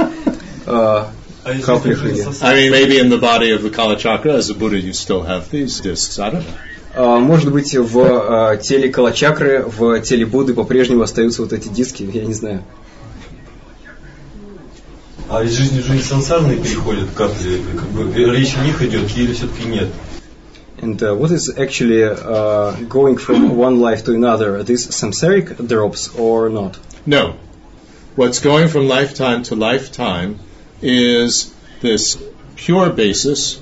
[0.65, 1.03] э,
[1.45, 4.77] А совсем- I mean, maybe in the body of the Kala chakra, as a Buddha,
[4.79, 6.17] you still have these discs.
[6.17, 6.43] I don't know.
[6.95, 12.09] А, Может быть, в э, теле Калачакры, в теле Будды по-прежнему остаются вот эти диски,
[12.11, 12.63] я не знаю.
[15.29, 19.33] А из жизни в жизнь сансарные переходят капли, как бы речь о них идет или
[19.33, 19.89] все-таки нет?
[20.81, 24.63] And uh, what is actually uh, going from one life to another?
[24.63, 26.77] These samsaric drops or not?
[27.05, 27.35] No.
[28.15, 30.39] What's going from lifetime to lifetime
[30.81, 32.21] is this
[32.55, 33.59] pure basis,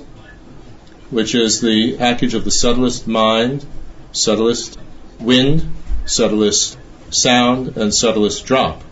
[1.10, 3.64] which is the package of the subtlest mind,
[4.12, 4.78] subtlest
[5.20, 5.68] wind,
[6.06, 6.78] subtlest
[7.10, 8.82] sound, and subtlest drop.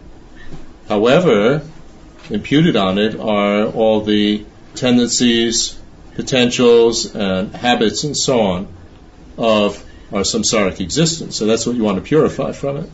[0.89, 1.63] However,
[2.31, 4.45] imputed on it are all the
[4.75, 5.79] tendencies,
[6.15, 8.69] potentials, and habits, and so on
[9.37, 9.83] of
[10.13, 11.37] our samsaric existence.
[11.37, 12.91] So that's what you want to purify from it.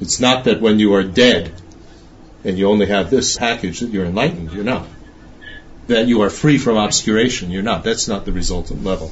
[0.00, 1.52] It's not that when you are dead
[2.44, 4.52] and you only have this package that you're enlightened.
[4.52, 4.86] You're not.
[5.88, 7.50] That you are free from obscuration.
[7.50, 7.84] You're not.
[7.84, 9.10] That's not the resultant level.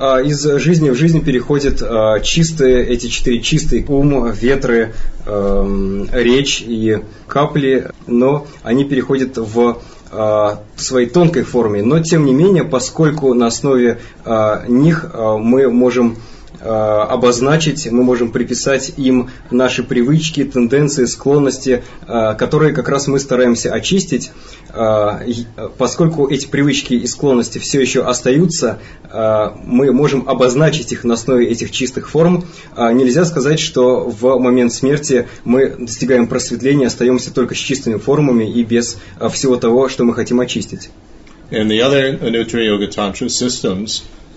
[0.00, 1.82] Из жизни в жизнь переходят
[2.22, 4.94] чистые, эти четыре чистые ум, ветры,
[5.26, 9.82] речь и капли, но они переходят в
[10.76, 11.82] своей тонкой форме.
[11.82, 14.00] Но тем не менее, поскольку на основе
[14.68, 16.29] них мы можем Э,
[16.60, 23.72] обозначить, мы можем приписать им наши привычки, тенденции, склонности, э, которые как раз мы стараемся
[23.72, 24.30] очистить,
[24.68, 25.34] э,
[25.78, 28.78] поскольку эти привычки и склонности все еще остаются,
[29.12, 32.44] мы можем обозначить их на основе этих чистых форм.
[32.76, 38.62] Нельзя сказать, что в момент смерти мы достигаем просветления, остаемся только с чистыми формами и
[38.62, 38.98] без
[39.32, 40.90] всего того, что мы хотим очистить.
[41.50, 42.16] And the other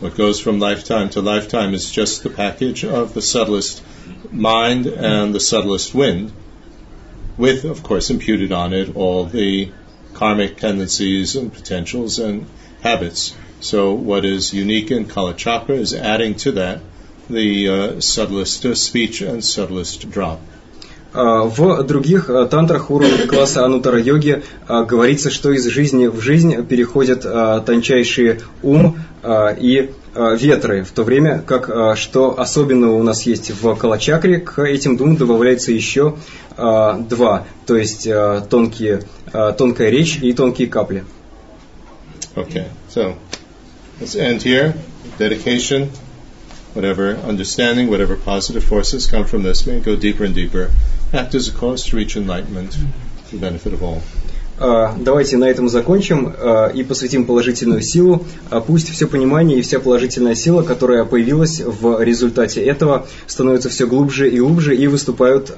[0.03, 3.83] What goes from lifetime to lifetime is just the package of the subtlest
[4.31, 6.33] mind and the subtlest wind,
[7.37, 9.73] with, of course, imputed on it all the
[10.15, 12.47] karmic tendencies and potentials and
[12.83, 13.35] habits.
[13.61, 16.81] So, what is unique in Kala Chakra is adding to that
[17.29, 20.41] the uh, subtlest uh, speech and subtlest drop.
[21.11, 27.23] В других тантрах уровня класса анутара йоги говорится, что из жизни в жизнь переходят
[27.65, 34.40] тончайшие ум и ветры, в то время как что особенного у нас есть в калачакре,
[34.40, 36.18] к этим двум добавляется еще
[36.58, 38.08] два, то есть
[38.50, 41.06] тонкие, тонкая речь и тонкие капли.
[42.36, 43.16] Okay, so
[44.02, 44.74] let's end here.
[45.18, 45.90] Dedication,
[46.74, 50.70] whatever understanding, whatever positive forces come from this may go deeper and deeper
[51.14, 52.74] act as a cause to reach enlightenment
[53.26, 54.02] for the benefit of all.
[54.60, 56.34] Давайте на этом закончим
[56.74, 58.26] и посвятим положительную силу.
[58.68, 64.30] Пусть все понимание и вся положительная сила, которая появилась в результате этого, становится все глубже
[64.30, 65.52] и глубже и выступают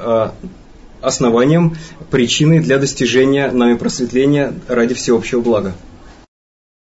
[1.01, 1.76] основанием,
[2.09, 5.73] причиной для достижения нами просветления ради всеобщего блага.